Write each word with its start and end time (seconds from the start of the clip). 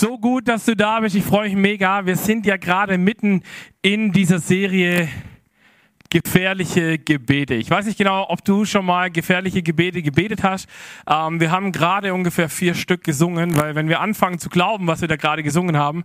So 0.00 0.16
gut, 0.16 0.48
dass 0.48 0.64
du 0.64 0.74
da 0.74 1.00
bist. 1.00 1.14
Ich 1.14 1.24
freue 1.24 1.50
mich 1.50 1.58
mega. 1.58 2.06
Wir 2.06 2.16
sind 2.16 2.46
ja 2.46 2.56
gerade 2.56 2.96
mitten 2.96 3.42
in 3.82 4.12
dieser 4.12 4.38
Serie 4.38 5.10
gefährliche 6.08 6.98
Gebete. 6.98 7.52
Ich 7.52 7.68
weiß 7.68 7.84
nicht 7.84 7.98
genau, 7.98 8.24
ob 8.30 8.42
du 8.42 8.64
schon 8.64 8.86
mal 8.86 9.10
gefährliche 9.10 9.62
Gebete 9.62 10.00
gebetet 10.00 10.42
hast. 10.42 10.70
Ähm, 11.06 11.38
wir 11.38 11.50
haben 11.50 11.70
gerade 11.70 12.14
ungefähr 12.14 12.48
vier 12.48 12.72
Stück 12.72 13.04
gesungen, 13.04 13.58
weil 13.58 13.74
wenn 13.74 13.90
wir 13.90 14.00
anfangen 14.00 14.38
zu 14.38 14.48
glauben, 14.48 14.86
was 14.86 15.02
wir 15.02 15.08
da 15.08 15.16
gerade 15.16 15.42
gesungen 15.42 15.76
haben, 15.76 16.04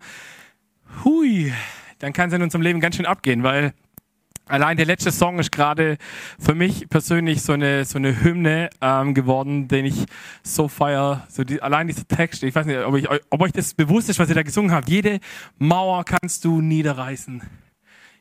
hui, 1.06 1.54
dann 2.00 2.12
kann 2.12 2.28
es 2.28 2.36
in 2.36 2.42
unserem 2.42 2.64
Leben 2.64 2.82
ganz 2.82 2.98
schön 2.98 3.06
abgehen, 3.06 3.44
weil 3.44 3.74
Allein 4.48 4.78
der 4.78 4.86
letzte 4.86 5.12
Song 5.12 5.40
ist 5.40 5.52
gerade 5.52 5.98
für 6.40 6.54
mich 6.54 6.88
persönlich 6.88 7.42
so 7.42 7.54
eine 7.54 7.84
so 7.84 7.98
eine 7.98 8.24
Hymne 8.24 8.70
ähm, 8.80 9.16
geworden, 9.16 9.68
den 9.68 9.86
ich 9.86 10.06
so 10.44 10.68
feier. 10.68 11.26
So 11.30 11.44
die, 11.44 11.64
allein 11.64 11.88
dieser 11.88 12.08
Text, 12.08 12.44
ich 12.44 12.54
weiß 12.54 12.68
nicht, 12.68 12.78
ob, 12.80 12.96
ich, 12.96 13.08
ob 13.10 13.42
euch 13.42 13.52
das 13.52 13.74
bewusst 13.74 14.08
ist, 14.10 14.20
was 14.20 14.30
ihr 14.30 14.36
da 14.36 14.44
gesungen 14.44 14.72
habt. 14.72 14.88
Jede 14.88 15.20
Mauer 15.58 16.06
kannst 16.06 16.46
du 16.46 16.62
niederreißen. 16.62 17.42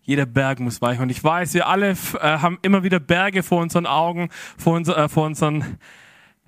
Jeder 0.01 0.25
Berg 0.25 0.61
muss 0.61 0.81
weichen. 0.81 1.03
Und 1.03 1.11
ich 1.11 1.23
weiß, 1.23 1.53
wir 1.55 1.67
alle 1.67 1.91
äh, 1.91 1.95
haben 2.21 2.59
immer 2.63 2.83
wieder 2.83 3.01
Berge 3.01 3.43
vor 3.43 3.61
unseren 3.61 3.87
Augen, 3.87 4.31
vor, 4.57 4.77
unser, 4.77 4.97
äh, 4.97 5.09
vor 5.09 5.27
unseren 5.27 5.79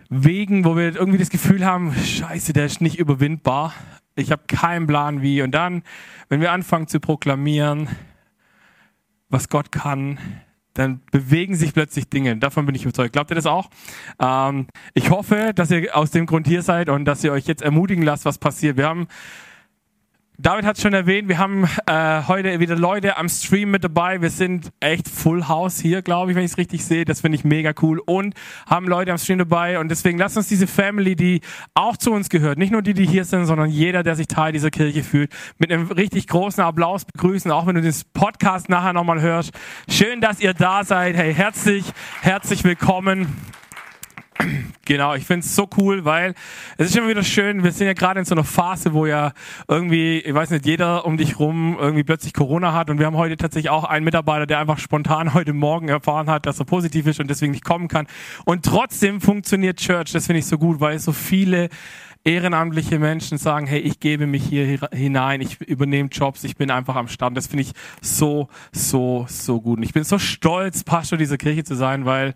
Wegen, 0.08 0.64
wo 0.64 0.76
wir 0.76 0.94
irgendwie 0.94 1.18
das 1.18 1.30
Gefühl 1.30 1.66
haben, 1.66 1.94
scheiße, 1.94 2.52
der 2.52 2.66
ist 2.66 2.80
nicht 2.80 2.98
überwindbar. 2.98 3.74
Ich 4.14 4.30
habe 4.30 4.42
keinen 4.46 4.86
Plan 4.86 5.20
wie. 5.20 5.42
Und 5.42 5.50
dann, 5.50 5.82
wenn 6.28 6.40
wir 6.40 6.52
anfangen 6.52 6.86
zu 6.86 7.00
proklamieren, 7.00 7.88
was 9.28 9.48
Gott 9.48 9.72
kann, 9.72 10.18
dann 10.74 11.00
bewegen 11.10 11.54
sich 11.54 11.72
plötzlich 11.72 12.08
Dinge. 12.08 12.36
Davon 12.36 12.66
bin 12.66 12.74
ich 12.74 12.82
überzeugt. 12.82 13.12
Glaubt 13.14 13.30
ihr 13.30 13.34
das 13.34 13.46
auch? 13.46 13.70
Ähm, 14.20 14.66
ich 14.94 15.10
hoffe, 15.10 15.52
dass 15.54 15.70
ihr 15.70 15.96
aus 15.96 16.10
dem 16.10 16.26
Grund 16.26 16.46
hier 16.46 16.62
seid 16.62 16.88
und 16.88 17.04
dass 17.06 17.24
ihr 17.24 17.32
euch 17.32 17.46
jetzt 17.46 17.62
ermutigen 17.62 18.04
lasst, 18.04 18.24
was 18.24 18.38
passiert. 18.38 18.76
Wir 18.76 18.86
haben 18.86 19.08
David 20.38 20.66
hat 20.66 20.78
schon 20.78 20.92
erwähnt, 20.92 21.28
wir 21.28 21.38
haben 21.38 21.64
äh, 21.86 22.22
heute 22.28 22.60
wieder 22.60 22.76
Leute 22.76 23.16
am 23.16 23.26
Stream 23.28 23.70
mit 23.70 23.82
dabei. 23.84 24.20
Wir 24.20 24.28
sind 24.28 24.70
echt 24.80 25.08
Full 25.08 25.48
House 25.48 25.80
hier, 25.80 26.02
glaube 26.02 26.30
ich, 26.30 26.36
wenn 26.36 26.44
ich 26.44 26.52
es 26.52 26.58
richtig 26.58 26.84
sehe. 26.84 27.06
Das 27.06 27.22
finde 27.22 27.36
ich 27.36 27.44
mega 27.44 27.72
cool. 27.80 28.02
Und 28.04 28.34
haben 28.68 28.86
Leute 28.86 29.12
am 29.12 29.18
Stream 29.18 29.38
dabei. 29.38 29.78
Und 29.78 29.88
deswegen 29.88 30.18
lasst 30.18 30.36
uns 30.36 30.46
diese 30.46 30.66
Family, 30.66 31.16
die 31.16 31.40
auch 31.72 31.96
zu 31.96 32.12
uns 32.12 32.28
gehört, 32.28 32.58
nicht 32.58 32.70
nur 32.70 32.82
die, 32.82 32.92
die 32.92 33.06
hier 33.06 33.24
sind, 33.24 33.46
sondern 33.46 33.70
jeder, 33.70 34.02
der 34.02 34.14
sich 34.14 34.28
Teil 34.28 34.52
dieser 34.52 34.70
Kirche 34.70 35.02
fühlt, 35.02 35.32
mit 35.56 35.72
einem 35.72 35.90
richtig 35.90 36.26
großen 36.26 36.62
Applaus 36.62 37.06
begrüßen. 37.06 37.50
Auch 37.50 37.66
wenn 37.66 37.76
du 37.76 37.80
den 37.80 37.94
Podcast 38.12 38.68
nachher 38.68 38.92
nochmal 38.92 39.22
hörst. 39.22 39.52
Schön, 39.88 40.20
dass 40.20 40.40
ihr 40.40 40.52
da 40.52 40.84
seid. 40.84 41.16
Hey, 41.16 41.32
herzlich, 41.32 41.84
herzlich 42.20 42.62
willkommen. 42.62 43.34
Genau, 44.84 45.14
ich 45.14 45.24
finde 45.24 45.44
es 45.44 45.56
so 45.56 45.68
cool, 45.78 46.04
weil 46.04 46.34
es 46.76 46.90
ist 46.90 46.96
immer 46.96 47.08
wieder 47.08 47.24
schön, 47.24 47.64
wir 47.64 47.72
sind 47.72 47.88
ja 47.88 47.92
gerade 47.92 48.20
in 48.20 48.24
so 48.24 48.34
einer 48.34 48.44
Phase, 48.44 48.92
wo 48.92 49.04
ja 49.04 49.32
irgendwie, 49.66 50.20
ich 50.20 50.32
weiß 50.32 50.50
nicht, 50.50 50.64
jeder 50.64 51.04
um 51.04 51.16
dich 51.16 51.40
rum 51.40 51.76
irgendwie 51.78 52.04
plötzlich 52.04 52.32
Corona 52.32 52.72
hat 52.72 52.88
und 52.88 52.98
wir 52.98 53.06
haben 53.06 53.16
heute 53.16 53.36
tatsächlich 53.36 53.70
auch 53.70 53.84
einen 53.84 54.04
Mitarbeiter, 54.04 54.46
der 54.46 54.60
einfach 54.60 54.78
spontan 54.78 55.34
heute 55.34 55.52
Morgen 55.52 55.88
erfahren 55.88 56.30
hat, 56.30 56.46
dass 56.46 56.60
er 56.60 56.66
positiv 56.66 57.06
ist 57.06 57.18
und 57.18 57.28
deswegen 57.28 57.52
nicht 57.52 57.64
kommen 57.64 57.88
kann. 57.88 58.06
Und 58.44 58.64
trotzdem 58.64 59.20
funktioniert 59.20 59.78
Church, 59.78 60.12
das 60.12 60.26
finde 60.26 60.38
ich 60.38 60.46
so 60.46 60.58
gut, 60.58 60.78
weil 60.80 60.98
so 60.98 61.12
viele 61.12 61.68
ehrenamtliche 62.26 62.98
Menschen 62.98 63.38
sagen, 63.38 63.66
hey, 63.66 63.78
ich 63.78 64.00
gebe 64.00 64.26
mich 64.26 64.44
hier 64.44 64.80
hinein, 64.92 65.40
ich 65.40 65.60
übernehme 65.60 66.08
Jobs, 66.10 66.42
ich 66.42 66.56
bin 66.56 66.72
einfach 66.72 66.96
am 66.96 67.06
Start. 67.06 67.36
Das 67.36 67.46
finde 67.46 67.62
ich 67.62 67.72
so, 68.02 68.48
so, 68.72 69.26
so 69.28 69.60
gut. 69.60 69.78
Und 69.78 69.84
ich 69.84 69.92
bin 69.92 70.02
so 70.02 70.18
stolz, 70.18 70.82
Pastor 70.82 71.18
dieser 71.18 71.38
Kirche 71.38 71.62
zu 71.62 71.76
sein, 71.76 72.04
weil 72.04 72.34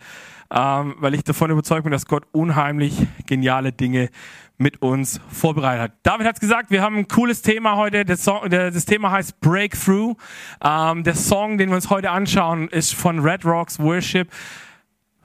ähm, 0.52 0.94
weil 0.98 1.14
ich 1.14 1.24
davon 1.24 1.50
überzeugt 1.50 1.84
bin, 1.84 1.92
dass 1.92 2.06
Gott 2.06 2.24
unheimlich 2.32 3.06
geniale 3.26 3.72
Dinge 3.72 4.10
mit 4.58 4.82
uns 4.82 5.20
vorbereitet 5.30 5.82
hat. 5.82 5.92
David 6.02 6.26
hat 6.26 6.40
gesagt, 6.40 6.70
wir 6.70 6.82
haben 6.82 6.98
ein 6.98 7.08
cooles 7.08 7.40
Thema 7.40 7.76
heute. 7.76 8.04
Das, 8.04 8.24
Song, 8.24 8.48
das 8.50 8.84
Thema 8.84 9.10
heißt 9.10 9.40
Breakthrough. 9.40 10.16
Ähm, 10.62 11.02
der 11.02 11.14
Song, 11.14 11.56
den 11.56 11.70
wir 11.70 11.76
uns 11.76 11.88
heute 11.88 12.10
anschauen, 12.10 12.68
ist 12.68 12.94
von 12.94 13.20
Red 13.20 13.44
Rocks 13.46 13.78
Worship. 13.78 14.30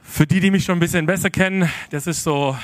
Für 0.01 0.25
die, 0.25 0.39
die 0.39 0.51
mich 0.51 0.63
schon 0.63 0.77
ein 0.77 0.79
bisschen 0.79 1.05
besser 1.05 1.29
kennen, 1.29 1.69
das 1.89 2.07
ist 2.07 2.23
so 2.23 2.55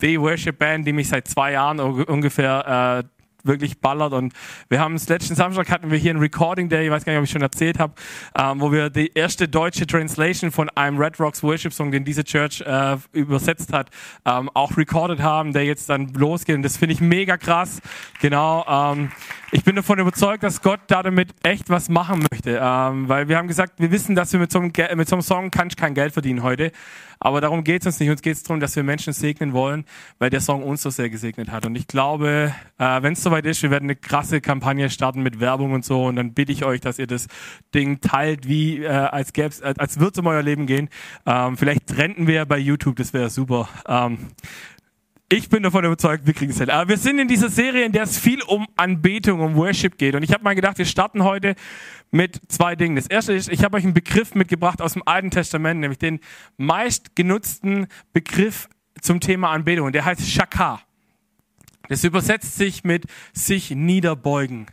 die 0.00 0.20
Worship 0.20 0.58
Band, 0.58 0.86
die 0.86 0.92
mich 0.92 1.08
seit 1.08 1.28
zwei 1.28 1.52
Jahren 1.52 1.78
ungefähr 1.78 3.04
äh, 3.04 3.13
wirklich 3.44 3.78
ballert. 3.78 4.12
Und 4.12 4.32
wir 4.68 4.80
haben 4.80 4.94
es 4.94 5.08
letzten 5.08 5.34
Samstag 5.34 5.70
hatten 5.70 5.90
wir 5.90 5.98
hier 5.98 6.12
ein 6.12 6.18
Recording 6.18 6.68
Day, 6.68 6.86
ich 6.86 6.90
weiß 6.90 7.04
gar 7.04 7.12
nicht, 7.12 7.18
ob 7.18 7.24
ich 7.24 7.30
schon 7.30 7.42
erzählt 7.42 7.78
habe, 7.78 7.94
ähm, 8.36 8.60
wo 8.60 8.72
wir 8.72 8.90
die 8.90 9.12
erste 9.14 9.48
deutsche 9.48 9.86
Translation 9.86 10.50
von 10.50 10.68
einem 10.70 10.98
Red 10.98 11.20
Rocks 11.20 11.42
Worship 11.42 11.72
Song, 11.72 11.92
den 11.92 12.04
diese 12.04 12.24
Church 12.24 12.62
äh, 12.62 12.96
übersetzt 13.12 13.72
hat, 13.72 13.90
ähm, 14.24 14.50
auch 14.54 14.76
recorded 14.76 15.20
haben, 15.20 15.52
der 15.52 15.64
jetzt 15.64 15.88
dann 15.88 16.12
losgeht. 16.14 16.56
Und 16.56 16.62
das 16.62 16.76
finde 16.76 16.94
ich 16.94 17.00
mega 17.00 17.36
krass. 17.36 17.80
Genau. 18.20 18.64
Ähm, 18.68 19.10
ich 19.52 19.62
bin 19.62 19.76
davon 19.76 19.98
überzeugt, 19.98 20.42
dass 20.42 20.62
Gott 20.62 20.80
da 20.88 21.02
damit 21.02 21.34
echt 21.42 21.70
was 21.70 21.88
machen 21.88 22.26
möchte. 22.30 22.60
Ähm, 22.60 23.08
weil 23.08 23.28
wir 23.28 23.36
haben 23.36 23.48
gesagt, 23.48 23.74
wir 23.78 23.90
wissen, 23.92 24.14
dass 24.14 24.32
wir 24.32 24.40
mit 24.40 24.50
so 24.50 24.58
einem, 24.58 24.72
mit 24.96 25.08
so 25.08 25.16
einem 25.16 25.22
Song 25.22 25.50
kannst 25.50 25.76
kein 25.76 25.94
Geld 25.94 26.12
verdienen 26.12 26.42
heute. 26.42 26.72
Aber 27.20 27.40
darum 27.40 27.64
geht 27.64 27.82
es 27.82 27.86
uns 27.86 28.00
nicht. 28.00 28.10
Uns 28.10 28.22
geht 28.22 28.36
es 28.36 28.42
darum, 28.42 28.60
dass 28.60 28.76
wir 28.76 28.82
Menschen 28.82 29.12
segnen 29.12 29.52
wollen, 29.52 29.84
weil 30.18 30.30
der 30.30 30.40
Song 30.40 30.62
uns 30.62 30.82
so 30.82 30.90
sehr 30.90 31.10
gesegnet 31.10 31.50
hat. 31.50 31.66
Und 31.66 31.76
ich 31.76 31.86
glaube, 31.86 32.54
äh, 32.78 33.02
wenn 33.02 33.14
es 33.14 33.22
soweit 33.22 33.46
ist, 33.46 33.62
wir 33.62 33.70
werden 33.70 33.84
eine 33.84 33.96
krasse 33.96 34.40
Kampagne 34.40 34.90
starten 34.90 35.22
mit 35.22 35.40
Werbung 35.40 35.72
und 35.72 35.84
so. 35.84 36.04
Und 36.04 36.16
dann 36.16 36.34
bitte 36.34 36.52
ich 36.52 36.64
euch, 36.64 36.80
dass 36.80 36.98
ihr 36.98 37.06
das 37.06 37.26
Ding 37.74 38.00
teilt, 38.00 38.48
wie 38.48 38.82
äh, 38.82 38.88
als 38.88 39.32
gäb's, 39.32 39.62
als, 39.62 39.78
als 39.78 39.98
würde 39.98 40.12
es 40.12 40.18
um 40.18 40.26
euer 40.26 40.42
Leben 40.42 40.66
gehen. 40.66 40.88
Ähm, 41.26 41.56
vielleicht 41.56 41.86
trennten 41.86 42.26
wir 42.26 42.44
bei 42.46 42.58
YouTube, 42.58 42.96
das 42.96 43.12
wäre 43.12 43.30
super. 43.30 43.68
Ähm, 43.86 44.18
ich 45.34 45.48
bin 45.48 45.64
davon 45.64 45.84
überzeugt, 45.84 46.26
wir 46.26 46.32
kriegen 46.32 46.52
es 46.52 46.58
hin. 46.58 46.70
Aber 46.70 46.88
wir 46.88 46.96
sind 46.96 47.18
in 47.18 47.26
dieser 47.26 47.48
Serie, 47.48 47.84
in 47.84 47.92
der 47.92 48.04
es 48.04 48.18
viel 48.18 48.40
um 48.42 48.68
Anbetung, 48.76 49.40
um 49.40 49.56
Worship 49.56 49.98
geht. 49.98 50.14
Und 50.14 50.22
ich 50.22 50.32
habe 50.32 50.44
mal 50.44 50.54
gedacht, 50.54 50.78
wir 50.78 50.84
starten 50.84 51.24
heute 51.24 51.56
mit 52.12 52.40
zwei 52.48 52.76
Dingen. 52.76 52.94
Das 52.94 53.08
erste 53.08 53.32
ist, 53.32 53.48
ich 53.48 53.64
habe 53.64 53.76
euch 53.76 53.84
einen 53.84 53.94
Begriff 53.94 54.34
mitgebracht 54.34 54.80
aus 54.80 54.92
dem 54.92 55.02
Alten 55.06 55.30
Testament, 55.30 55.80
nämlich 55.80 55.98
den 55.98 56.20
meistgenutzten 56.56 57.88
Begriff 58.12 58.68
zum 59.00 59.18
Thema 59.18 59.50
Anbetung. 59.50 59.90
Der 59.90 60.04
heißt 60.04 60.28
Shakar. 60.28 60.82
Das 61.88 62.04
übersetzt 62.04 62.56
sich 62.56 62.84
mit 62.84 63.06
sich 63.32 63.72
niederbeugen. 63.72 64.66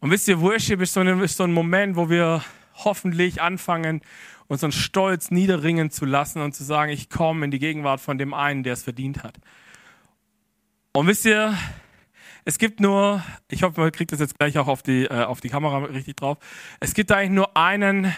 Und 0.00 0.10
wisst 0.10 0.26
ihr, 0.28 0.40
Worship 0.40 0.80
ist 0.80 0.94
so 0.94 1.00
ein 1.00 1.52
Moment, 1.52 1.94
wo 1.94 2.10
wir 2.10 2.42
hoffentlich 2.84 3.40
anfangen, 3.40 4.00
unseren 4.50 4.72
Stolz 4.72 5.30
niederringen 5.30 5.92
zu 5.92 6.04
lassen 6.04 6.42
und 6.42 6.56
zu 6.56 6.64
sagen, 6.64 6.90
ich 6.90 7.08
komme 7.08 7.44
in 7.44 7.52
die 7.52 7.60
Gegenwart 7.60 8.00
von 8.00 8.18
dem 8.18 8.34
einen, 8.34 8.64
der 8.64 8.72
es 8.72 8.82
verdient 8.82 9.22
hat. 9.22 9.38
Und 10.92 11.06
wisst 11.06 11.24
ihr, 11.24 11.56
es 12.44 12.58
gibt 12.58 12.80
nur, 12.80 13.22
ich 13.48 13.62
hoffe, 13.62 13.80
man 13.80 13.92
kriegt 13.92 14.10
das 14.10 14.18
jetzt 14.18 14.36
gleich 14.36 14.58
auch 14.58 14.66
auf 14.66 14.82
die, 14.82 15.04
äh, 15.04 15.22
auf 15.22 15.40
die 15.40 15.50
Kamera 15.50 15.78
richtig 15.84 16.16
drauf. 16.16 16.38
Es 16.80 16.94
gibt 16.94 17.12
eigentlich 17.12 17.30
nur 17.30 17.56
einen 17.56 18.12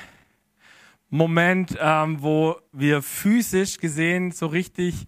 Moment, 1.11 1.77
ähm, 1.79 2.23
wo 2.23 2.57
wir 2.73 3.03
physisch 3.03 3.77
gesehen 3.77 4.31
so 4.31 4.47
richtig 4.47 5.05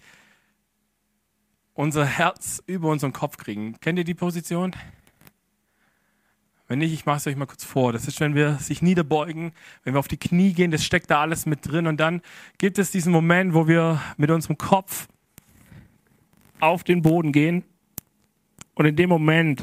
unser 1.73 2.05
Herz 2.05 2.63
über 2.67 2.91
unseren 2.91 3.15
Kopf 3.15 3.39
kriegen. 3.39 3.81
Kennt 3.81 3.99
ihr 3.99 4.05
die 4.05 4.13
Position? 4.13 4.77
Wenn 6.75 6.81
nicht, 6.81 6.93
ich 6.93 7.07
mache 7.07 7.19
es 7.19 7.27
euch 7.29 7.37
mal 7.37 7.47
kurz 7.47 7.63
vor. 7.63 7.93
Das 7.93 8.09
ist, 8.09 8.19
wenn 8.19 8.35
wir 8.35 8.55
sich 8.55 8.83
niederbeugen, 8.83 9.53
wenn 9.85 9.95
wir 9.95 10.01
auf 10.01 10.09
die 10.09 10.17
Knie 10.17 10.55
gehen, 10.55 10.73
das 10.73 10.85
steckt 10.85 11.09
da 11.09 11.21
alles 11.21 11.47
mit 11.47 11.71
drin. 11.71 11.87
Und 11.87 12.01
dann 12.01 12.21
gibt 12.59 12.81
es 12.81 12.91
diesen 12.91 13.13
Moment, 13.13 13.55
wo 13.55 13.69
wir 13.69 14.03
mit 14.17 14.29
unserem 14.33 14.59
Kopf 14.59 15.07
auf 16.59 16.83
den 16.83 17.01
Boden 17.01 17.31
gehen. 17.31 17.63
Und 18.75 18.87
in 18.87 18.97
dem 18.97 19.09
Moment 19.09 19.63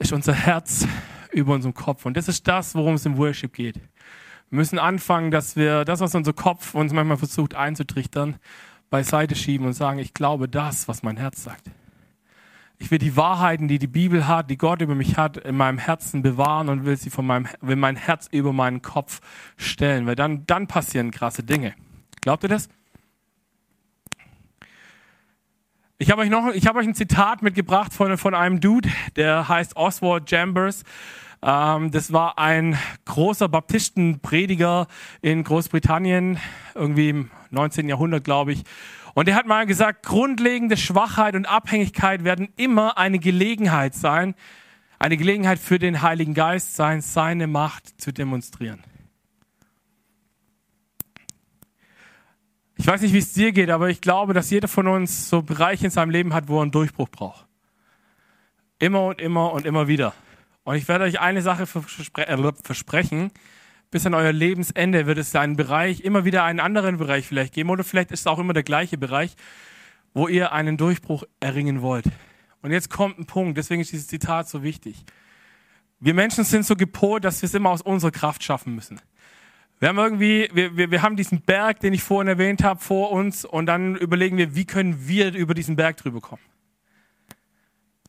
ist 0.00 0.12
unser 0.12 0.34
Herz 0.34 0.88
über 1.30 1.54
unserem 1.54 1.74
Kopf. 1.74 2.04
Und 2.04 2.16
das 2.16 2.26
ist 2.26 2.48
das, 2.48 2.74
worum 2.74 2.94
es 2.94 3.06
im 3.06 3.16
Worship 3.16 3.52
geht. 3.52 3.76
Wir 3.76 4.56
müssen 4.56 4.80
anfangen, 4.80 5.30
dass 5.30 5.54
wir 5.54 5.84
das, 5.84 6.00
was 6.00 6.12
unser 6.12 6.32
Kopf 6.32 6.74
uns 6.74 6.92
manchmal 6.92 7.18
versucht 7.18 7.54
einzutrichtern, 7.54 8.40
beiseite 8.90 9.36
schieben 9.36 9.64
und 9.64 9.74
sagen, 9.74 10.00
ich 10.00 10.12
glaube 10.12 10.48
das, 10.48 10.88
was 10.88 11.04
mein 11.04 11.18
Herz 11.18 11.44
sagt. 11.44 11.70
Ich 12.78 12.90
will 12.90 12.98
die 12.98 13.16
Wahrheiten, 13.16 13.68
die 13.68 13.78
die 13.78 13.86
Bibel 13.86 14.26
hat, 14.26 14.50
die 14.50 14.58
Gott 14.58 14.82
über 14.82 14.94
mich 14.94 15.16
hat, 15.16 15.36
in 15.36 15.56
meinem 15.56 15.78
Herzen 15.78 16.22
bewahren 16.22 16.68
und 16.68 16.84
will 16.84 16.96
sie 16.96 17.10
von 17.10 17.26
meinem, 17.26 17.46
will 17.60 17.76
mein 17.76 17.96
Herz 17.96 18.28
über 18.30 18.52
meinen 18.52 18.82
Kopf 18.82 19.20
stellen, 19.56 20.06
weil 20.06 20.16
dann, 20.16 20.44
dann 20.46 20.66
passieren 20.66 21.10
krasse 21.10 21.44
Dinge. 21.44 21.74
Glaubt 22.20 22.42
ihr 22.42 22.48
das? 22.48 22.68
Ich 25.96 26.10
habe 26.10 26.22
euch 26.22 26.30
noch, 26.30 26.48
ich 26.52 26.66
habe 26.66 26.80
euch 26.80 26.86
ein 26.88 26.94
Zitat 26.94 27.42
mitgebracht 27.42 27.94
von, 27.94 28.18
von 28.18 28.34
einem 28.34 28.60
Dude, 28.60 28.88
der 29.14 29.48
heißt 29.48 29.76
Oswald 29.76 30.28
Chambers. 30.28 30.82
Ähm, 31.40 31.92
das 31.92 32.12
war 32.12 32.38
ein 32.38 32.76
großer 33.04 33.48
Baptistenprediger 33.48 34.88
in 35.22 35.44
Großbritannien, 35.44 36.38
irgendwie 36.74 37.10
im 37.10 37.30
19. 37.50 37.88
Jahrhundert, 37.88 38.24
glaube 38.24 38.52
ich. 38.52 38.64
Und 39.14 39.28
er 39.28 39.36
hat 39.36 39.46
mal 39.46 39.64
gesagt, 39.64 40.04
grundlegende 40.04 40.76
Schwachheit 40.76 41.36
und 41.36 41.46
Abhängigkeit 41.46 42.24
werden 42.24 42.48
immer 42.56 42.98
eine 42.98 43.20
Gelegenheit 43.20 43.94
sein, 43.94 44.34
eine 44.98 45.16
Gelegenheit 45.16 45.58
für 45.58 45.78
den 45.78 46.02
Heiligen 46.02 46.34
Geist 46.34 46.74
sein, 46.74 47.00
seine 47.00 47.46
Macht 47.46 48.00
zu 48.00 48.12
demonstrieren. 48.12 48.82
Ich 52.76 52.86
weiß 52.86 53.02
nicht, 53.02 53.14
wie 53.14 53.18
es 53.18 53.32
dir 53.32 53.52
geht, 53.52 53.70
aber 53.70 53.88
ich 53.88 54.00
glaube, 54.00 54.34
dass 54.34 54.50
jeder 54.50 54.66
von 54.66 54.88
uns 54.88 55.28
so 55.28 55.42
Bereiche 55.42 55.84
in 55.84 55.90
seinem 55.90 56.10
Leben 56.10 56.34
hat, 56.34 56.48
wo 56.48 56.58
er 56.58 56.62
einen 56.62 56.72
Durchbruch 56.72 57.08
braucht. 57.08 57.46
Immer 58.80 59.06
und 59.06 59.20
immer 59.20 59.52
und 59.52 59.64
immer 59.64 59.86
wieder. 59.86 60.12
Und 60.64 60.74
ich 60.74 60.88
werde 60.88 61.04
euch 61.04 61.20
eine 61.20 61.40
Sache 61.40 61.62
äh, 61.62 62.52
versprechen. 62.62 63.30
Bis 63.94 64.06
an 64.06 64.14
euer 64.14 64.32
Lebensende 64.32 65.06
wird 65.06 65.18
es 65.18 65.36
einen 65.36 65.54
Bereich, 65.54 66.00
immer 66.00 66.24
wieder 66.24 66.42
einen 66.42 66.58
anderen 66.58 66.96
Bereich 66.96 67.28
vielleicht 67.28 67.54
geben. 67.54 67.70
Oder 67.70 67.84
vielleicht 67.84 68.10
ist 68.10 68.22
es 68.22 68.26
auch 68.26 68.40
immer 68.40 68.52
der 68.52 68.64
gleiche 68.64 68.98
Bereich, 68.98 69.36
wo 70.14 70.26
ihr 70.26 70.50
einen 70.50 70.76
Durchbruch 70.76 71.22
erringen 71.38 71.80
wollt. 71.80 72.06
Und 72.60 72.72
jetzt 72.72 72.90
kommt 72.90 73.20
ein 73.20 73.26
Punkt, 73.26 73.56
deswegen 73.56 73.80
ist 73.80 73.92
dieses 73.92 74.08
Zitat 74.08 74.48
so 74.48 74.64
wichtig. 74.64 75.04
Wir 76.00 76.12
Menschen 76.12 76.42
sind 76.42 76.66
so 76.66 76.74
gepolt, 76.74 77.22
dass 77.22 77.40
wir 77.40 77.46
es 77.46 77.54
immer 77.54 77.70
aus 77.70 77.82
unserer 77.82 78.10
Kraft 78.10 78.42
schaffen 78.42 78.74
müssen. 78.74 79.00
Wir 79.78 79.90
haben 79.90 79.98
irgendwie, 79.98 80.50
wir, 80.52 80.76
wir, 80.76 80.90
wir 80.90 81.02
haben 81.02 81.14
diesen 81.14 81.42
Berg, 81.42 81.78
den 81.78 81.92
ich 81.92 82.02
vorhin 82.02 82.26
erwähnt 82.26 82.64
habe, 82.64 82.80
vor 82.80 83.12
uns 83.12 83.44
und 83.44 83.66
dann 83.66 83.94
überlegen 83.94 84.36
wir, 84.36 84.56
wie 84.56 84.64
können 84.64 85.06
wir 85.06 85.32
über 85.34 85.54
diesen 85.54 85.76
Berg 85.76 85.98
drüber 85.98 86.20
kommen. 86.20 86.42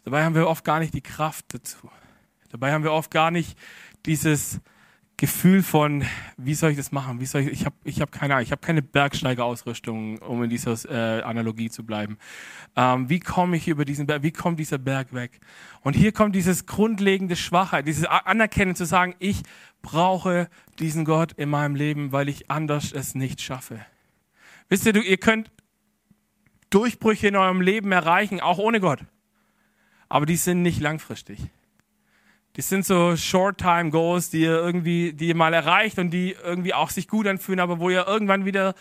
Dabei 0.03 0.23
haben 0.23 0.33
wir 0.33 0.47
oft 0.47 0.65
gar 0.65 0.79
nicht 0.79 0.95
die 0.95 1.01
Kraft 1.01 1.53
dazu. 1.53 1.91
Dabei 2.49 2.73
haben 2.73 2.83
wir 2.83 2.91
oft 2.91 3.11
gar 3.11 3.29
nicht 3.29 3.55
dieses 4.07 4.61
Gefühl 5.17 5.63
von, 5.63 6.03
wie 6.35 6.55
soll 6.55 6.71
ich 6.71 6.77
das 6.77 6.91
machen? 6.91 7.21
Wie 7.21 7.25
soll 7.25 7.41
ich, 7.41 7.47
ich 7.47 7.65
habe 7.65 7.75
ich 7.85 8.01
hab 8.01 8.11
keine 8.11 8.41
ich 8.41 8.51
habe 8.51 8.61
keine 8.61 8.81
Bergsteigerausrüstung, 8.81 10.17
um 10.17 10.43
in 10.43 10.49
dieser 10.49 10.73
äh, 10.89 11.21
Analogie 11.21 11.69
zu 11.69 11.85
bleiben. 11.85 12.17
Ähm, 12.75 13.09
wie 13.09 13.21
komme 13.21 13.55
ich 13.55 13.69
über 13.69 13.85
diesen 13.85 14.07
Berg, 14.07 14.23
wie 14.23 14.31
kommt 14.31 14.59
dieser 14.59 14.77
Berg 14.77 15.13
weg? 15.13 15.39
Und 15.81 15.95
hier 15.95 16.11
kommt 16.11 16.35
dieses 16.35 16.65
grundlegende 16.65 17.37
Schwachheit, 17.37 17.87
dieses 17.87 18.03
Anerkennen 18.05 18.75
zu 18.75 18.85
sagen, 18.85 19.15
ich 19.19 19.43
brauche 19.81 20.49
diesen 20.79 21.05
Gott 21.05 21.31
in 21.33 21.49
meinem 21.49 21.75
Leben, 21.75 22.11
weil 22.11 22.27
ich 22.27 22.51
anders 22.51 22.91
es 22.91 23.15
nicht 23.15 23.41
schaffe. 23.41 23.85
Wisst 24.67 24.85
ihr, 24.85 24.93
du, 24.93 24.99
ihr 24.99 25.17
könnt 25.17 25.49
Durchbrüche 26.71 27.29
in 27.29 27.37
eurem 27.37 27.61
Leben 27.61 27.93
erreichen, 27.93 28.41
auch 28.41 28.57
ohne 28.57 28.81
Gott. 28.81 28.99
Aber 30.09 30.25
die 30.25 30.35
sind 30.35 30.61
nicht 30.61 30.81
langfristig. 30.81 31.39
Die 32.55 32.61
sind 32.61 32.85
so 32.85 33.17
Short-Time-Goals, 33.17 34.29
die 34.29 34.41
ihr 34.41 34.55
irgendwie, 34.55 35.13
die 35.13 35.27
ihr 35.27 35.35
mal 35.35 35.53
erreicht 35.53 35.99
und 35.99 36.11
die 36.11 36.35
irgendwie 36.43 36.73
auch 36.73 36.89
sich 36.89 37.07
gut 37.07 37.27
anfühlen, 37.27 37.59
aber 37.59 37.79
wo 37.79 37.89
ihr 37.89 38.07
irgendwann 38.07 38.45
wieder, 38.45 38.75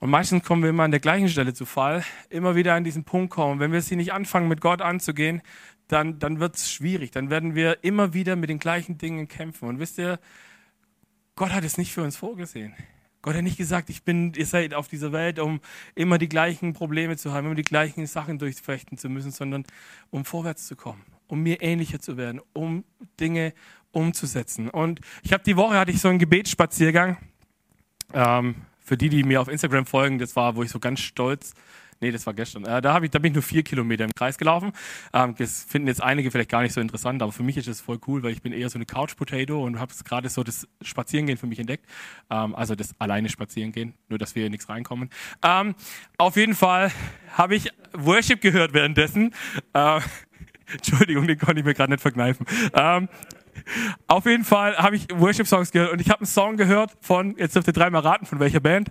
und 0.00 0.10
meistens 0.10 0.44
kommen 0.44 0.62
wir 0.62 0.70
immer 0.70 0.84
an 0.84 0.90
der 0.90 1.00
gleichen 1.00 1.28
Stelle 1.28 1.54
zu 1.54 1.64
Fall, 1.64 2.04
immer 2.28 2.56
wieder 2.56 2.74
an 2.74 2.84
diesen 2.84 3.04
Punkt 3.04 3.30
kommen. 3.30 3.58
Wenn 3.58 3.72
wir 3.72 3.80
sie 3.80 3.96
nicht 3.96 4.12
anfangen, 4.12 4.48
mit 4.48 4.60
Gott 4.60 4.82
anzugehen, 4.82 5.42
dann, 5.88 6.18
dann 6.18 6.40
wird 6.40 6.56
es 6.56 6.70
schwierig. 6.70 7.10
Dann 7.10 7.30
werden 7.30 7.54
wir 7.54 7.82
immer 7.82 8.12
wieder 8.12 8.36
mit 8.36 8.50
den 8.50 8.58
gleichen 8.58 8.98
Dingen 8.98 9.26
kämpfen. 9.28 9.68
Und 9.68 9.80
wisst 9.80 9.98
ihr, 9.98 10.20
Gott 11.34 11.52
hat 11.52 11.64
es 11.64 11.78
nicht 11.78 11.92
für 11.92 12.02
uns 12.02 12.16
vorgesehen. 12.16 12.74
Gott 13.22 13.34
hat 13.34 13.42
nicht 13.42 13.56
gesagt, 13.56 13.90
ich 13.90 14.04
bin, 14.04 14.34
ihr 14.34 14.46
seid 14.46 14.74
auf 14.74 14.88
dieser 14.88 15.12
Welt, 15.12 15.38
um 15.38 15.60
immer 15.94 16.18
die 16.18 16.28
gleichen 16.28 16.72
Probleme 16.74 17.16
zu 17.16 17.32
haben, 17.32 17.46
immer 17.46 17.54
die 17.54 17.62
gleichen 17.62 18.06
Sachen 18.06 18.38
durchfechten 18.38 18.96
zu 18.98 19.08
müssen, 19.08 19.32
sondern 19.32 19.64
um 20.10 20.24
vorwärts 20.24 20.66
zu 20.66 20.76
kommen, 20.76 21.04
um 21.28 21.42
mir 21.42 21.62
ähnlicher 21.62 22.00
zu 22.00 22.16
werden, 22.16 22.40
um 22.52 22.84
Dinge 23.20 23.52
umzusetzen. 23.92 24.68
Und 24.68 25.00
ich 25.22 25.32
habe 25.32 25.44
die 25.44 25.56
Woche 25.56 25.78
hatte 25.78 25.92
ich 25.92 26.00
so 26.00 26.08
einen 26.08 26.18
Gebetsspaziergang. 26.18 27.16
Ähm, 28.12 28.56
für 28.80 28.96
die, 28.96 29.10
die 29.10 29.22
mir 29.22 29.40
auf 29.40 29.48
Instagram 29.48 29.86
folgen, 29.86 30.18
das 30.18 30.34
war, 30.34 30.56
wo 30.56 30.62
ich 30.62 30.70
so 30.70 30.80
ganz 30.80 31.00
stolz 31.00 31.54
Nee, 32.00 32.12
das 32.12 32.26
war 32.26 32.34
gestern. 32.34 32.64
Äh, 32.64 32.80
da, 32.80 33.00
ich, 33.02 33.10
da 33.10 33.18
bin 33.18 33.32
ich 33.32 33.34
nur 33.34 33.42
vier 33.42 33.62
Kilometer 33.62 34.04
im 34.04 34.12
Kreis 34.14 34.38
gelaufen. 34.38 34.72
Ähm, 35.12 35.34
das 35.36 35.64
finden 35.64 35.88
jetzt 35.88 36.02
einige 36.02 36.30
vielleicht 36.30 36.50
gar 36.50 36.62
nicht 36.62 36.72
so 36.72 36.80
interessant, 36.80 37.22
aber 37.22 37.32
für 37.32 37.42
mich 37.42 37.56
ist 37.56 37.66
es 37.66 37.80
voll 37.80 37.98
cool, 38.06 38.22
weil 38.22 38.32
ich 38.32 38.42
bin 38.42 38.52
eher 38.52 38.70
so 38.70 38.78
eine 38.78 38.86
Couch-Potato 38.86 39.64
und 39.64 39.80
habe 39.80 39.92
gerade 40.04 40.28
so 40.28 40.44
das 40.44 40.68
Spazierengehen 40.80 41.38
für 41.38 41.46
mich 41.46 41.58
entdeckt. 41.58 41.86
Ähm, 42.30 42.54
also 42.54 42.74
das 42.76 42.94
alleine 43.00 43.28
Spazierengehen, 43.28 43.94
nur 44.08 44.18
dass 44.18 44.34
wir 44.36 44.42
hier 44.42 44.50
nichts 44.50 44.68
reinkommen. 44.68 45.10
Ähm, 45.42 45.74
auf 46.18 46.36
jeden 46.36 46.54
Fall 46.54 46.92
habe 47.36 47.56
ich 47.56 47.68
Worship 47.94 48.40
gehört 48.40 48.74
währenddessen. 48.74 49.34
Äh, 49.72 50.00
Entschuldigung, 50.72 51.26
den 51.26 51.38
konnte 51.38 51.60
ich 51.60 51.64
mir 51.64 51.74
gerade 51.74 51.92
nicht 51.92 52.02
verkneifen. 52.02 52.46
Ähm, 52.74 53.08
auf 54.06 54.26
jeden 54.26 54.44
Fall 54.44 54.76
habe 54.76 54.96
ich 54.96 55.06
Worship-Songs 55.12 55.72
gehört 55.72 55.92
und 55.92 56.00
ich 56.00 56.10
habe 56.10 56.20
einen 56.20 56.26
Song 56.26 56.56
gehört 56.56 56.92
von, 57.00 57.36
jetzt 57.36 57.54
dürft 57.54 57.68
ihr 57.68 57.72
dreimal 57.72 58.02
raten, 58.02 58.26
von 58.26 58.40
welcher 58.40 58.60
Band? 58.60 58.90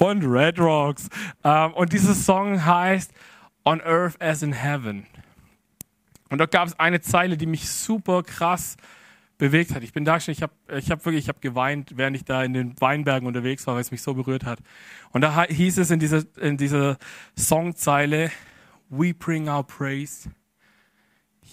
von 0.00 0.22
Red 0.22 0.58
Rocks. 0.58 1.10
Ähm, 1.44 1.74
und 1.74 1.92
dieser 1.92 2.14
Song 2.14 2.64
heißt 2.64 3.12
On 3.66 3.82
Earth 3.82 4.18
as 4.18 4.42
in 4.42 4.54
Heaven. 4.54 5.04
Und 6.30 6.38
dort 6.38 6.52
gab 6.52 6.68
es 6.68 6.80
eine 6.80 7.02
Zeile, 7.02 7.36
die 7.36 7.44
mich 7.44 7.68
super 7.68 8.22
krass 8.22 8.78
bewegt 9.36 9.74
hat. 9.74 9.82
Ich 9.82 9.92
bin 9.92 10.06
da 10.06 10.18
schon, 10.18 10.32
ich 10.32 10.40
habe 10.40 10.54
ich 10.74 10.90
hab 10.90 11.04
wirklich, 11.04 11.24
ich 11.24 11.28
habe 11.28 11.40
geweint, 11.40 11.98
während 11.98 12.16
ich 12.16 12.24
da 12.24 12.42
in 12.42 12.54
den 12.54 12.80
Weinbergen 12.80 13.28
unterwegs 13.28 13.66
war, 13.66 13.74
weil 13.74 13.82
es 13.82 13.90
mich 13.90 14.00
so 14.00 14.14
berührt 14.14 14.46
hat. 14.46 14.60
Und 15.10 15.20
da 15.20 15.44
hieß 15.44 15.76
es 15.76 15.90
in 15.90 16.00
dieser, 16.00 16.22
in 16.40 16.56
dieser 16.56 16.96
Songzeile, 17.36 18.30
We 18.90 19.14
bring 19.14 19.48
our 19.48 19.62
praise, 19.62 20.28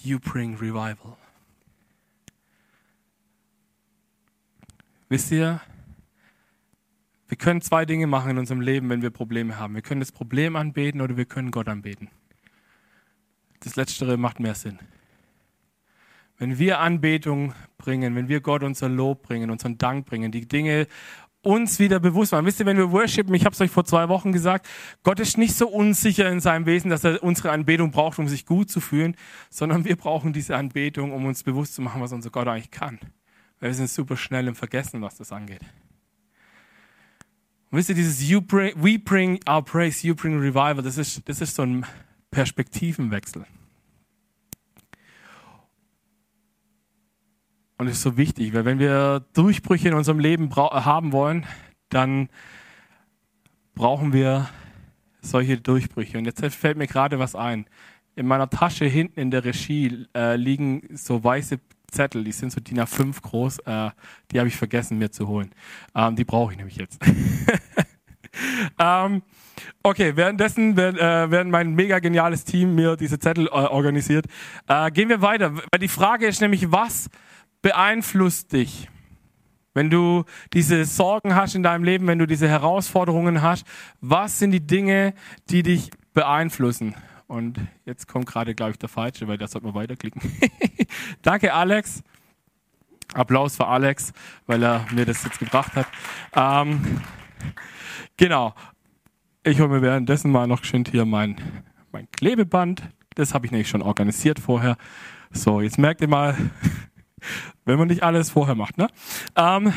you 0.02 0.18
bring 0.18 0.56
revival. 0.56 1.16
Wisst 5.08 5.30
ihr, 5.30 5.60
wir 7.28 7.36
können 7.36 7.60
zwei 7.60 7.84
Dinge 7.84 8.06
machen 8.06 8.32
in 8.32 8.38
unserem 8.38 8.60
Leben, 8.60 8.90
wenn 8.90 9.02
wir 9.02 9.10
Probleme 9.10 9.58
haben. 9.58 9.74
Wir 9.74 9.82
können 9.82 10.00
das 10.00 10.12
Problem 10.12 10.56
anbeten 10.56 11.00
oder 11.00 11.16
wir 11.16 11.26
können 11.26 11.50
Gott 11.50 11.68
anbeten. 11.68 12.10
Das 13.60 13.76
Letztere 13.76 14.16
macht 14.16 14.40
mehr 14.40 14.54
Sinn. 14.54 14.78
Wenn 16.38 16.58
wir 16.58 16.80
Anbetung 16.80 17.54
bringen, 17.78 18.14
wenn 18.16 18.28
wir 18.28 18.40
Gott 18.40 18.62
unser 18.62 18.88
Lob 18.88 19.22
bringen, 19.22 19.50
unseren 19.50 19.78
Dank 19.78 20.06
bringen, 20.06 20.32
die 20.32 20.46
Dinge 20.46 20.86
uns 21.48 21.78
wieder 21.78 21.98
bewusst 21.98 22.32
machen. 22.32 22.44
Wisst 22.44 22.60
ihr, 22.60 22.66
wenn 22.66 22.76
wir 22.76 22.90
worshipen, 22.90 23.32
ich 23.32 23.46
habe 23.46 23.54
es 23.54 23.60
euch 23.62 23.70
vor 23.70 23.86
zwei 23.86 24.10
Wochen 24.10 24.32
gesagt, 24.32 24.68
Gott 25.02 25.18
ist 25.18 25.38
nicht 25.38 25.54
so 25.54 25.66
unsicher 25.66 26.30
in 26.30 26.40
seinem 26.40 26.66
Wesen, 26.66 26.90
dass 26.90 27.04
er 27.04 27.22
unsere 27.22 27.52
Anbetung 27.52 27.90
braucht, 27.90 28.18
um 28.18 28.28
sich 28.28 28.44
gut 28.44 28.70
zu 28.70 28.80
fühlen, 28.80 29.16
sondern 29.48 29.86
wir 29.86 29.96
brauchen 29.96 30.34
diese 30.34 30.56
Anbetung, 30.56 31.10
um 31.10 31.24
uns 31.24 31.42
bewusst 31.42 31.74
zu 31.74 31.80
machen, 31.80 32.02
was 32.02 32.12
unser 32.12 32.28
Gott 32.28 32.48
eigentlich 32.48 32.70
kann. 32.70 32.98
Weil 33.60 33.70
wir 33.70 33.74
sind 33.74 33.88
super 33.88 34.18
schnell 34.18 34.46
im 34.46 34.54
Vergessen, 34.54 35.00
was 35.00 35.16
das 35.16 35.32
angeht. 35.32 35.62
Und 37.70 37.78
wisst 37.78 37.88
ihr, 37.88 37.94
dieses 37.94 38.28
you 38.28 38.42
bring, 38.42 38.74
We 38.76 38.98
bring 38.98 39.40
our 39.48 39.64
praise, 39.64 40.06
you 40.06 40.14
bring 40.14 40.38
revival, 40.38 40.82
das 40.82 40.98
ist, 40.98 41.26
das 41.26 41.40
ist 41.40 41.54
so 41.54 41.62
ein 41.62 41.86
Perspektivenwechsel. 42.30 43.46
Und 47.78 47.86
das 47.86 47.96
ist 47.96 48.02
so 48.02 48.16
wichtig, 48.16 48.52
weil 48.54 48.64
wenn 48.64 48.80
wir 48.80 49.24
Durchbrüche 49.34 49.88
in 49.88 49.94
unserem 49.94 50.18
Leben 50.18 50.54
haben 50.54 51.12
wollen, 51.12 51.46
dann 51.90 52.28
brauchen 53.76 54.12
wir 54.12 54.48
solche 55.22 55.58
Durchbrüche. 55.58 56.18
Und 56.18 56.24
jetzt 56.24 56.44
fällt 56.54 56.76
mir 56.76 56.88
gerade 56.88 57.20
was 57.20 57.36
ein. 57.36 57.66
In 58.16 58.26
meiner 58.26 58.50
Tasche 58.50 58.84
hinten 58.84 59.20
in 59.20 59.30
der 59.30 59.44
Regie 59.44 60.06
äh, 60.14 60.34
liegen 60.34 60.88
so 60.92 61.22
weiße 61.22 61.60
Zettel, 61.90 62.24
die 62.24 62.32
sind 62.32 62.50
so 62.50 62.60
DIN 62.60 62.80
A5 62.80 63.22
groß, 63.22 63.60
äh, 63.60 63.90
die 64.30 64.38
habe 64.38 64.48
ich 64.48 64.56
vergessen 64.56 64.98
mir 64.98 65.10
zu 65.10 65.28
holen. 65.28 65.50
Ähm, 65.94 66.16
die 66.16 66.24
brauche 66.24 66.52
ich 66.52 66.58
nämlich 66.58 66.76
jetzt. 66.76 67.00
ähm, 68.78 69.22
okay, 69.84 70.16
währenddessen 70.16 70.76
werden, 70.76 70.96
äh, 70.96 71.30
werden 71.30 71.50
mein 71.50 71.74
mega 71.74 72.00
geniales 72.00 72.44
Team 72.44 72.74
mir 72.74 72.96
diese 72.96 73.20
Zettel 73.20 73.46
äh, 73.46 73.50
organisiert. 73.50 74.26
Äh, 74.66 74.90
gehen 74.90 75.08
wir 75.08 75.22
weiter. 75.22 75.54
Die 75.80 75.88
Frage 75.88 76.26
ist 76.26 76.40
nämlich, 76.40 76.70
was 76.72 77.08
beeinflusst 77.62 78.52
dich? 78.52 78.88
Wenn 79.74 79.90
du 79.90 80.24
diese 80.52 80.84
Sorgen 80.84 81.34
hast 81.36 81.54
in 81.54 81.62
deinem 81.62 81.84
Leben, 81.84 82.06
wenn 82.06 82.18
du 82.18 82.26
diese 82.26 82.48
Herausforderungen 82.48 83.42
hast, 83.42 83.64
was 84.00 84.38
sind 84.38 84.50
die 84.50 84.66
Dinge, 84.66 85.14
die 85.50 85.62
dich 85.62 85.90
beeinflussen? 86.14 86.94
Und 87.28 87.60
jetzt 87.84 88.08
kommt 88.08 88.26
gerade, 88.26 88.54
glaube 88.54 88.72
ich, 88.72 88.78
der 88.78 88.88
falsche, 88.88 89.28
weil 89.28 89.38
da 89.38 89.46
sollte 89.46 89.66
man 89.66 89.74
weiterklicken. 89.74 90.20
Danke, 91.22 91.52
Alex. 91.52 92.02
Applaus 93.14 93.56
für 93.56 93.66
Alex, 93.66 94.12
weil 94.46 94.62
er 94.62 94.84
mir 94.92 95.04
das 95.04 95.24
jetzt 95.24 95.38
gebracht 95.38 95.74
hat. 95.76 95.86
Ähm, 96.34 97.00
genau. 98.16 98.54
Ich 99.44 99.60
hole 99.60 99.68
mir 99.68 99.82
währenddessen 99.82 100.30
mal 100.30 100.46
noch 100.46 100.64
schön 100.64 100.84
hier 100.90 101.04
mein, 101.04 101.36
mein 101.92 102.10
Klebeband. 102.10 102.82
Das 103.14 103.32
habe 103.32 103.46
ich 103.46 103.52
nämlich 103.52 103.68
schon 103.68 103.82
organisiert 103.82 104.38
vorher. 104.38 104.76
So, 105.30 105.60
jetzt 105.60 105.78
merkt 105.78 106.00
ihr 106.00 106.08
mal, 106.08 106.36
wenn 107.64 107.78
man 107.78 107.88
nicht 107.88 108.02
alles 108.02 108.30
vorher 108.30 108.54
macht. 108.54 108.78
Ne? 108.78 108.88
Ähm, 109.36 109.72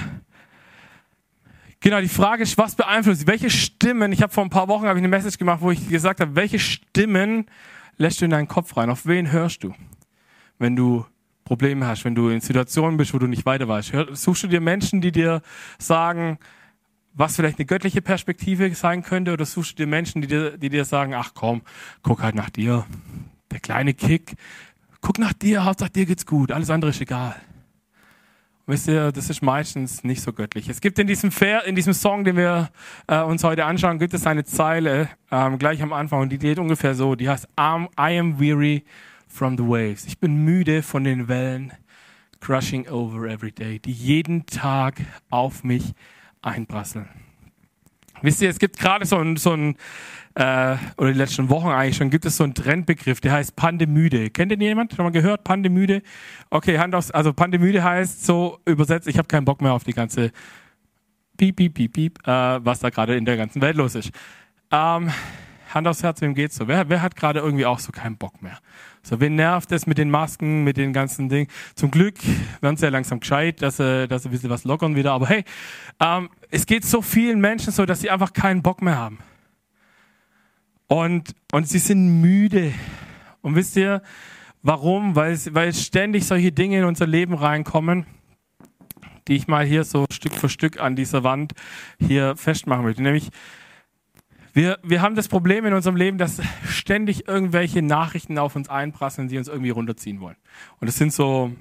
Genau, 1.83 1.99
die 1.99 2.09
Frage 2.09 2.43
ist, 2.43 2.59
was 2.59 2.75
beeinflusst, 2.75 3.25
welche 3.25 3.49
Stimmen, 3.49 4.11
ich 4.11 4.21
habe 4.21 4.31
vor 4.31 4.43
ein 4.43 4.51
paar 4.51 4.67
Wochen 4.67 4.85
ich 4.85 4.91
eine 4.91 5.07
Message 5.07 5.39
gemacht, 5.39 5.61
wo 5.61 5.71
ich 5.71 5.89
gesagt 5.89 6.19
habe, 6.19 6.35
welche 6.35 6.59
Stimmen 6.59 7.47
lässt 7.97 8.21
du 8.21 8.25
in 8.25 8.31
deinen 8.31 8.47
Kopf 8.47 8.77
rein? 8.77 8.91
Auf 8.91 9.07
wen 9.07 9.31
hörst 9.31 9.63
du? 9.63 9.73
Wenn 10.59 10.75
du 10.75 11.07
Probleme 11.43 11.87
hast, 11.87 12.05
wenn 12.05 12.13
du 12.13 12.29
in 12.29 12.39
Situationen 12.39 12.97
bist, 12.97 13.15
wo 13.15 13.17
du 13.17 13.25
nicht 13.25 13.47
weiter 13.47 13.67
weißt. 13.67 13.93
Suchst 14.13 14.43
du 14.43 14.47
dir 14.47 14.61
Menschen, 14.61 15.01
die 15.01 15.11
dir 15.11 15.41
sagen, 15.79 16.37
was 17.13 17.35
vielleicht 17.35 17.57
eine 17.57 17.65
göttliche 17.65 18.01
Perspektive 18.01 18.73
sein 18.75 19.01
könnte, 19.01 19.33
oder 19.33 19.45
suchst 19.45 19.71
du 19.71 19.83
dir 19.83 19.87
Menschen, 19.87 20.21
die 20.21 20.27
dir, 20.27 20.57
die 20.57 20.69
dir 20.69 20.85
sagen, 20.85 21.13
ach 21.15 21.31
komm, 21.33 21.63
guck 22.03 22.21
halt 22.21 22.35
nach 22.35 22.51
dir. 22.51 22.85
Der 23.49 23.59
kleine 23.59 23.93
Kick, 23.93 24.35
guck 25.01 25.19
nach 25.19 25.33
dir, 25.33 25.65
Hauptsache 25.65 25.89
dir 25.91 26.05
geht's 26.05 26.25
gut, 26.25 26.51
alles 26.51 26.69
andere 26.69 26.91
ist 26.91 27.01
egal. 27.01 27.35
Wisst 28.67 28.87
ihr, 28.87 29.11
das 29.11 29.29
ist 29.29 29.41
meistens 29.41 30.03
nicht 30.03 30.21
so 30.21 30.31
göttlich. 30.31 30.69
Es 30.69 30.79
gibt 30.79 30.97
in 30.99 31.07
diesem, 31.07 31.31
Fair, 31.31 31.65
in 31.65 31.75
diesem 31.75 31.93
Song, 31.93 32.23
den 32.23 32.37
wir 32.37 32.69
äh, 33.07 33.21
uns 33.21 33.43
heute 33.43 33.65
anschauen, 33.65 33.99
gibt 33.99 34.13
es 34.13 34.25
eine 34.27 34.45
Zeile 34.45 35.09
ähm, 35.31 35.57
gleich 35.57 35.81
am 35.81 35.91
Anfang 35.91 36.21
und 36.21 36.29
die 36.29 36.37
geht 36.37 36.59
ungefähr 36.59 36.93
so. 36.93 37.15
Die 37.15 37.27
heißt 37.27 37.49
I 37.59 38.17
am 38.17 38.39
weary 38.39 38.85
from 39.27 39.57
the 39.57 39.63
waves. 39.63 40.05
Ich 40.05 40.19
bin 40.19 40.45
müde 40.45 40.83
von 40.83 41.03
den 41.03 41.27
Wellen, 41.27 41.73
crushing 42.39 42.87
over 42.87 43.27
every 43.27 43.51
day, 43.51 43.79
die 43.79 43.91
jeden 43.91 44.45
Tag 44.45 45.01
auf 45.29 45.63
mich 45.63 45.93
einprasseln. 46.41 47.09
Wisst 48.21 48.41
ihr, 48.41 48.49
es 48.49 48.59
gibt 48.59 48.77
gerade 48.77 49.05
so 49.05 49.17
ein, 49.17 49.35
so 49.37 49.53
ein 49.53 49.75
äh, 50.35 50.77
oder 50.97 51.11
die 51.11 51.17
letzten 51.17 51.49
Wochen 51.49 51.67
eigentlich 51.67 51.97
schon, 51.97 52.09
gibt 52.09 52.25
es 52.25 52.37
so 52.37 52.43
einen 52.43 52.53
Trendbegriff, 52.53 53.21
der 53.21 53.33
heißt 53.33 53.55
Pandemüde. 53.55 54.29
Kennt 54.29 54.51
den 54.51 54.61
jemand? 54.61 54.93
Schon 54.93 55.05
mal 55.05 55.11
gehört? 55.11 55.43
Pandemüde? 55.43 56.01
Okay, 56.49 56.77
Hand 56.77 56.95
aufs, 56.95 57.11
also 57.11 57.33
Pandemüde 57.33 57.83
heißt 57.83 58.25
so 58.25 58.59
übersetzt, 58.65 59.07
ich 59.07 59.17
habe 59.17 59.27
keinen 59.27 59.45
Bock 59.45 59.61
mehr 59.61 59.73
auf 59.73 59.83
die 59.83 59.93
ganze 59.93 60.31
Piep, 61.37 61.55
Piep, 61.55 61.73
Piep, 61.73 61.93
Piep, 61.93 62.27
äh, 62.27 62.31
was 62.63 62.79
da 62.79 62.89
gerade 62.89 63.15
in 63.15 63.25
der 63.25 63.37
ganzen 63.37 63.61
Welt 63.61 63.75
los 63.75 63.95
ist. 63.95 64.11
Ähm, 64.71 65.09
Hand 65.73 65.87
aufs 65.87 66.03
Herz, 66.03 66.21
wem 66.21 66.33
geht's 66.35 66.55
so? 66.55 66.67
Wer, 66.67 66.89
wer 66.89 67.01
hat 67.01 67.15
gerade 67.15 67.39
irgendwie 67.39 67.65
auch 67.65 67.79
so 67.79 67.91
keinen 67.91 68.17
Bock 68.17 68.41
mehr? 68.41 68.59
So, 69.03 69.19
wen 69.19 69.35
nervt 69.35 69.71
es 69.71 69.87
mit 69.87 69.97
den 69.97 70.11
Masken, 70.11 70.63
mit 70.63 70.77
den 70.77 70.93
ganzen 70.93 71.29
Dingen? 71.29 71.47
Zum 71.75 71.91
Glück 71.91 72.15
werden 72.61 72.77
sie 72.77 72.85
ja 72.85 72.91
langsam 72.91 73.19
gescheit, 73.19 73.61
dass 73.61 73.77
sie, 73.77 74.07
dass 74.07 74.23
sie 74.23 74.29
ein 74.29 74.31
bisschen 74.31 74.49
was 74.49 74.63
lockern 74.63 74.95
wieder. 74.95 75.13
Aber 75.13 75.27
hey, 75.27 75.43
ähm, 75.99 76.29
es 76.51 76.65
geht 76.65 76.85
so 76.85 77.01
vielen 77.01 77.39
Menschen 77.39 77.71
so, 77.71 77.85
dass 77.85 78.01
sie 78.01 78.09
einfach 78.09 78.33
keinen 78.33 78.61
Bock 78.61 78.81
mehr 78.81 78.97
haben. 78.97 79.19
Und, 80.91 81.35
und 81.53 81.69
sie 81.69 81.79
sind 81.79 82.19
müde. 82.19 82.73
Und 83.41 83.55
wisst 83.55 83.77
ihr, 83.77 84.01
warum? 84.61 85.15
Weil, 85.15 85.39
weil 85.51 85.73
ständig 85.73 86.25
solche 86.25 86.51
Dinge 86.51 86.79
in 86.79 86.83
unser 86.83 87.07
Leben 87.07 87.33
reinkommen, 87.33 88.05
die 89.29 89.37
ich 89.37 89.47
mal 89.47 89.65
hier 89.65 89.85
so 89.85 90.05
Stück 90.11 90.33
für 90.33 90.49
Stück 90.49 90.81
an 90.81 90.97
dieser 90.97 91.23
Wand 91.23 91.53
hier 91.97 92.35
festmachen 92.35 92.83
möchte. 92.83 93.01
Nämlich, 93.03 93.29
wir, 94.51 94.79
wir 94.83 95.01
haben 95.01 95.15
das 95.15 95.29
Problem 95.29 95.65
in 95.65 95.73
unserem 95.73 95.95
Leben, 95.95 96.17
dass 96.17 96.41
ständig 96.67 97.25
irgendwelche 97.25 97.81
Nachrichten 97.81 98.37
auf 98.37 98.57
uns 98.57 98.67
einprasseln, 98.67 99.29
die 99.29 99.37
uns 99.37 99.47
irgendwie 99.47 99.69
runterziehen 99.69 100.19
wollen. 100.19 100.35
Und 100.81 100.87
das 100.87 100.97
sind 100.97 101.13
so, 101.13 101.53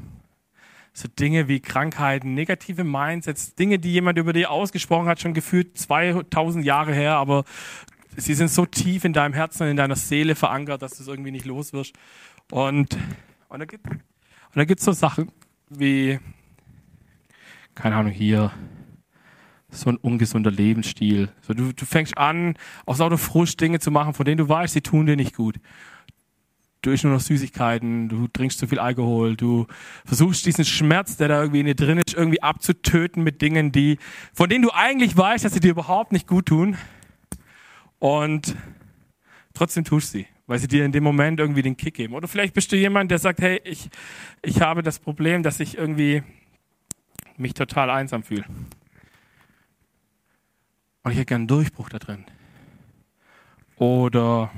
so 0.92 1.06
Dinge 1.06 1.46
wie 1.46 1.60
Krankheiten, 1.60 2.34
negative 2.34 2.82
Mindsets, 2.82 3.54
Dinge, 3.54 3.78
die 3.78 3.92
jemand 3.92 4.18
über 4.18 4.32
dir 4.32 4.50
ausgesprochen 4.50 5.06
hat, 5.06 5.20
schon 5.20 5.34
gefühlt 5.34 5.78
2000 5.78 6.64
Jahre 6.64 6.92
her, 6.92 7.14
aber 7.14 7.44
sie 8.16 8.34
sind 8.34 8.50
so 8.50 8.66
tief 8.66 9.04
in 9.04 9.12
deinem 9.12 9.34
Herzen, 9.34 9.68
in 9.68 9.76
deiner 9.76 9.96
Seele 9.96 10.34
verankert, 10.34 10.82
dass 10.82 10.96
du 10.96 11.02
es 11.02 11.08
irgendwie 11.08 11.30
nicht 11.30 11.46
los 11.46 11.72
wirst. 11.72 11.94
Und, 12.50 12.96
und 13.48 13.58
da 13.60 14.64
gibt 14.64 14.80
es 14.80 14.84
so 14.84 14.92
Sachen 14.92 15.30
wie, 15.68 16.18
keine 17.74 17.96
Ahnung, 17.96 18.12
hier, 18.12 18.52
so 19.70 19.90
ein 19.90 19.96
ungesunder 19.96 20.50
Lebensstil. 20.50 21.30
So, 21.42 21.54
du, 21.54 21.72
du 21.72 21.84
fängst 21.84 22.18
an, 22.18 22.54
aus 22.86 22.98
lauter 22.98 23.18
Frust 23.18 23.60
Dinge 23.60 23.78
zu 23.78 23.90
machen, 23.90 24.14
von 24.14 24.24
denen 24.24 24.38
du 24.38 24.48
weißt, 24.48 24.74
sie 24.74 24.80
tun 24.80 25.06
dir 25.06 25.16
nicht 25.16 25.36
gut. 25.36 25.56
Du 26.82 26.90
isst 26.90 27.04
nur 27.04 27.12
noch 27.12 27.20
Süßigkeiten, 27.20 28.08
du 28.08 28.26
trinkst 28.26 28.58
zu 28.58 28.66
viel 28.66 28.78
Alkohol, 28.78 29.36
du 29.36 29.66
versuchst 30.06 30.46
diesen 30.46 30.64
Schmerz, 30.64 31.18
der 31.18 31.28
da 31.28 31.40
irgendwie 31.40 31.60
in 31.60 31.66
dir 31.66 31.74
drin 31.74 31.98
ist, 31.98 32.14
irgendwie 32.14 32.42
abzutöten 32.42 33.22
mit 33.22 33.42
Dingen, 33.42 33.70
die, 33.70 33.98
von 34.32 34.48
denen 34.48 34.62
du 34.62 34.70
eigentlich 34.72 35.14
weißt, 35.14 35.44
dass 35.44 35.52
sie 35.52 35.60
dir 35.60 35.72
überhaupt 35.72 36.12
nicht 36.12 36.26
gut 36.26 36.46
tun. 36.46 36.78
Und 38.00 38.56
trotzdem 39.54 39.84
tust 39.84 40.10
sie, 40.10 40.26
weil 40.46 40.58
sie 40.58 40.66
dir 40.66 40.84
in 40.84 40.90
dem 40.90 41.04
Moment 41.04 41.38
irgendwie 41.38 41.62
den 41.62 41.76
Kick 41.76 41.94
geben. 41.94 42.14
Oder 42.14 42.26
vielleicht 42.26 42.54
bist 42.54 42.72
du 42.72 42.76
jemand, 42.76 43.10
der 43.10 43.18
sagt, 43.18 43.40
hey, 43.40 43.60
ich, 43.62 43.88
ich 44.42 44.60
habe 44.60 44.82
das 44.82 44.98
Problem, 44.98 45.44
dass 45.44 45.60
ich 45.60 45.78
irgendwie 45.78 46.22
mich 47.36 47.54
total 47.54 47.90
einsam 47.90 48.22
fühle. 48.22 48.44
Und 51.02 51.12
ich 51.12 51.18
hätte 51.18 51.26
gerne 51.26 51.42
einen 51.42 51.48
Durchbruch 51.48 51.88
da 51.90 51.98
drin. 51.98 52.24
Oder, 53.76 54.50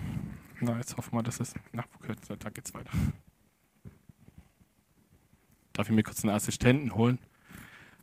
na, 0.60 0.76
jetzt 0.78 0.96
hoffen 0.96 1.16
wir, 1.16 1.22
dass 1.22 1.40
es 1.40 1.54
nachgekürzt 1.72 2.28
wird. 2.28 2.44
Da 2.44 2.50
geht's 2.50 2.72
weiter. 2.74 2.90
Darf 5.72 5.88
ich 5.88 5.94
mir 5.94 6.02
kurz 6.02 6.24
einen 6.24 6.34
Assistenten 6.34 6.94
holen? 6.94 7.18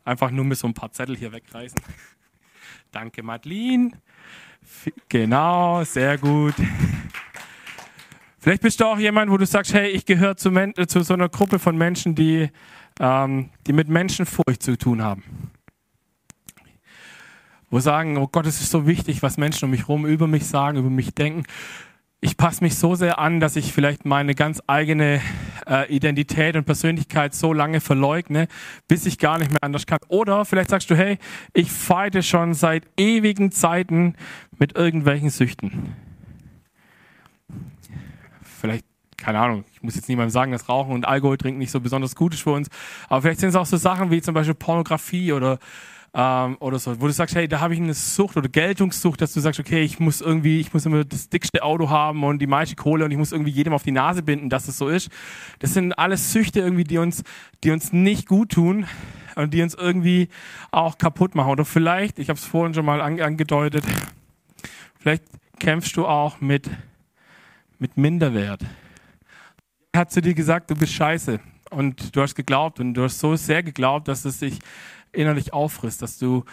Einfach 0.04 0.30
nur 0.30 0.44
mit 0.44 0.58
so 0.58 0.66
ein 0.66 0.74
paar 0.74 0.92
Zettel 0.92 1.16
hier 1.16 1.32
wegreißen. 1.32 1.80
Danke, 2.90 3.22
Madeline. 3.22 3.92
Genau, 5.08 5.84
sehr 5.84 6.18
gut. 6.18 6.54
Vielleicht 8.38 8.62
bist 8.62 8.80
du 8.80 8.86
auch 8.86 8.98
jemand, 8.98 9.30
wo 9.30 9.36
du 9.36 9.44
sagst, 9.44 9.74
hey, 9.74 9.88
ich 9.88 10.06
gehöre 10.06 10.36
zu, 10.36 10.50
zu, 10.86 11.02
so 11.02 11.14
einer 11.14 11.28
Gruppe 11.28 11.58
von 11.58 11.76
Menschen, 11.76 12.14
die, 12.14 12.50
ähm, 12.98 13.50
die 13.66 13.72
mit 13.72 13.88
Menschenfurcht 13.88 14.62
zu 14.62 14.78
tun 14.78 15.02
haben 15.02 15.50
wo 17.70 17.78
sagen, 17.78 18.18
oh 18.18 18.26
Gott, 18.26 18.46
es 18.46 18.60
ist 18.60 18.70
so 18.70 18.86
wichtig, 18.86 19.22
was 19.22 19.36
Menschen 19.36 19.66
um 19.66 19.70
mich 19.70 19.82
herum 19.82 20.04
über 20.04 20.26
mich 20.26 20.46
sagen, 20.46 20.78
über 20.78 20.90
mich 20.90 21.14
denken. 21.14 21.44
Ich 22.22 22.36
passe 22.36 22.62
mich 22.62 22.76
so 22.76 22.94
sehr 22.94 23.18
an, 23.18 23.40
dass 23.40 23.56
ich 23.56 23.72
vielleicht 23.72 24.04
meine 24.04 24.34
ganz 24.34 24.62
eigene 24.66 25.22
äh, 25.66 25.90
Identität 25.94 26.54
und 26.54 26.64
Persönlichkeit 26.64 27.34
so 27.34 27.54
lange 27.54 27.80
verleugne, 27.80 28.46
bis 28.88 29.06
ich 29.06 29.18
gar 29.18 29.38
nicht 29.38 29.50
mehr 29.50 29.62
anders 29.62 29.86
kann. 29.86 30.00
Oder 30.08 30.44
vielleicht 30.44 30.68
sagst 30.68 30.90
du, 30.90 30.96
hey, 30.96 31.18
ich 31.54 31.72
feite 31.72 32.22
schon 32.22 32.52
seit 32.52 32.86
ewigen 32.98 33.52
Zeiten 33.52 34.16
mit 34.58 34.76
irgendwelchen 34.76 35.30
Süchten. 35.30 35.94
Vielleicht 38.42 38.84
keine 39.16 39.38
Ahnung, 39.38 39.64
ich 39.72 39.82
muss 39.82 39.96
jetzt 39.96 40.08
niemandem 40.08 40.30
sagen, 40.30 40.50
dass 40.50 40.68
Rauchen 40.68 40.92
und 40.92 41.06
Alkohol 41.06 41.36
trinken 41.36 41.58
nicht 41.58 41.70
so 41.70 41.80
besonders 41.80 42.16
gut 42.16 42.32
ist 42.32 42.40
für 42.40 42.52
uns, 42.52 42.68
aber 43.08 43.20
vielleicht 43.22 43.40
sind 43.40 43.50
es 43.50 43.54
auch 43.54 43.66
so 43.66 43.76
Sachen 43.76 44.10
wie 44.10 44.22
zum 44.22 44.34
Beispiel 44.34 44.54
Pornografie 44.54 45.32
oder 45.32 45.58
ähm, 46.12 46.56
oder 46.58 46.78
so, 46.78 47.00
wo 47.00 47.06
du 47.06 47.12
sagst, 47.12 47.36
hey, 47.36 47.46
da 47.46 47.60
habe 47.60 47.74
ich 47.74 47.80
eine 47.80 47.94
Sucht 47.94 48.36
oder 48.36 48.48
Geltungssucht, 48.48 49.20
dass 49.20 49.32
du 49.32 49.40
sagst, 49.40 49.60
okay, 49.60 49.82
ich 49.82 50.00
muss 50.00 50.20
irgendwie, 50.20 50.60
ich 50.60 50.72
muss 50.74 50.84
immer 50.84 51.04
das 51.04 51.28
dickste 51.28 51.62
Auto 51.62 51.88
haben 51.88 52.24
und 52.24 52.40
die 52.40 52.48
meiste 52.48 52.74
Kohle 52.74 53.04
und 53.04 53.12
ich 53.12 53.16
muss 53.16 53.30
irgendwie 53.30 53.52
jedem 53.52 53.72
auf 53.72 53.84
die 53.84 53.92
Nase 53.92 54.22
binden, 54.22 54.50
dass 54.50 54.66
es 54.66 54.76
so 54.76 54.88
ist. 54.88 55.08
Das 55.60 55.74
sind 55.74 55.92
alles 55.92 56.32
Süchte 56.32 56.60
irgendwie, 56.60 56.84
die 56.84 56.98
uns, 56.98 57.22
die 57.62 57.70
uns 57.70 57.92
nicht 57.92 58.26
gut 58.26 58.50
tun 58.50 58.86
und 59.36 59.54
die 59.54 59.62
uns 59.62 59.74
irgendwie 59.74 60.28
auch 60.72 60.98
kaputt 60.98 61.36
machen. 61.36 61.50
Oder 61.50 61.64
vielleicht, 61.64 62.18
ich 62.18 62.28
habe 62.28 62.38
es 62.38 62.44
vorhin 62.44 62.74
schon 62.74 62.84
mal 62.84 63.00
angedeutet, 63.00 63.84
vielleicht 64.98 65.22
kämpfst 65.60 65.96
du 65.96 66.06
auch 66.06 66.40
mit, 66.40 66.68
mit 67.78 67.96
Minderwert. 67.96 68.62
Hat 69.94 70.10
zu 70.10 70.20
dir 70.20 70.34
gesagt, 70.34 70.70
du 70.70 70.74
bist 70.74 70.92
scheiße 70.92 71.38
und 71.70 72.16
du 72.16 72.22
hast 72.22 72.34
geglaubt 72.34 72.80
und 72.80 72.94
du 72.94 73.04
hast 73.04 73.20
so 73.20 73.36
sehr 73.36 73.62
geglaubt, 73.62 74.08
dass 74.08 74.24
es 74.24 74.40
sich 74.40 74.58
innerlich 75.12 75.52
auffrisst, 75.52 76.02
dass 76.02 76.18
du, 76.18 76.44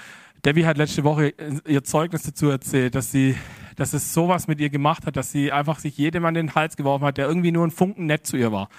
Debbie 0.46 0.66
hat 0.66 0.78
letzte 0.78 1.04
Woche 1.04 1.34
ihr 1.68 1.84
Zeugnis 1.84 2.24
dazu 2.24 2.50
erzählt, 2.50 2.96
dass 2.96 3.12
sie, 3.12 3.36
dass 3.76 3.94
es 3.94 4.14
sowas 4.14 4.48
mit 4.48 4.60
ihr 4.60 4.70
gemacht 4.70 5.06
hat, 5.06 5.16
dass 5.16 5.32
sie 5.32 5.52
einfach 5.52 5.80
sich 5.80 5.98
jedem 5.98 6.26
an 6.26 6.34
den 6.34 6.56
Hals 6.56 6.78
geworfen 6.78 7.06
hat, 7.06 7.18
der 7.18 7.28
irgendwie 7.28 7.52
nur 7.52 7.66
ein 7.66 7.72
Funken 7.72 8.06
nett 8.06 8.26
zu 8.26 8.38
ihr 8.38 8.52
war. 8.52 8.70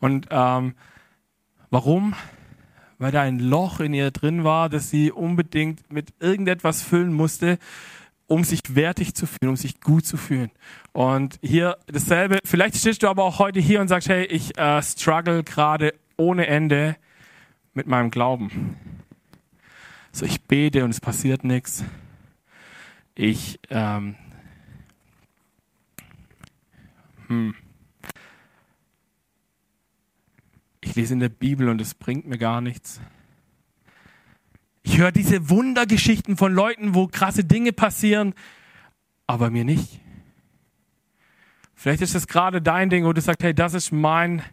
Und 0.00 0.28
ähm, 0.30 0.74
warum? 1.70 2.14
Weil 2.98 3.12
da 3.12 3.22
ein 3.22 3.38
Loch 3.38 3.80
in 3.80 3.94
ihr 3.94 4.10
drin 4.10 4.44
war, 4.44 4.68
das 4.68 4.90
sie 4.90 5.10
unbedingt 5.12 5.92
mit 5.92 6.14
irgendetwas 6.20 6.82
füllen 6.82 7.12
musste, 7.12 7.58
um 8.26 8.44
sich 8.44 8.60
wertig 8.70 9.14
zu 9.14 9.26
fühlen, 9.26 9.50
um 9.50 9.56
sich 9.56 9.80
gut 9.80 10.06
zu 10.06 10.16
fühlen. 10.16 10.50
Und 10.92 11.38
hier 11.42 11.76
dasselbe, 11.86 12.38
vielleicht 12.44 12.76
stehst 12.76 13.02
du 13.02 13.08
aber 13.08 13.24
auch 13.24 13.38
heute 13.38 13.60
hier 13.60 13.80
und 13.80 13.88
sagst, 13.88 14.08
hey, 14.08 14.24
ich 14.24 14.56
äh, 14.58 14.82
struggle 14.82 15.44
gerade 15.44 15.94
ohne 16.16 16.46
Ende 16.46 16.96
mit 17.74 17.86
meinem 17.86 18.10
Glauben. 18.10 18.76
So, 20.14 20.24
ich 20.26 20.42
bete 20.42 20.84
und 20.84 20.90
es 20.90 21.00
passiert 21.00 21.42
nichts. 21.42 21.82
Ich, 23.16 23.58
ähm, 23.68 24.14
hm. 27.26 27.56
Ich 30.82 30.94
lese 30.94 31.14
in 31.14 31.18
der 31.18 31.30
Bibel 31.30 31.68
und 31.68 31.80
es 31.80 31.94
bringt 31.94 32.28
mir 32.28 32.38
gar 32.38 32.60
nichts. 32.60 33.00
Ich 34.84 34.98
höre 34.98 35.10
diese 35.10 35.50
Wundergeschichten 35.50 36.36
von 36.36 36.52
Leuten, 36.54 36.94
wo 36.94 37.08
krasse 37.08 37.42
Dinge 37.42 37.72
passieren, 37.72 38.34
aber 39.26 39.50
mir 39.50 39.64
nicht. 39.64 39.98
Vielleicht 41.74 42.02
ist 42.02 42.14
das 42.14 42.28
gerade 42.28 42.62
dein 42.62 42.88
Ding, 42.88 43.04
wo 43.04 43.12
du 43.12 43.20
sagst, 43.20 43.42
hey, 43.42 43.52
das 43.52 43.74
ist 43.74 43.90
mein, 43.90 44.44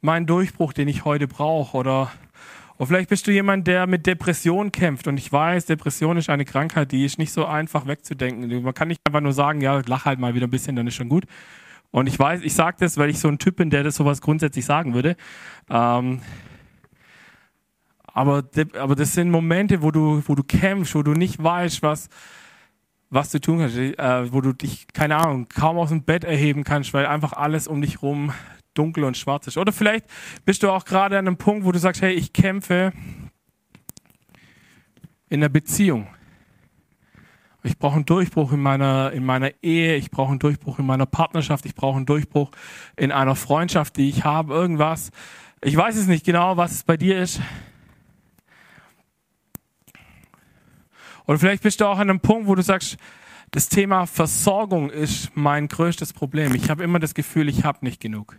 mein 0.00 0.26
Durchbruch, 0.26 0.72
den 0.72 0.86
ich 0.86 1.04
heute 1.04 1.26
brauche. 1.26 1.76
Oder 1.76 2.12
und 2.78 2.86
vielleicht 2.86 3.08
bist 3.08 3.26
du 3.26 3.32
jemand, 3.32 3.66
der 3.66 3.88
mit 3.88 4.06
Depression 4.06 4.70
kämpft. 4.70 5.08
Und 5.08 5.18
ich 5.18 5.32
weiß, 5.32 5.66
Depression 5.66 6.16
ist 6.16 6.30
eine 6.30 6.44
Krankheit, 6.44 6.92
die 6.92 7.04
ist 7.04 7.18
nicht 7.18 7.32
so 7.32 7.44
einfach 7.44 7.88
wegzudenken. 7.88 8.62
Man 8.62 8.72
kann 8.72 8.86
nicht 8.86 9.00
einfach 9.04 9.20
nur 9.20 9.32
sagen, 9.32 9.60
ja, 9.60 9.82
lach 9.84 10.04
halt 10.04 10.20
mal 10.20 10.34
wieder 10.34 10.46
ein 10.46 10.50
bisschen, 10.50 10.76
dann 10.76 10.86
ist 10.86 10.94
schon 10.94 11.08
gut. 11.08 11.24
Und 11.90 12.06
ich 12.06 12.16
weiß, 12.16 12.42
ich 12.42 12.54
sage 12.54 12.76
das, 12.78 12.96
weil 12.96 13.10
ich 13.10 13.18
so 13.18 13.26
ein 13.26 13.38
Typ 13.38 13.56
bin, 13.56 13.70
der 13.70 13.82
das 13.82 13.96
sowas 13.96 14.20
grundsätzlich 14.20 14.64
sagen 14.64 14.94
würde. 14.94 15.16
Ähm, 15.68 16.20
aber, 18.06 18.44
aber 18.78 18.94
das 18.94 19.12
sind 19.12 19.32
Momente, 19.32 19.82
wo 19.82 19.90
du, 19.90 20.22
wo 20.26 20.36
du 20.36 20.44
kämpfst, 20.44 20.94
wo 20.94 21.02
du 21.02 21.14
nicht 21.14 21.42
weißt, 21.42 21.82
was, 21.82 22.08
was 23.10 23.30
du 23.30 23.40
tun 23.40 23.58
kannst, 23.58 23.76
äh, 23.76 24.32
wo 24.32 24.40
du 24.40 24.52
dich, 24.52 24.86
keine 24.92 25.16
Ahnung, 25.16 25.48
kaum 25.48 25.78
aus 25.78 25.88
dem 25.88 26.04
Bett 26.04 26.22
erheben 26.22 26.62
kannst, 26.62 26.94
weil 26.94 27.06
einfach 27.06 27.32
alles 27.32 27.66
um 27.66 27.80
dich 27.80 28.02
rum 28.02 28.32
dunkel 28.78 29.04
und 29.04 29.16
schwarz 29.16 29.46
ist. 29.46 29.58
Oder 29.58 29.72
vielleicht 29.72 30.06
bist 30.44 30.62
du 30.62 30.70
auch 30.70 30.84
gerade 30.84 31.18
an 31.18 31.26
einem 31.26 31.36
Punkt, 31.36 31.64
wo 31.64 31.72
du 31.72 31.78
sagst, 31.78 32.02
hey, 32.02 32.14
ich 32.14 32.32
kämpfe 32.32 32.92
in 35.28 35.40
der 35.40 35.48
Beziehung. 35.48 36.06
Ich 37.64 37.76
brauche 37.76 37.96
einen 37.96 38.06
Durchbruch 38.06 38.52
in 38.52 38.60
meiner, 38.60 39.12
in 39.12 39.26
meiner 39.26 39.50
Ehe, 39.62 39.96
ich 39.96 40.10
brauche 40.10 40.30
einen 40.30 40.38
Durchbruch 40.38 40.78
in 40.78 40.86
meiner 40.86 41.06
Partnerschaft, 41.06 41.66
ich 41.66 41.74
brauche 41.74 41.96
einen 41.96 42.06
Durchbruch 42.06 42.50
in 42.96 43.10
einer 43.10 43.34
Freundschaft, 43.34 43.96
die 43.96 44.08
ich 44.08 44.24
habe, 44.24 44.54
irgendwas. 44.54 45.10
Ich 45.60 45.76
weiß 45.76 45.96
es 45.96 46.06
nicht 46.06 46.24
genau, 46.24 46.56
was 46.56 46.72
es 46.72 46.84
bei 46.84 46.96
dir 46.96 47.20
ist. 47.20 47.40
Oder 51.26 51.38
vielleicht 51.38 51.62
bist 51.62 51.80
du 51.80 51.86
auch 51.86 51.98
an 51.98 52.08
einem 52.08 52.20
Punkt, 52.20 52.46
wo 52.46 52.54
du 52.54 52.62
sagst, 52.62 52.96
das 53.50 53.68
Thema 53.68 54.06
Versorgung 54.06 54.88
ist 54.88 55.30
mein 55.34 55.68
größtes 55.68 56.12
Problem. 56.12 56.54
Ich 56.54 56.70
habe 56.70 56.84
immer 56.84 56.98
das 57.00 57.14
Gefühl, 57.14 57.48
ich 57.48 57.64
habe 57.64 57.78
nicht 57.82 58.00
genug. 58.00 58.36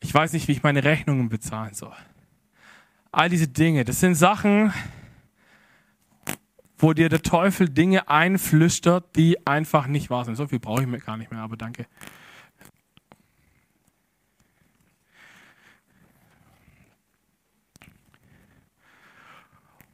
Ich 0.00 0.14
weiß 0.14 0.32
nicht, 0.32 0.48
wie 0.48 0.52
ich 0.52 0.62
meine 0.62 0.84
Rechnungen 0.84 1.28
bezahlen 1.28 1.74
soll. 1.74 1.94
All 3.10 3.28
diese 3.28 3.48
Dinge, 3.48 3.84
das 3.84 4.00
sind 4.00 4.14
Sachen, 4.14 4.72
wo 6.76 6.92
dir 6.92 7.08
der 7.08 7.22
Teufel 7.22 7.68
Dinge 7.68 8.08
einflüstert, 8.08 9.16
die 9.16 9.46
einfach 9.46 9.86
nicht 9.86 10.10
wahr 10.10 10.24
sind. 10.24 10.36
So 10.36 10.46
viel 10.46 10.60
brauche 10.60 10.82
ich 10.82 10.86
mir 10.86 11.00
gar 11.00 11.16
nicht 11.16 11.30
mehr, 11.32 11.40
aber 11.40 11.56
danke. 11.56 11.86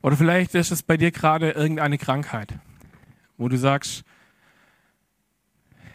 Oder 0.03 0.19
vielleicht 0.19 0.55
ist 0.55 0.71
es 0.71 0.83
bei 0.83 0.99
dir 0.99 1.11
gerade 1.11 1.53
irgendeine 1.53 1.97
Krankheit, 1.97 2.59
wo 3.39 3.49
du 3.49 3.57
sagst, 3.57 4.05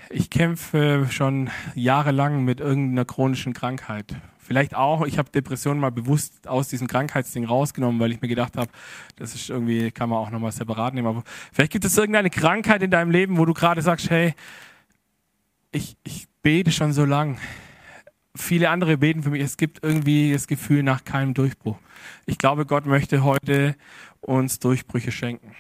ich 0.10 0.30
kämpfe 0.30 1.08
schon 1.12 1.50
jahrelang 1.76 2.44
mit 2.44 2.60
irgendeiner 2.60 3.06
chronischen 3.06 3.54
Krankheit. 3.54 4.16
Vielleicht 4.40 4.76
auch, 4.76 5.06
ich 5.06 5.20
habe 5.20 5.30
Depressionen 5.30 5.80
mal 5.80 5.92
bewusst 5.92 6.48
aus 6.48 6.68
diesem 6.68 6.88
Krankheitsding 6.88 7.46
rausgenommen, 7.46 8.00
weil 8.00 8.12
ich 8.12 8.20
mir 8.20 8.28
gedacht 8.28 8.58
habe, 8.58 8.72
das 9.18 9.36
ist 9.36 9.52
irgendwie, 9.52 9.92
kann 9.92 10.10
man 10.10 10.18
auch 10.18 10.32
nochmal 10.32 10.52
separat 10.52 10.96
nehmen. 10.96 11.08
Aber 11.08 11.24
vielleicht 11.54 11.72
gibt 11.72 11.86
es 11.86 11.96
irgendeine 11.96 12.32
Krankheit 12.32 12.82
in 12.82 12.90
deinem 12.90 13.12
Leben, 13.12 13.38
wo 13.38 13.46
du 13.46 13.54
gerade 13.54 13.84
sagst, 13.84 14.10
hey, 14.10 14.34
ich, 15.72 15.96
ich 16.04 16.28
bete 16.42 16.72
schon 16.72 16.94
so 16.94 17.06
lang. 17.06 17.38
Viele 18.36 18.72
andere 18.72 18.98
beten 18.98 19.22
für 19.22 19.30
mich. 19.30 19.44
Es 19.44 19.58
gibt 19.58 19.84
irgendwie 19.84 20.34
das 20.34 20.48
Gefühl 20.48 20.82
nach 20.82 21.04
keinem 21.04 21.36
Durchbruch. 21.36 21.78
Ich 22.26 22.40
glaube, 22.40 22.66
Gott 22.66 22.88
möchte 22.88 23.24
heute 23.24 23.76
uns 24.22 24.58
Durchbrüche 24.58 25.12
schenken. 25.12 25.56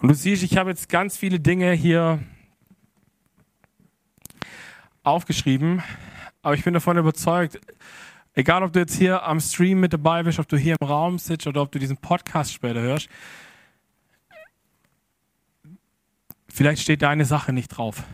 Und 0.00 0.08
du 0.08 0.14
siehst, 0.14 0.42
ich 0.42 0.56
habe 0.56 0.70
jetzt 0.70 0.88
ganz 0.88 1.16
viele 1.16 1.38
Dinge 1.38 1.72
hier 1.74 2.18
aufgeschrieben, 5.02 5.82
aber 6.42 6.54
ich 6.54 6.64
bin 6.64 6.74
davon 6.74 6.96
überzeugt, 6.96 7.60
egal 8.34 8.62
ob 8.62 8.72
du 8.72 8.80
jetzt 8.80 8.96
hier 8.96 9.22
am 9.24 9.40
Stream 9.40 9.80
mit 9.80 9.92
dabei 9.92 10.22
bist, 10.22 10.38
ob 10.38 10.48
du 10.48 10.56
hier 10.56 10.76
im 10.80 10.86
Raum 10.86 11.18
sitzt 11.18 11.46
oder 11.46 11.62
ob 11.62 11.72
du 11.72 11.78
diesen 11.78 11.96
Podcast 11.96 12.52
später 12.52 12.80
hörst, 12.80 13.08
vielleicht 16.48 16.82
steht 16.82 17.02
deine 17.02 17.24
Sache 17.24 17.52
nicht 17.52 17.68
drauf. 17.68 18.04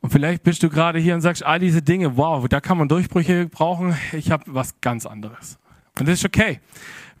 Und 0.00 0.10
vielleicht 0.10 0.42
bist 0.42 0.62
du 0.62 0.70
gerade 0.70 0.98
hier 0.98 1.14
und 1.14 1.20
sagst, 1.20 1.44
all 1.44 1.58
diese 1.58 1.82
Dinge, 1.82 2.16
wow, 2.16 2.48
da 2.48 2.60
kann 2.60 2.78
man 2.78 2.88
Durchbrüche 2.88 3.46
brauchen. 3.46 3.96
Ich 4.12 4.30
habe 4.30 4.44
was 4.48 4.80
ganz 4.80 5.06
anderes. 5.06 5.59
Und 6.00 6.08
das 6.08 6.20
ist 6.20 6.24
okay. 6.24 6.60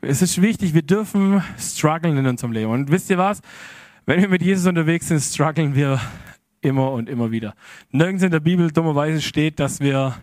Es 0.00 0.22
ist 0.22 0.40
wichtig, 0.40 0.72
wir 0.72 0.82
dürfen 0.82 1.42
strugglen 1.58 2.16
in 2.16 2.26
unserem 2.26 2.52
Leben. 2.52 2.70
Und 2.70 2.90
wisst 2.90 3.10
ihr 3.10 3.18
was? 3.18 3.42
Wenn 4.06 4.22
wir 4.22 4.28
mit 4.28 4.42
Jesus 4.42 4.66
unterwegs 4.66 5.08
sind, 5.08 5.20
strugglen 5.20 5.74
wir 5.74 6.00
immer 6.62 6.90
und 6.92 7.08
immer 7.08 7.30
wieder. 7.30 7.54
Nirgends 7.90 8.22
in 8.22 8.30
der 8.30 8.40
Bibel 8.40 8.70
dummerweise 8.70 9.20
steht, 9.20 9.60
dass 9.60 9.80
wir 9.80 10.16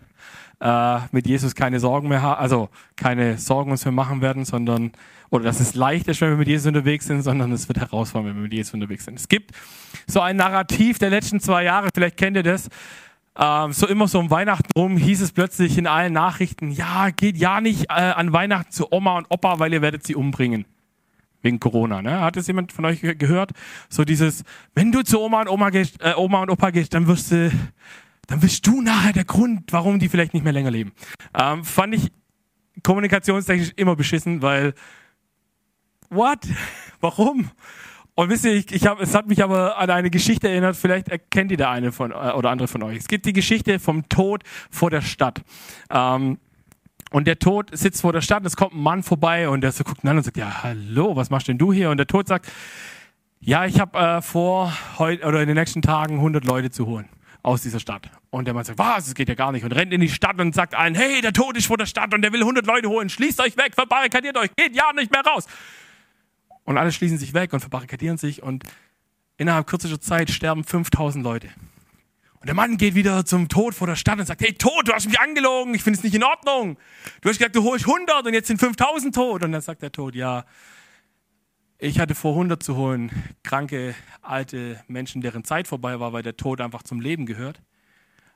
äh, 0.60 0.98
mit 1.12 1.28
Jesus 1.28 1.54
keine 1.54 1.78
Sorgen 1.78 2.08
mehr 2.08 2.22
haben, 2.22 2.40
also 2.40 2.68
keine 2.96 3.38
Sorgen 3.38 3.70
uns 3.70 3.84
mehr 3.84 3.92
machen 3.92 4.20
werden, 4.20 4.44
sondern 4.44 4.90
oder 5.30 5.44
dass 5.44 5.60
es 5.60 5.74
leicht 5.74 6.08
ist, 6.08 6.20
wenn 6.20 6.30
wir 6.30 6.36
mit 6.38 6.48
Jesus 6.48 6.66
unterwegs 6.66 7.06
sind, 7.06 7.22
sondern 7.22 7.52
es 7.52 7.68
wird 7.68 7.78
herausfordernd, 7.78 8.30
wenn 8.30 8.36
wir 8.36 8.42
mit 8.44 8.52
Jesus 8.52 8.74
unterwegs 8.74 9.04
sind. 9.04 9.20
Es 9.20 9.28
gibt 9.28 9.52
so 10.06 10.20
ein 10.20 10.36
Narrativ 10.36 10.98
der 10.98 11.10
letzten 11.10 11.38
zwei 11.38 11.64
Jahre, 11.64 11.90
vielleicht 11.94 12.16
kennt 12.16 12.36
ihr 12.36 12.42
das, 12.42 12.68
ähm, 13.38 13.72
so 13.72 13.86
immer 13.86 14.08
so 14.08 14.18
um 14.18 14.30
Weihnachten 14.30 14.70
rum 14.76 14.96
hieß 14.96 15.20
es 15.20 15.32
plötzlich 15.32 15.78
in 15.78 15.86
allen 15.86 16.12
Nachrichten, 16.12 16.70
ja, 16.70 17.10
geht 17.10 17.36
ja 17.36 17.60
nicht 17.60 17.84
äh, 17.88 17.92
an 17.92 18.32
Weihnachten 18.32 18.72
zu 18.72 18.92
Oma 18.92 19.16
und 19.16 19.26
Opa, 19.30 19.58
weil 19.58 19.72
ihr 19.72 19.80
werdet 19.80 20.04
sie 20.04 20.16
umbringen. 20.16 20.64
Wegen 21.40 21.60
Corona, 21.60 22.02
ne? 22.02 22.20
Hat 22.20 22.34
das 22.34 22.48
jemand 22.48 22.72
von 22.72 22.84
euch 22.84 23.00
gehört? 23.00 23.52
So 23.88 24.04
dieses, 24.04 24.42
wenn 24.74 24.90
du 24.90 25.02
zu 25.04 25.20
Oma 25.20 25.42
und 25.42 25.48
Oma 25.48 25.70
gehst, 25.70 26.02
äh, 26.02 26.14
Oma 26.16 26.42
und 26.42 26.50
Opa 26.50 26.70
gehst, 26.70 26.94
dann 26.94 27.06
wirst 27.06 27.30
du, 27.30 27.52
dann 28.26 28.40
bist 28.40 28.66
du 28.66 28.82
nachher 28.82 29.12
der 29.12 29.24
Grund, 29.24 29.72
warum 29.72 30.00
die 30.00 30.08
vielleicht 30.08 30.34
nicht 30.34 30.42
mehr 30.42 30.52
länger 30.52 30.72
leben. 30.72 30.92
Ähm, 31.40 31.64
fand 31.64 31.94
ich 31.94 32.10
kommunikationstechnisch 32.82 33.72
immer 33.76 33.94
beschissen, 33.94 34.42
weil, 34.42 34.74
what? 36.10 36.40
Warum? 37.00 37.48
Und 38.18 38.30
wisst 38.30 38.44
ihr, 38.46 38.52
ich, 38.52 38.72
ich 38.72 38.84
hab, 38.84 39.00
es 39.00 39.14
hat 39.14 39.28
mich 39.28 39.44
aber 39.44 39.78
an 39.78 39.90
eine 39.90 40.10
Geschichte 40.10 40.48
erinnert, 40.48 40.74
vielleicht 40.74 41.08
erkennt 41.08 41.52
ihr 41.52 41.56
der 41.56 41.70
eine 41.70 41.92
von, 41.92 42.10
äh, 42.10 42.32
oder 42.32 42.50
andere 42.50 42.66
von 42.66 42.82
euch. 42.82 42.98
Es 42.98 43.06
gibt 43.06 43.26
die 43.26 43.32
Geschichte 43.32 43.78
vom 43.78 44.08
Tod 44.08 44.42
vor 44.72 44.90
der 44.90 45.02
Stadt. 45.02 45.40
Ähm, 45.88 46.38
und 47.12 47.28
der 47.28 47.38
Tod 47.38 47.70
sitzt 47.78 48.00
vor 48.00 48.12
der 48.12 48.20
Stadt, 48.20 48.44
es 48.44 48.56
kommt 48.56 48.74
ein 48.74 48.82
Mann 48.82 49.04
vorbei 49.04 49.48
und 49.48 49.60
der 49.60 49.70
so 49.70 49.84
guckt 49.84 50.02
ihn 50.02 50.08
an 50.08 50.16
und 50.16 50.24
sagt, 50.24 50.36
ja, 50.36 50.64
hallo, 50.64 51.14
was 51.14 51.30
machst 51.30 51.46
denn 51.46 51.58
du 51.58 51.72
hier? 51.72 51.90
Und 51.90 51.98
der 51.98 52.08
Tod 52.08 52.26
sagt, 52.26 52.50
ja, 53.38 53.66
ich 53.66 53.78
habe 53.78 53.96
äh, 53.96 54.20
vor, 54.20 54.76
heute 54.98 55.24
oder 55.24 55.40
in 55.40 55.46
den 55.46 55.56
nächsten 55.56 55.80
Tagen 55.80 56.14
100 56.14 56.44
Leute 56.44 56.72
zu 56.72 56.86
holen 56.86 57.08
aus 57.44 57.62
dieser 57.62 57.78
Stadt. 57.78 58.10
Und 58.30 58.46
der 58.46 58.52
Mann 58.54 58.64
sagt, 58.64 58.80
was, 58.80 59.04
das 59.04 59.14
geht 59.14 59.28
ja 59.28 59.36
gar 59.36 59.52
nicht. 59.52 59.62
Und 59.62 59.70
rennt 59.70 59.92
in 59.92 60.00
die 60.00 60.08
Stadt 60.08 60.40
und 60.40 60.56
sagt 60.56 60.74
allen, 60.74 60.96
hey, 60.96 61.20
der 61.20 61.32
Tod 61.32 61.56
ist 61.56 61.68
vor 61.68 61.76
der 61.76 61.86
Stadt 61.86 62.12
und 62.12 62.22
der 62.22 62.32
will 62.32 62.40
100 62.40 62.66
Leute 62.66 62.88
holen. 62.88 63.10
Schließt 63.10 63.40
euch 63.40 63.56
weg, 63.56 63.76
verbarrikadiert 63.76 64.36
euch, 64.36 64.50
geht 64.56 64.74
ja 64.74 64.92
nicht 64.92 65.12
mehr 65.12 65.22
raus. 65.24 65.46
Und 66.68 66.76
alle 66.76 66.92
schließen 66.92 67.16
sich 67.16 67.32
weg 67.32 67.54
und 67.54 67.60
verbarrikadieren 67.60 68.18
sich 68.18 68.42
und 68.42 68.62
innerhalb 69.38 69.66
kürzester 69.66 70.02
Zeit 70.02 70.28
sterben 70.28 70.64
5000 70.64 71.24
Leute. 71.24 71.48
Und 72.40 72.46
der 72.46 72.54
Mann 72.54 72.76
geht 72.76 72.94
wieder 72.94 73.24
zum 73.24 73.48
Tod 73.48 73.74
vor 73.74 73.86
der 73.86 73.96
Stadt 73.96 74.18
und 74.18 74.26
sagt, 74.26 74.42
hey 74.42 74.52
Tod, 74.52 74.86
du 74.86 74.92
hast 74.92 75.06
mich 75.06 75.18
angelogen, 75.18 75.72
ich 75.72 75.82
finde 75.82 75.96
es 75.96 76.04
nicht 76.04 76.14
in 76.14 76.22
Ordnung. 76.22 76.76
Du 77.22 77.30
hast 77.30 77.38
gesagt, 77.38 77.56
du 77.56 77.64
holst 77.64 77.86
100 77.86 78.26
und 78.26 78.34
jetzt 78.34 78.48
sind 78.48 78.60
5000 78.60 79.14
tot. 79.14 79.44
Und 79.44 79.52
dann 79.52 79.62
sagt 79.62 79.80
der 79.80 79.92
Tod, 79.92 80.14
ja, 80.14 80.44
ich 81.78 81.98
hatte 82.00 82.14
vor 82.14 82.32
100 82.32 82.62
zu 82.62 82.76
holen, 82.76 83.12
kranke, 83.42 83.94
alte 84.20 84.78
Menschen, 84.88 85.22
deren 85.22 85.44
Zeit 85.44 85.68
vorbei 85.68 85.98
war, 86.00 86.12
weil 86.12 86.22
der 86.22 86.36
Tod 86.36 86.60
einfach 86.60 86.82
zum 86.82 87.00
Leben 87.00 87.24
gehört. 87.24 87.62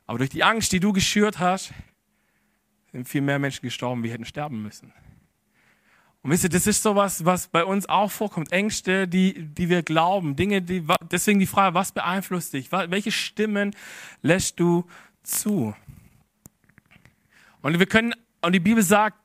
Aber 0.07 0.17
durch 0.17 0.31
die 0.31 0.43
Angst, 0.43 0.73
die 0.73 0.81
du 0.81 0.95
geschürt 0.95 1.39
hast, 1.39 1.75
sind 2.93 3.07
viel 3.07 3.21
mehr 3.21 3.39
Menschen 3.39 3.61
gestorben, 3.61 4.03
wie 4.03 4.11
hätten 4.11 4.25
sterben 4.25 4.63
müssen. 4.63 4.91
Und 6.23 6.31
wisst 6.31 6.45
ihr, 6.45 6.51
das 6.51 6.69
ist 6.69 6.83
sowas, 6.83 7.25
was 7.25 7.49
bei 7.49 7.65
uns 7.65 7.89
auch 7.89 8.11
vorkommt. 8.11 8.53
Ängste, 8.53 9.09
die, 9.09 9.45
die 9.45 9.69
wir 9.69 9.83
glauben, 9.83 10.37
Dinge, 10.37 10.63
die, 10.63 10.87
deswegen 11.11 11.41
die 11.41 11.47
Frage, 11.47 11.75
was 11.75 11.91
beeinflusst 11.91 12.53
dich? 12.53 12.71
Welche 12.71 13.11
Stimmen 13.11 13.75
lässt 14.23 14.61
du 14.61 14.87
zu? 15.25 15.75
Und 17.61 17.79
wir 17.79 17.87
können, 17.87 18.15
und 18.41 18.53
die 18.53 18.61
Bibel 18.61 18.85
sagt, 18.85 19.17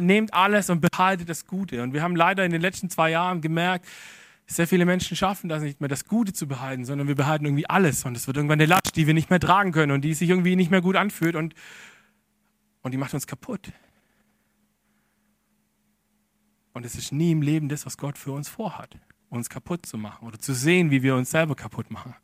nehmt 0.00 0.32
alles 0.32 0.70
und 0.70 0.80
behaltet 0.80 1.28
das 1.28 1.46
Gute. 1.46 1.82
Und 1.82 1.92
wir 1.92 2.02
haben 2.02 2.16
leider 2.16 2.44
in 2.44 2.52
den 2.52 2.62
letzten 2.62 2.88
zwei 2.88 3.10
Jahren 3.10 3.42
gemerkt, 3.42 3.86
sehr 4.46 4.68
viele 4.68 4.84
Menschen 4.84 5.16
schaffen 5.16 5.48
das 5.48 5.62
nicht 5.62 5.80
mehr, 5.80 5.88
das 5.88 6.06
Gute 6.06 6.32
zu 6.32 6.46
behalten, 6.46 6.84
sondern 6.84 7.08
wir 7.08 7.16
behalten 7.16 7.44
irgendwie 7.44 7.68
alles. 7.68 8.04
Und 8.04 8.16
es 8.16 8.26
wird 8.26 8.36
irgendwann 8.36 8.60
eine 8.60 8.66
Last, 8.66 8.96
die 8.96 9.06
wir 9.06 9.14
nicht 9.14 9.28
mehr 9.28 9.40
tragen 9.40 9.72
können 9.72 9.92
und 9.92 10.02
die 10.02 10.14
sich 10.14 10.30
irgendwie 10.30 10.56
nicht 10.56 10.70
mehr 10.70 10.80
gut 10.80 10.96
anfühlt 10.96 11.34
und, 11.34 11.54
und 12.82 12.92
die 12.92 12.96
macht 12.96 13.12
uns 13.12 13.26
kaputt. 13.26 13.72
Und 16.76 16.84
es 16.84 16.94
ist 16.94 17.10
nie 17.10 17.32
im 17.32 17.40
Leben 17.40 17.70
das, 17.70 17.86
was 17.86 17.96
Gott 17.96 18.18
für 18.18 18.32
uns 18.32 18.50
vorhat, 18.50 18.98
uns 19.30 19.48
kaputt 19.48 19.86
zu 19.86 19.96
machen 19.96 20.28
oder 20.28 20.38
zu 20.38 20.52
sehen, 20.52 20.90
wie 20.90 21.02
wir 21.02 21.16
uns 21.16 21.30
selber 21.30 21.54
kaputt 21.54 21.90
machen. 21.90 22.14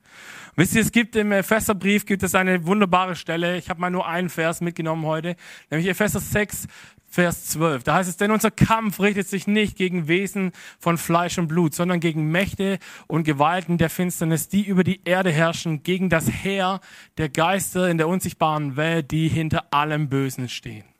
Und 0.50 0.56
wisst 0.56 0.74
ihr, 0.74 0.82
es 0.82 0.92
gibt 0.92 1.16
im 1.16 1.32
Epheserbrief 1.32 2.04
gibt 2.04 2.22
es 2.22 2.34
eine 2.34 2.66
wunderbare 2.66 3.16
Stelle. 3.16 3.56
Ich 3.56 3.70
habe 3.70 3.80
mal 3.80 3.88
nur 3.88 4.06
einen 4.06 4.28
Vers 4.28 4.60
mitgenommen 4.60 5.06
heute, 5.06 5.36
nämlich 5.70 5.88
Epheser 5.88 6.20
6, 6.20 6.66
Vers 7.08 7.46
12. 7.46 7.84
Da 7.84 7.94
heißt 7.94 8.10
es, 8.10 8.18
denn 8.18 8.30
unser 8.30 8.50
Kampf 8.50 9.00
richtet 9.00 9.26
sich 9.26 9.46
nicht 9.46 9.74
gegen 9.78 10.06
Wesen 10.06 10.52
von 10.78 10.98
Fleisch 10.98 11.38
und 11.38 11.48
Blut, 11.48 11.74
sondern 11.74 12.00
gegen 12.00 12.30
Mächte 12.30 12.78
und 13.06 13.24
Gewalten 13.24 13.78
der 13.78 13.88
Finsternis, 13.88 14.48
die 14.48 14.66
über 14.66 14.84
die 14.84 15.00
Erde 15.04 15.30
herrschen, 15.30 15.82
gegen 15.82 16.10
das 16.10 16.30
Heer 16.30 16.80
der 17.16 17.30
Geister 17.30 17.88
in 17.88 17.96
der 17.96 18.06
unsichtbaren 18.06 18.76
Welt, 18.76 19.12
die 19.12 19.28
hinter 19.28 19.72
allem 19.72 20.10
Bösen 20.10 20.50
stehen. 20.50 20.91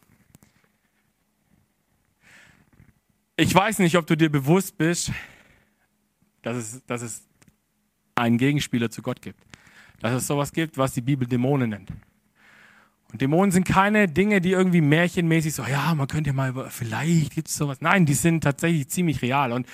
Ich 3.36 3.54
weiß 3.54 3.78
nicht, 3.78 3.96
ob 3.96 4.06
du 4.06 4.14
dir 4.14 4.30
bewusst 4.30 4.76
bist, 4.76 5.10
dass 6.42 6.56
es, 6.56 6.84
dass 6.84 7.00
es 7.00 7.26
einen 8.14 8.36
Gegenspieler 8.36 8.90
zu 8.90 9.00
Gott 9.00 9.22
gibt. 9.22 9.40
Dass 10.00 10.12
es 10.12 10.26
sowas 10.26 10.52
gibt, 10.52 10.76
was 10.76 10.92
die 10.92 11.00
Bibel 11.00 11.26
Dämonen 11.26 11.70
nennt. 11.70 11.90
Und 13.10 13.20
Dämonen 13.22 13.50
sind 13.50 13.64
keine 13.64 14.06
Dinge, 14.06 14.42
die 14.42 14.50
irgendwie 14.50 14.82
märchenmäßig 14.82 15.54
so, 15.54 15.64
ja, 15.64 15.94
man 15.94 16.08
könnte 16.08 16.34
mal, 16.34 16.68
vielleicht 16.68 17.34
gibt 17.34 17.48
es 17.48 17.56
sowas. 17.56 17.80
Nein, 17.80 18.04
die 18.04 18.14
sind 18.14 18.42
tatsächlich 18.42 18.88
ziemlich 18.88 19.22
real. 19.22 19.52
Und 19.52 19.66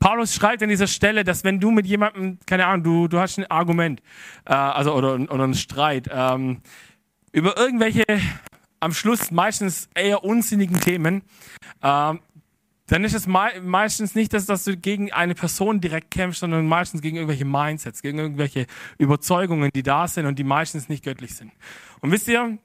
Paulus 0.00 0.34
schreibt 0.34 0.62
an 0.64 0.68
dieser 0.68 0.86
Stelle, 0.88 1.22
dass 1.22 1.44
wenn 1.44 1.60
du 1.60 1.70
mit 1.70 1.86
jemandem, 1.86 2.38
keine 2.46 2.66
Ahnung, 2.66 2.84
du, 2.84 3.08
du 3.08 3.20
hast 3.20 3.38
ein 3.38 3.46
Argument, 3.48 4.00
äh, 4.44 4.54
also 4.54 4.92
oder, 4.92 5.14
oder 5.14 5.44
einen 5.44 5.54
Streit, 5.54 6.08
ähm, 6.10 6.62
über 7.32 7.56
irgendwelche 7.56 8.04
am 8.80 8.92
Schluss 8.92 9.30
meistens 9.30 9.88
eher 9.94 10.24
unsinnigen 10.24 10.78
Themen, 10.78 11.22
ähm, 11.82 12.20
dann 12.86 13.04
ist 13.04 13.14
es 13.14 13.26
me 13.26 13.50
meistens 13.62 14.14
nicht, 14.14 14.32
dass, 14.34 14.46
dass 14.46 14.64
du 14.64 14.76
gegen 14.76 15.10
eine 15.12 15.34
Person 15.34 15.80
direkt 15.80 16.10
kämpfst, 16.10 16.40
sondern 16.40 16.66
meistens 16.66 17.00
gegen 17.00 17.16
irgendwelche 17.16 17.46
Mindsets, 17.46 18.02
gegen 18.02 18.18
irgendwelche 18.18 18.66
Überzeugungen, 18.98 19.70
die 19.74 19.82
da 19.82 20.06
sind 20.06 20.26
und 20.26 20.38
die 20.38 20.44
meistens 20.44 20.88
nicht 20.88 21.02
göttlich 21.02 21.34
sind. 21.34 21.52
Und 22.00 22.10
wisst 22.10 22.28
ihr, 22.28 22.58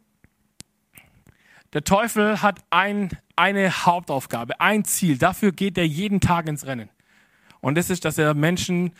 der 1.71 1.83
Teufel 1.83 2.41
hat 2.41 2.61
ein, 2.69 3.11
eine 3.35 3.85
Hauptaufgabe, 3.85 4.59
ein 4.59 4.83
Ziel. 4.83 5.17
Dafür 5.17 5.51
geht 5.51 5.77
er 5.77 5.85
jeden 5.85 6.19
Tag 6.19 6.47
ins 6.47 6.65
Rennen. 6.65 6.89
Und 7.61 7.75
das 7.75 7.89
ist, 7.89 8.03
dass 8.05 8.17
er 8.17 8.33
Menschen, 8.33 8.91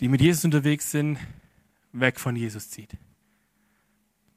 die 0.00 0.08
mit 0.08 0.20
Jesus 0.20 0.44
unterwegs 0.44 0.90
sind, 0.90 1.18
weg 1.92 2.20
von 2.20 2.36
Jesus 2.36 2.68
zieht. 2.68 2.96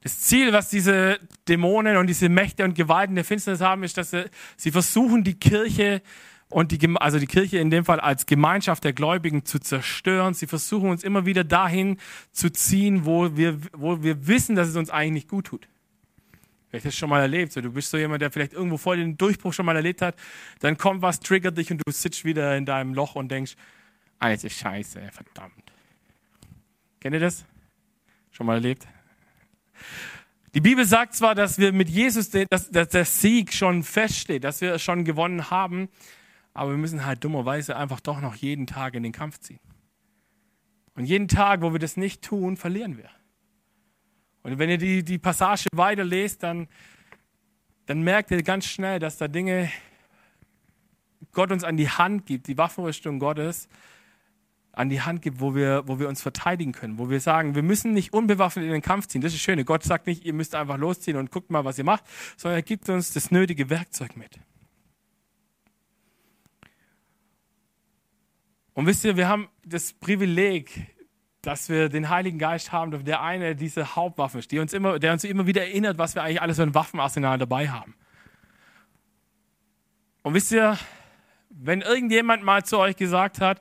Das 0.01 0.21
Ziel, 0.21 0.53
was 0.53 0.69
diese 0.69 1.19
Dämonen 1.47 1.97
und 1.97 2.07
diese 2.07 2.29
Mächte 2.29 2.63
und 2.63 2.75
Gewalten 2.75 3.15
der 3.15 3.25
Finsternis 3.25 3.61
haben, 3.61 3.83
ist, 3.83 3.97
dass 3.97 4.11
sie, 4.11 4.25
sie 4.55 4.71
versuchen, 4.71 5.23
die 5.23 5.37
Kirche 5.37 6.01
und 6.49 6.71
die, 6.71 6.95
also 6.95 7.19
die 7.19 7.27
Kirche 7.27 7.59
in 7.59 7.69
dem 7.69 7.85
Fall 7.85 7.99
als 7.99 8.25
Gemeinschaft 8.25 8.83
der 8.83 8.93
Gläubigen 8.93 9.45
zu 9.45 9.59
zerstören. 9.59 10.33
Sie 10.33 10.47
versuchen 10.47 10.89
uns 10.89 11.03
immer 11.03 11.25
wieder 11.25 11.43
dahin 11.43 11.97
zu 12.31 12.49
ziehen, 12.49 13.05
wo 13.05 13.35
wir, 13.35 13.59
wo 13.73 14.01
wir 14.01 14.27
wissen, 14.27 14.55
dass 14.55 14.69
es 14.69 14.75
uns 14.75 14.89
eigentlich 14.89 15.11
nicht 15.11 15.27
gut 15.29 15.47
tut. 15.47 15.67
Vielleicht 16.69 16.85
hast 16.85 16.95
du 16.95 16.99
schon 16.99 17.09
mal 17.09 17.21
erlebt, 17.21 17.51
so, 17.51 17.61
du 17.61 17.71
bist 17.71 17.89
so 17.89 17.97
jemand, 17.97 18.21
der 18.21 18.31
vielleicht 18.31 18.53
irgendwo 18.53 18.77
voll 18.77 18.97
den 18.97 19.17
Durchbruch 19.17 19.53
schon 19.53 19.65
mal 19.65 19.75
erlebt 19.75 20.01
hat, 20.01 20.15
dann 20.59 20.77
kommt 20.77 21.01
was, 21.01 21.19
triggert 21.19 21.57
dich 21.57 21.71
und 21.71 21.81
du 21.85 21.91
sitzt 21.91 22.25
wieder 22.25 22.55
in 22.55 22.65
deinem 22.65 22.93
Loch 22.93 23.15
und 23.15 23.29
denkst, 23.29 23.55
alte 24.19 24.49
Scheiße, 24.49 25.01
verdammt. 25.11 25.73
Kennt 26.99 27.15
ihr 27.15 27.19
das? 27.19 27.45
Schon 28.31 28.45
mal 28.45 28.55
erlebt? 28.55 28.87
Die 30.55 30.61
Bibel 30.61 30.85
sagt 30.85 31.13
zwar, 31.13 31.35
dass 31.35 31.59
wir 31.59 31.71
mit 31.71 31.89
Jesus, 31.89 32.31
dass, 32.31 32.71
dass 32.71 32.89
der 32.89 33.05
Sieg 33.05 33.53
schon 33.53 33.83
feststeht, 33.83 34.43
dass 34.43 34.61
wir 34.61 34.79
schon 34.79 35.05
gewonnen 35.05 35.51
haben, 35.51 35.89
aber 36.53 36.71
wir 36.71 36.77
müssen 36.77 37.05
halt 37.05 37.23
dummerweise 37.23 37.75
einfach 37.75 37.99
doch 37.99 38.19
noch 38.19 38.35
jeden 38.35 38.65
Tag 38.65 38.95
in 38.95 39.03
den 39.03 39.11
Kampf 39.11 39.39
ziehen. 39.39 39.59
Und 40.95 41.05
jeden 41.05 41.27
Tag, 41.27 41.61
wo 41.61 41.71
wir 41.71 41.79
das 41.79 41.97
nicht 41.97 42.23
tun, 42.23 42.57
verlieren 42.57 42.97
wir. 42.97 43.09
Und 44.41 44.57
wenn 44.57 44.69
ihr 44.69 44.77
die, 44.77 45.03
die 45.03 45.19
Passage 45.19 45.67
weiterlest, 45.73 46.43
dann, 46.43 46.67
dann 47.85 48.01
merkt 48.01 48.31
ihr 48.31 48.41
ganz 48.41 48.65
schnell, 48.65 48.99
dass 48.99 49.17
da 49.17 49.27
Dinge 49.27 49.71
Gott 51.31 51.51
uns 51.51 51.63
an 51.63 51.77
die 51.77 51.89
Hand 51.89 52.25
gibt, 52.25 52.47
die 52.47 52.57
Waffenrüstung 52.57 53.19
Gottes 53.19 53.69
an 54.79 54.87
die 54.87 55.01
Hand 55.01 55.21
gibt, 55.21 55.41
wo 55.41 55.55
wir, 55.55 55.83
wo 55.87 55.99
wir 55.99 56.07
uns 56.07 56.21
verteidigen 56.21 56.71
können, 56.71 56.97
wo 56.97 57.09
wir 57.09 57.19
sagen, 57.19 57.53
wir 57.53 57.63
müssen 57.63 57.91
nicht 57.91 58.13
unbewaffnet 58.13 58.63
in 58.63 58.71
den 58.71 58.81
Kampf 58.81 59.07
ziehen. 59.07 59.19
Das 59.19 59.33
ist 59.33 59.41
schön. 59.41 59.63
Gott 59.65 59.83
sagt 59.83 60.07
nicht, 60.07 60.23
ihr 60.23 60.31
müsst 60.31 60.55
einfach 60.55 60.77
losziehen 60.77 61.17
und 61.17 61.31
guckt 61.31 61.51
mal, 61.51 61.65
was 61.65 61.77
ihr 61.77 61.83
macht, 61.83 62.05
sondern 62.37 62.59
er 62.59 62.61
gibt 62.63 62.87
uns 62.87 63.11
das 63.11 63.29
nötige 63.29 63.69
Werkzeug 63.69 64.15
mit. 64.15 64.39
Und 68.73 68.85
wisst 68.85 69.03
ihr, 69.03 69.17
wir 69.17 69.27
haben 69.27 69.49
das 69.65 69.91
Privileg, 69.91 70.95
dass 71.41 71.67
wir 71.67 71.89
den 71.89 72.07
Heiligen 72.07 72.39
Geist 72.39 72.71
haben, 72.71 73.03
der 73.03 73.21
eine 73.21 73.57
diese 73.57 73.97
Hauptwaffe 73.97 74.39
ist, 74.39 74.49
die 74.49 74.59
uns 74.59 74.71
immer, 74.71 74.97
der 74.97 75.11
uns 75.11 75.25
immer 75.25 75.45
wieder 75.45 75.63
erinnert, 75.63 75.97
was 75.97 76.15
wir 76.15 76.23
eigentlich 76.23 76.41
alles 76.41 76.55
für 76.55 76.63
ein 76.63 76.73
Waffenarsenal 76.73 77.37
dabei 77.37 77.67
haben. 77.67 77.95
Und 80.23 80.35
wisst 80.35 80.53
ihr, 80.53 80.77
wenn 81.49 81.81
irgendjemand 81.81 82.43
mal 82.43 82.63
zu 82.63 82.77
euch 82.77 82.95
gesagt 82.95 83.41
hat, 83.41 83.59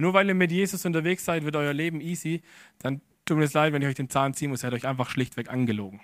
nur 0.00 0.12
weil 0.12 0.28
ihr 0.28 0.34
mit 0.34 0.52
Jesus 0.52 0.84
unterwegs 0.84 1.24
seid, 1.24 1.44
wird 1.44 1.56
euer 1.56 1.72
Leben 1.72 2.00
easy, 2.00 2.42
dann 2.78 3.00
tut 3.24 3.36
mir 3.36 3.44
das 3.44 3.54
leid, 3.54 3.72
wenn 3.72 3.82
ich 3.82 3.88
euch 3.88 3.94
den 3.94 4.10
Zahn 4.10 4.34
ziehen 4.34 4.50
muss, 4.50 4.62
er 4.62 4.68
hat 4.68 4.74
euch 4.74 4.86
einfach 4.86 5.10
schlichtweg 5.10 5.50
angelogen. 5.50 6.00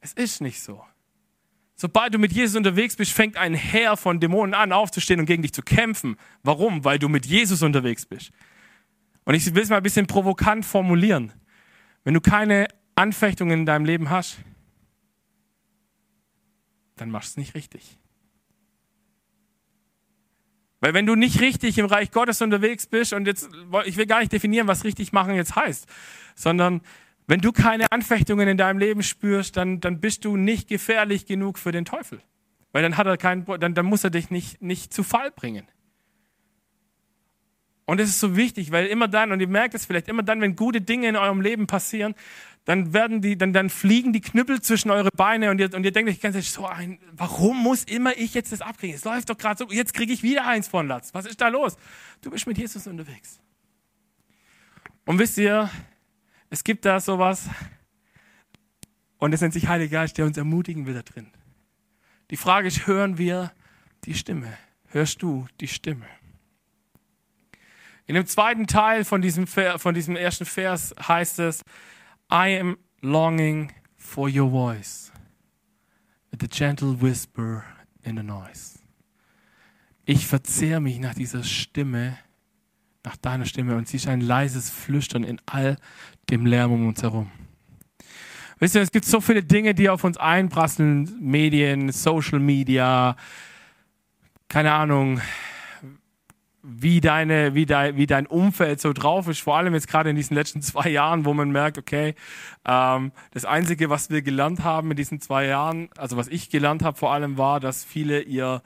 Es 0.00 0.12
ist 0.12 0.40
nicht 0.40 0.60
so. 0.60 0.84
Sobald 1.74 2.12
du 2.12 2.18
mit 2.18 2.32
Jesus 2.32 2.56
unterwegs 2.56 2.96
bist, 2.96 3.12
fängt 3.12 3.36
ein 3.36 3.54
Heer 3.54 3.96
von 3.96 4.18
Dämonen 4.18 4.54
an, 4.54 4.72
aufzustehen 4.72 5.20
und 5.20 5.26
gegen 5.26 5.42
dich 5.42 5.52
zu 5.52 5.62
kämpfen. 5.62 6.16
Warum? 6.42 6.84
Weil 6.84 6.98
du 6.98 7.08
mit 7.08 7.24
Jesus 7.26 7.62
unterwegs 7.62 8.04
bist. 8.04 8.32
Und 9.24 9.34
ich 9.34 9.54
will 9.54 9.62
es 9.62 9.68
mal 9.68 9.76
ein 9.76 9.82
bisschen 9.82 10.06
provokant 10.06 10.64
formulieren. 10.64 11.32
Wenn 12.02 12.14
du 12.14 12.20
keine 12.20 12.66
Anfechtungen 12.96 13.60
in 13.60 13.66
deinem 13.66 13.84
Leben 13.84 14.10
hast, 14.10 14.38
dann 16.96 17.10
machst 17.10 17.28
du 17.28 17.32
es 17.40 17.46
nicht 17.46 17.54
richtig. 17.54 17.98
Weil 20.80 20.94
wenn 20.94 21.06
du 21.06 21.16
nicht 21.16 21.40
richtig 21.40 21.78
im 21.78 21.86
Reich 21.86 22.12
Gottes 22.12 22.40
unterwegs 22.40 22.86
bist, 22.86 23.12
und 23.12 23.26
jetzt, 23.26 23.48
ich 23.84 23.96
will 23.96 24.06
gar 24.06 24.20
nicht 24.20 24.32
definieren, 24.32 24.68
was 24.68 24.84
richtig 24.84 25.12
machen 25.12 25.34
jetzt 25.34 25.56
heißt, 25.56 25.86
sondern 26.34 26.82
wenn 27.26 27.40
du 27.40 27.52
keine 27.52 27.90
Anfechtungen 27.92 28.48
in 28.48 28.56
deinem 28.56 28.78
Leben 28.78 29.02
spürst, 29.02 29.56
dann, 29.56 29.80
dann 29.80 30.00
bist 30.00 30.24
du 30.24 30.36
nicht 30.36 30.68
gefährlich 30.68 31.26
genug 31.26 31.58
für 31.58 31.72
den 31.72 31.84
Teufel. 31.84 32.20
Weil 32.72 32.82
dann 32.82 32.96
hat 32.96 33.06
er 33.06 33.16
keinen, 33.16 33.44
dann, 33.44 33.74
dann 33.74 33.86
muss 33.86 34.04
er 34.04 34.10
dich 34.10 34.30
nicht, 34.30 34.62
nicht 34.62 34.92
zu 34.94 35.02
Fall 35.02 35.30
bringen. 35.30 35.66
Und 37.86 38.00
es 38.00 38.10
ist 38.10 38.20
so 38.20 38.36
wichtig, 38.36 38.70
weil 38.70 38.86
immer 38.86 39.08
dann, 39.08 39.32
und 39.32 39.40
ihr 39.40 39.48
merkt 39.48 39.74
es 39.74 39.86
vielleicht, 39.86 40.08
immer 40.08 40.22
dann, 40.22 40.40
wenn 40.42 40.56
gute 40.56 40.82
Dinge 40.82 41.08
in 41.08 41.16
eurem 41.16 41.40
Leben 41.40 41.66
passieren, 41.66 42.14
dann 42.68 42.92
werden 42.92 43.22
die, 43.22 43.38
dann, 43.38 43.54
dann 43.54 43.70
fliegen 43.70 44.12
die 44.12 44.20
Knüppel 44.20 44.60
zwischen 44.60 44.90
eure 44.90 45.08
Beine 45.10 45.50
und 45.50 45.58
ihr, 45.58 45.72
und 45.72 45.84
ihr 45.84 45.90
denkt 45.90 46.10
euch 46.10 46.20
ganz 46.20 46.34
ehrlich 46.34 46.50
so 46.50 46.66
ein, 46.66 46.98
warum 47.12 47.62
muss 47.62 47.82
immer 47.84 48.14
ich 48.18 48.34
jetzt 48.34 48.52
das 48.52 48.60
abkriegen? 48.60 48.94
Es 48.94 49.04
läuft 49.04 49.30
doch 49.30 49.38
gerade 49.38 49.56
so, 49.56 49.72
jetzt 49.72 49.94
kriege 49.94 50.12
ich 50.12 50.22
wieder 50.22 50.46
eins 50.46 50.68
von 50.68 50.86
Latz. 50.86 51.14
Was 51.14 51.24
ist 51.24 51.40
da 51.40 51.48
los? 51.48 51.78
Du 52.20 52.30
bist 52.30 52.46
mit 52.46 52.58
Jesus 52.58 52.86
unterwegs. 52.86 53.40
Und 55.06 55.18
wisst 55.18 55.38
ihr, 55.38 55.70
es 56.50 56.62
gibt 56.62 56.84
da 56.84 57.00
sowas, 57.00 57.48
und 59.16 59.32
es 59.32 59.40
nennt 59.40 59.54
sich 59.54 59.66
Heiliger 59.66 60.00
Geist, 60.00 60.18
der 60.18 60.26
uns 60.26 60.36
ermutigen 60.36 60.84
will 60.84 60.92
da 60.92 61.00
drin. 61.00 61.28
Die 62.30 62.36
Frage 62.36 62.68
ist, 62.68 62.86
hören 62.86 63.16
wir 63.16 63.50
die 64.04 64.12
Stimme? 64.12 64.58
Hörst 64.88 65.22
du 65.22 65.48
die 65.62 65.68
Stimme? 65.68 66.04
In 68.06 68.14
dem 68.14 68.26
zweiten 68.26 68.66
Teil 68.66 69.06
von 69.06 69.22
diesem, 69.22 69.46
von 69.46 69.94
diesem 69.94 70.16
ersten 70.16 70.44
Vers 70.44 70.94
heißt 71.00 71.38
es, 71.38 71.64
I 72.30 72.48
am 72.58 72.76
longing 73.02 73.72
for 73.96 74.28
your 74.28 74.50
voice, 74.50 75.10
with 76.30 76.42
a 76.42 76.46
gentle 76.46 76.94
whisper 77.00 77.64
in 78.02 78.16
the 78.16 78.22
noise. 78.22 78.80
Ich 80.04 80.26
verzehre 80.26 80.80
mich 80.80 80.98
nach 80.98 81.14
dieser 81.14 81.42
Stimme, 81.42 82.18
nach 83.02 83.16
deiner 83.16 83.46
Stimme 83.46 83.76
und 83.76 83.88
sie 83.88 83.96
ist 83.96 84.08
ein 84.08 84.20
leises 84.20 84.68
Flüstern 84.68 85.24
in 85.24 85.40
all 85.46 85.76
dem 86.28 86.44
Lärm 86.44 86.72
um 86.72 86.88
uns 86.88 87.02
herum. 87.02 87.30
Wisst 88.58 88.74
ihr, 88.74 88.82
es 88.82 88.90
gibt 88.90 89.06
so 89.06 89.22
viele 89.22 89.42
Dinge, 89.42 89.74
die 89.74 89.88
auf 89.88 90.04
uns 90.04 90.18
einprasseln, 90.18 91.10
Medien, 91.20 91.92
Social 91.92 92.40
Media, 92.40 93.16
keine 94.48 94.72
Ahnung, 94.72 95.20
wie, 96.62 97.00
deine, 97.00 97.54
wie, 97.54 97.66
dein, 97.66 97.96
wie 97.96 98.06
dein 98.06 98.26
Umfeld 98.26 98.80
so 98.80 98.92
drauf 98.92 99.28
ist, 99.28 99.40
vor 99.40 99.56
allem 99.56 99.74
jetzt 99.74 99.88
gerade 99.88 100.10
in 100.10 100.16
diesen 100.16 100.34
letzten 100.34 100.60
zwei 100.62 100.88
Jahren, 100.88 101.24
wo 101.24 101.32
man 101.32 101.50
merkt, 101.50 101.78
okay, 101.78 102.14
ähm, 102.64 103.12
das 103.30 103.44
Einzige, 103.44 103.90
was 103.90 104.10
wir 104.10 104.22
gelernt 104.22 104.64
haben 104.64 104.90
in 104.90 104.96
diesen 104.96 105.20
zwei 105.20 105.46
Jahren, 105.46 105.88
also 105.96 106.16
was 106.16 106.28
ich 106.28 106.50
gelernt 106.50 106.82
habe 106.82 106.96
vor 106.96 107.12
allem, 107.12 107.38
war, 107.38 107.60
dass 107.60 107.84
viele 107.84 108.22
ihr, 108.22 108.62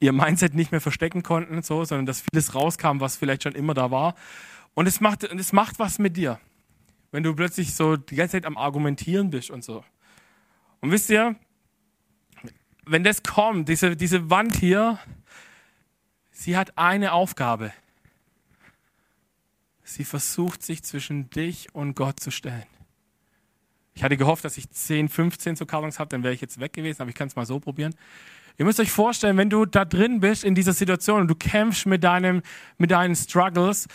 ihr 0.00 0.12
Mindset 0.12 0.54
nicht 0.54 0.72
mehr 0.72 0.80
verstecken 0.80 1.22
konnten, 1.22 1.62
so, 1.62 1.84
sondern 1.84 2.06
dass 2.06 2.22
vieles 2.22 2.54
rauskam, 2.54 3.00
was 3.00 3.16
vielleicht 3.16 3.42
schon 3.42 3.54
immer 3.54 3.74
da 3.74 3.90
war. 3.90 4.14
Und 4.74 4.86
es 4.86 5.00
macht, 5.00 5.24
es 5.24 5.52
macht 5.52 5.78
was 5.78 5.98
mit 5.98 6.16
dir, 6.16 6.40
wenn 7.10 7.22
du 7.22 7.34
plötzlich 7.34 7.74
so 7.74 7.96
die 7.96 8.16
ganze 8.16 8.32
Zeit 8.32 8.46
am 8.46 8.56
Argumentieren 8.56 9.30
bist 9.30 9.50
und 9.50 9.62
so. 9.62 9.84
Und 10.80 10.92
wisst 10.92 11.10
ihr, 11.10 11.36
wenn 12.86 13.04
das 13.04 13.22
kommt, 13.22 13.68
diese, 13.68 13.96
diese 13.96 14.30
Wand 14.30 14.56
hier, 14.56 14.98
Sie 16.40 16.56
hat 16.56 16.78
eine 16.78 17.14
Aufgabe. 17.14 17.72
Sie 19.82 20.04
versucht 20.04 20.62
sich 20.62 20.84
zwischen 20.84 21.28
dich 21.30 21.74
und 21.74 21.96
Gott 21.96 22.20
zu 22.20 22.30
stellen. 22.30 22.62
Ich 23.92 24.04
hatte 24.04 24.16
gehofft, 24.16 24.44
dass 24.44 24.56
ich 24.56 24.70
10, 24.70 25.08
15 25.08 25.56
zu 25.56 25.66
Kartons 25.66 25.98
habe, 25.98 26.10
dann 26.10 26.22
wäre 26.22 26.32
ich 26.32 26.40
jetzt 26.40 26.60
weg 26.60 26.74
gewesen, 26.74 27.02
aber 27.02 27.08
ich 27.10 27.16
kann 27.16 27.26
es 27.26 27.34
mal 27.34 27.44
so 27.44 27.58
probieren. 27.58 27.92
Ihr 28.56 28.64
müsst 28.64 28.78
euch 28.78 28.92
vorstellen, 28.92 29.36
wenn 29.36 29.50
du 29.50 29.66
da 29.66 29.84
drin 29.84 30.20
bist 30.20 30.44
in 30.44 30.54
dieser 30.54 30.74
Situation 30.74 31.22
und 31.22 31.26
du 31.26 31.34
kämpfst 31.34 31.86
mit, 31.86 32.04
deinem, 32.04 32.42
mit 32.76 32.92
deinen 32.92 33.16
Struggles, 33.16 33.88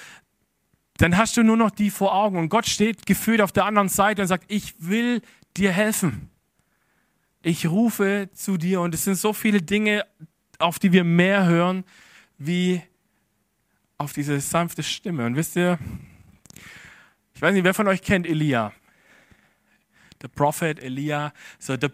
dann 0.97 1.15
hast 1.15 1.37
du 1.37 1.43
nur 1.43 1.55
noch 1.55 1.71
die 1.71 1.91
vor 1.91 2.13
Augen 2.13 2.37
und 2.37 2.49
Gott 2.49 2.67
steht 2.67 3.05
gefühlt 3.05 3.39
auf 3.39 3.53
der 3.53 3.63
anderen 3.63 3.87
Seite 3.87 4.21
und 4.21 4.27
sagt, 4.27 4.51
ich 4.51 4.75
will 4.79 5.21
dir 5.55 5.71
helfen. 5.71 6.29
Ich 7.41 7.67
rufe 7.67 8.29
zu 8.33 8.57
dir 8.57 8.81
und 8.81 8.93
es 8.93 9.05
sind 9.05 9.15
so 9.15 9.31
viele 9.31 9.61
Dinge, 9.61 10.05
auf 10.59 10.77
die 10.77 10.91
wir 10.91 11.05
mehr 11.05 11.45
hören, 11.45 11.85
wie 12.45 12.81
auf 13.97 14.13
diese 14.13 14.39
sanfte 14.39 14.83
Stimme. 14.83 15.25
Und 15.25 15.35
wisst 15.35 15.55
ihr, 15.55 15.79
ich 17.33 17.41
weiß 17.41 17.53
nicht, 17.53 17.63
wer 17.63 17.73
von 17.73 17.87
euch 17.87 18.01
kennt 18.01 18.27
Elia? 18.27 18.73
der 20.23 20.29
Prophet 20.29 20.81
Elia, 20.81 21.33
so 21.59 21.77
der 21.77 21.91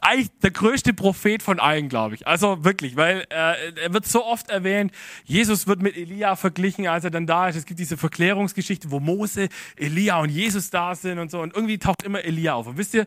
eigentlich 0.00 0.30
der 0.42 0.50
größte 0.50 0.92
Prophet 0.92 1.42
von 1.42 1.58
allen, 1.58 1.88
glaube 1.88 2.14
ich. 2.14 2.26
Also 2.26 2.62
wirklich, 2.62 2.94
weil 2.96 3.20
äh, 3.30 3.72
er 3.80 3.94
wird 3.94 4.04
so 4.04 4.22
oft 4.22 4.50
erwähnt. 4.50 4.92
Jesus 5.24 5.66
wird 5.66 5.80
mit 5.80 5.96
Elia 5.96 6.36
verglichen, 6.36 6.86
als 6.86 7.04
er 7.04 7.10
dann 7.10 7.26
da 7.26 7.48
ist. 7.48 7.56
Es 7.56 7.64
gibt 7.64 7.80
diese 7.80 7.96
Verklärungsgeschichte, 7.96 8.90
wo 8.90 9.00
Mose, 9.00 9.48
Elia 9.76 10.20
und 10.20 10.28
Jesus 10.28 10.68
da 10.68 10.94
sind 10.94 11.18
und 11.18 11.30
so. 11.30 11.40
Und 11.40 11.54
irgendwie 11.54 11.78
taucht 11.78 12.02
immer 12.02 12.22
Elia 12.22 12.52
auf. 12.52 12.66
Und 12.66 12.76
wisst 12.76 12.92
ihr, 12.92 13.06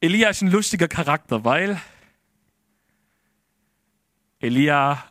Elia 0.00 0.28
ist 0.28 0.40
ein 0.40 0.50
lustiger 0.50 0.86
Charakter, 0.86 1.44
weil 1.44 1.80
Elia 4.38 5.02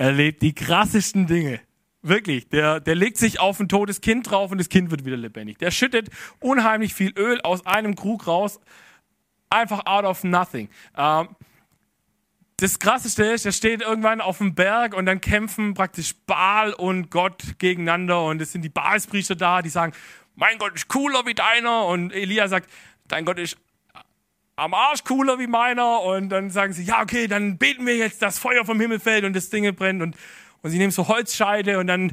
erlebt 0.00 0.40
die 0.40 0.54
krassesten 0.54 1.26
Dinge. 1.26 1.60
Wirklich, 2.00 2.48
der, 2.48 2.80
der 2.80 2.94
legt 2.94 3.18
sich 3.18 3.38
auf 3.38 3.60
ein 3.60 3.68
totes 3.68 4.00
Kind 4.00 4.30
drauf 4.30 4.50
und 4.50 4.56
das 4.56 4.70
Kind 4.70 4.90
wird 4.90 5.04
wieder 5.04 5.18
lebendig. 5.18 5.58
Der 5.58 5.70
schüttet 5.70 6.08
unheimlich 6.40 6.94
viel 6.94 7.12
Öl 7.18 7.38
aus 7.42 7.66
einem 7.66 7.94
Krug 7.94 8.26
raus, 8.26 8.60
einfach 9.50 9.84
out 9.84 10.06
of 10.06 10.24
nothing. 10.24 10.70
Ähm, 10.96 11.28
das 12.56 12.78
Krasseste 12.78 13.24
ist, 13.24 13.44
er 13.44 13.52
steht 13.52 13.82
irgendwann 13.82 14.22
auf 14.22 14.38
dem 14.38 14.54
Berg 14.54 14.94
und 14.94 15.04
dann 15.04 15.20
kämpfen 15.20 15.74
praktisch 15.74 16.14
Baal 16.26 16.72
und 16.72 17.10
Gott 17.10 17.58
gegeneinander 17.58 18.24
und 18.24 18.40
es 18.40 18.52
sind 18.52 18.62
die 18.62 18.70
Baalspriester 18.70 19.36
da, 19.36 19.60
die 19.60 19.68
sagen, 19.68 19.92
mein 20.34 20.56
Gott 20.56 20.74
ist 20.74 20.88
cooler 20.88 21.26
wie 21.26 21.34
deiner 21.34 21.84
und 21.84 22.12
Elia 22.12 22.48
sagt, 22.48 22.70
dein 23.06 23.26
Gott 23.26 23.38
ist 23.38 23.58
am 24.60 24.74
Arsch 24.74 25.04
cooler 25.04 25.38
wie 25.38 25.46
meiner. 25.46 26.02
Und 26.02 26.28
dann 26.28 26.50
sagen 26.50 26.72
sie, 26.72 26.84
ja 26.84 27.02
okay, 27.02 27.26
dann 27.26 27.56
beten 27.58 27.86
wir 27.86 27.96
jetzt, 27.96 28.22
dass 28.22 28.38
Feuer 28.38 28.64
vom 28.64 28.78
Himmel 28.80 29.00
fällt 29.00 29.24
und 29.24 29.34
das 29.34 29.50
Ding 29.50 29.74
brennt. 29.74 30.02
Und, 30.02 30.16
und 30.62 30.70
sie 30.70 30.78
nehmen 30.78 30.92
so 30.92 31.08
Holzscheide 31.08 31.78
und 31.78 31.86
dann 31.86 32.12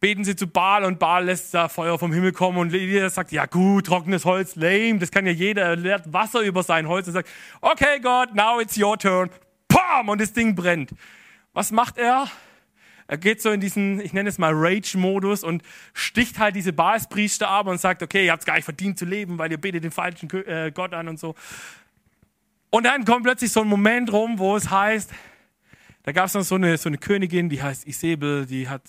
beten 0.00 0.22
sie 0.22 0.36
zu 0.36 0.46
Baal 0.46 0.84
und 0.84 0.98
Baal 0.98 1.24
lässt 1.24 1.54
da 1.54 1.68
Feuer 1.68 1.98
vom 1.98 2.12
Himmel 2.12 2.32
kommen. 2.32 2.58
Und 2.58 2.74
Elia 2.74 3.08
sagt, 3.10 3.32
ja 3.32 3.46
gut, 3.46 3.86
trockenes 3.86 4.24
Holz, 4.24 4.54
lame, 4.54 4.98
das 4.98 5.10
kann 5.10 5.26
ja 5.26 5.32
jeder, 5.32 5.62
er 5.62 5.76
leert 5.76 6.12
Wasser 6.12 6.40
über 6.42 6.62
sein 6.62 6.86
Holz 6.86 7.08
und 7.08 7.14
sagt, 7.14 7.28
okay 7.60 7.98
Gott, 8.00 8.34
now 8.34 8.60
it's 8.60 8.78
your 8.78 8.98
turn, 8.98 9.30
pam, 9.66 10.08
und 10.08 10.20
das 10.20 10.32
Ding 10.32 10.54
brennt. 10.54 10.90
Was 11.52 11.72
macht 11.72 11.98
er? 11.98 12.28
Er 13.08 13.16
geht 13.16 13.40
so 13.40 13.50
in 13.50 13.60
diesen, 13.60 14.00
ich 14.00 14.12
nenne 14.12 14.28
es 14.28 14.36
mal 14.36 14.52
Rage-Modus 14.54 15.42
und 15.42 15.62
sticht 15.94 16.38
halt 16.38 16.54
diese 16.54 16.74
Baalspriester 16.74 17.48
ab 17.48 17.66
und 17.66 17.80
sagt, 17.80 18.02
okay, 18.02 18.26
ihr 18.26 18.32
habt 18.32 18.42
es 18.42 18.46
gar 18.46 18.54
nicht 18.54 18.66
verdient 18.66 18.98
zu 18.98 19.06
leben, 19.06 19.38
weil 19.38 19.50
ihr 19.50 19.58
betet 19.58 19.82
den 19.82 19.90
falschen 19.90 20.30
äh, 20.46 20.70
Gott 20.72 20.92
an 20.92 21.08
und 21.08 21.18
so. 21.18 21.34
Und 22.68 22.84
dann 22.84 23.06
kommt 23.06 23.24
plötzlich 23.24 23.50
so 23.50 23.62
ein 23.62 23.66
Moment 23.66 24.12
rum, 24.12 24.38
wo 24.38 24.54
es 24.56 24.70
heißt, 24.70 25.10
da 26.02 26.12
gab 26.12 26.26
es 26.26 26.34
noch 26.34 26.42
so 26.42 26.56
eine, 26.56 26.76
so 26.76 26.90
eine 26.90 26.98
Königin, 26.98 27.48
die 27.48 27.62
heißt 27.62 27.86
Isabel, 27.86 28.44
die 28.44 28.68
hat 28.68 28.82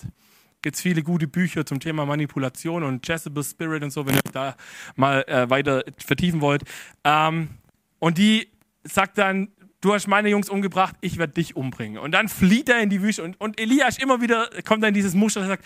jetzt 0.64 0.82
viele 0.82 1.02
gute 1.02 1.26
Bücher 1.26 1.64
zum 1.64 1.80
Thema 1.80 2.04
Manipulation 2.04 2.82
und 2.82 3.08
Jezebel 3.08 3.42
Spirit 3.42 3.82
und 3.82 3.90
so, 3.90 4.06
wenn 4.06 4.16
ihr 4.16 4.32
da 4.32 4.54
mal 4.96 5.24
äh, 5.28 5.48
weiter 5.48 5.82
vertiefen 5.96 6.42
wollt. 6.42 6.64
Ähm, 7.04 7.48
und 7.98 8.18
die 8.18 8.48
sagt 8.84 9.16
dann, 9.16 9.48
du 9.80 9.94
hast 9.94 10.06
meine 10.06 10.28
Jungs 10.28 10.48
umgebracht, 10.48 10.96
ich 11.00 11.18
werde 11.18 11.34
dich 11.34 11.56
umbringen. 11.56 11.98
Und 11.98 12.12
dann 12.12 12.28
flieht 12.28 12.68
er 12.68 12.80
in 12.80 12.90
die 12.90 13.02
Wüste 13.02 13.22
und, 13.22 13.40
und 13.40 13.60
Elias 13.60 13.98
immer 13.98 14.20
wieder 14.20 14.48
kommt 14.66 14.82
dann 14.82 14.88
in 14.88 14.94
dieses 14.94 15.14
Muster 15.14 15.40
und 15.40 15.48
sagt, 15.48 15.64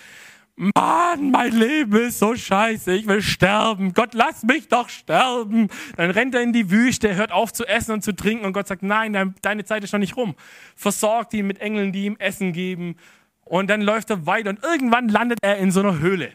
Mann, 0.56 1.32
mein 1.32 1.50
Leben 1.50 1.96
ist 1.96 2.20
so 2.20 2.36
scheiße, 2.36 2.94
ich 2.94 3.08
will 3.08 3.22
sterben. 3.22 3.92
Gott, 3.92 4.14
lass 4.14 4.44
mich 4.44 4.68
doch 4.68 4.88
sterben. 4.88 5.68
Dann 5.96 6.12
rennt 6.12 6.32
er 6.36 6.42
in 6.42 6.52
die 6.52 6.70
Wüste, 6.70 7.16
hört 7.16 7.32
auf 7.32 7.52
zu 7.52 7.66
essen 7.66 7.90
und 7.90 8.04
zu 8.04 8.14
trinken 8.14 8.44
und 8.44 8.52
Gott 8.52 8.68
sagt, 8.68 8.84
nein, 8.84 9.34
deine 9.42 9.64
Zeit 9.64 9.82
ist 9.82 9.92
noch 9.92 9.98
nicht 9.98 10.16
rum. 10.16 10.36
Versorgt 10.76 11.34
ihn 11.34 11.48
mit 11.48 11.58
Engeln, 11.58 11.92
die 11.92 12.04
ihm 12.04 12.16
Essen 12.20 12.52
geben. 12.52 12.96
Und 13.44 13.68
dann 13.68 13.82
läuft 13.82 14.10
er 14.10 14.26
weiter 14.26 14.50
und 14.50 14.62
irgendwann 14.62 15.08
landet 15.08 15.38
er 15.42 15.56
in 15.56 15.72
so 15.72 15.80
einer 15.80 15.98
Höhle. 15.98 16.32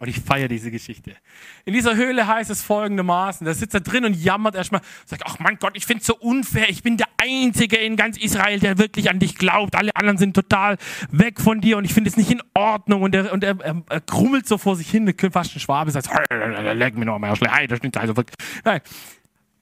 Und 0.00 0.06
ich 0.08 0.20
feiere 0.20 0.46
diese 0.46 0.70
Geschichte. 0.70 1.16
In 1.64 1.72
dieser 1.72 1.96
Höhle 1.96 2.28
heißt 2.28 2.50
es 2.50 2.62
folgendermaßen, 2.62 3.44
da 3.44 3.52
sitzt 3.52 3.74
er 3.74 3.80
drin 3.80 4.04
und 4.04 4.14
jammert 4.14 4.54
erstmal, 4.54 4.80
sagt, 5.04 5.22
ach 5.26 5.40
mein 5.40 5.58
Gott, 5.58 5.72
ich 5.74 5.86
finde 5.86 6.02
es 6.02 6.06
so 6.06 6.16
unfair, 6.16 6.70
ich 6.70 6.84
bin 6.84 6.96
der 6.96 7.08
Einzige 7.16 7.76
in 7.76 7.96
ganz 7.96 8.16
Israel, 8.16 8.60
der 8.60 8.78
wirklich 8.78 9.10
an 9.10 9.18
dich 9.18 9.34
glaubt, 9.34 9.74
alle 9.74 9.90
anderen 9.96 10.16
sind 10.16 10.34
total 10.34 10.76
weg 11.10 11.40
von 11.40 11.60
dir 11.60 11.78
und 11.78 11.84
ich 11.84 11.94
finde 11.94 12.10
es 12.10 12.16
nicht 12.16 12.30
in 12.30 12.40
Ordnung 12.54 13.02
und 13.02 13.12
er, 13.12 13.32
und 13.32 13.42
er, 13.42 13.58
er, 13.60 13.82
er 13.88 14.00
krummelt 14.00 14.46
so 14.46 14.56
vor 14.56 14.76
sich 14.76 14.88
hin, 14.88 15.12
fast 15.32 15.56
ein 15.56 15.60
Schwabe, 15.60 15.90
sagt, 15.90 16.08
leck 16.30 16.96
mir 16.96 17.04
noch 17.04 17.18
mal, 17.18 17.34
hey, 17.34 17.66
das 17.66 17.78
stimmt 17.78 17.96
also 17.96 18.16
wirklich. 18.16 18.36
Nein. 18.64 18.80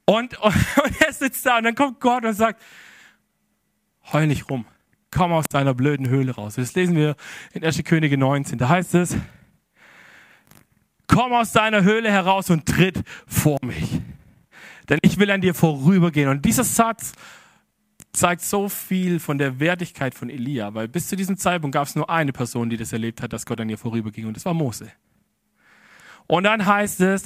Und, 0.05 0.39
und, 0.39 0.55
und 0.85 1.01
er 1.01 1.13
sitzt 1.15 1.47
da 1.47 1.57
und 1.57 1.65
dann 1.65 1.75
kommt 1.75 1.99
Gott 2.01 2.27
und 2.27 2.35
sagt, 2.35 2.63
heul 4.13 4.27
nicht 4.27 4.51
rum, 4.51 4.67
komm 5.11 5.33
aus 5.33 5.47
deiner 5.47 5.73
blöden 5.73 6.11
Höhle 6.11 6.35
raus. 6.35 6.57
Das 6.57 6.75
lesen 6.75 6.95
wir 6.95 7.17
in 7.55 7.65
1. 7.65 7.83
Könige 7.85 8.19
19, 8.19 8.59
da 8.59 8.69
heißt 8.69 8.95
es, 8.97 9.17
komm 11.07 11.33
aus 11.33 11.53
deiner 11.53 11.83
Höhle 11.83 12.11
heraus 12.11 12.51
und 12.51 12.67
tritt 12.67 13.03
vor 13.27 13.59
mich. 13.63 14.01
Denn 14.89 14.99
ich 15.03 15.19
will 15.19 15.31
an 15.31 15.41
dir 15.41 15.55
vorübergehen. 15.55 16.29
Und 16.29 16.45
dieser 16.45 16.65
Satz 16.65 17.13
zeigt 18.13 18.43
so 18.43 18.69
viel 18.69 19.21
von 19.21 19.39
der 19.39 19.61
Wertigkeit 19.61 20.15
von 20.15 20.31
Elia, 20.31 20.75
weil 20.75 20.89
bis 20.89 21.09
zu 21.09 21.17
diesem 21.17 21.37
Zeitpunkt 21.37 21.75
gab 21.75 21.87
es 21.87 21.95
nur 21.95 22.09
eine 22.09 22.33
Person, 22.33 22.71
die 22.71 22.77
das 22.77 22.93
erlebt 22.93 23.23
hat, 23.23 23.33
dass 23.33 23.47
Gott 23.47 23.61
an 23.61 23.69
ihr 23.69 23.79
vorüberging, 23.79 24.27
und 24.27 24.37
das 24.37 24.45
war 24.45 24.55
Mose. 24.55 24.91
Und 26.27 26.45
dann 26.45 26.65
heißt 26.65 27.01
es, 27.03 27.25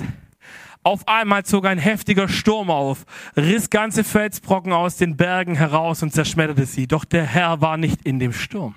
auf 0.83 1.07
einmal 1.07 1.45
zog 1.45 1.67
ein 1.67 1.79
heftiger 1.79 2.29
Sturm 2.29 2.71
auf, 2.71 3.05
riss 3.37 3.71
ganze 3.71 4.03
Felsbrocken 4.03 4.73
aus 4.73 4.97
den 4.97 5.17
Bergen 5.17 5.55
heraus 5.55 6.03
und 6.03 6.13
zerschmetterte 6.13 6.67
sie. 6.67 6.87
Doch 6.87 7.05
der 7.05 7.25
Herr 7.25 7.61
war 7.61 7.77
nicht 7.77 8.03
in 8.05 8.19
dem 8.19 8.33
Sturm. 8.33 8.75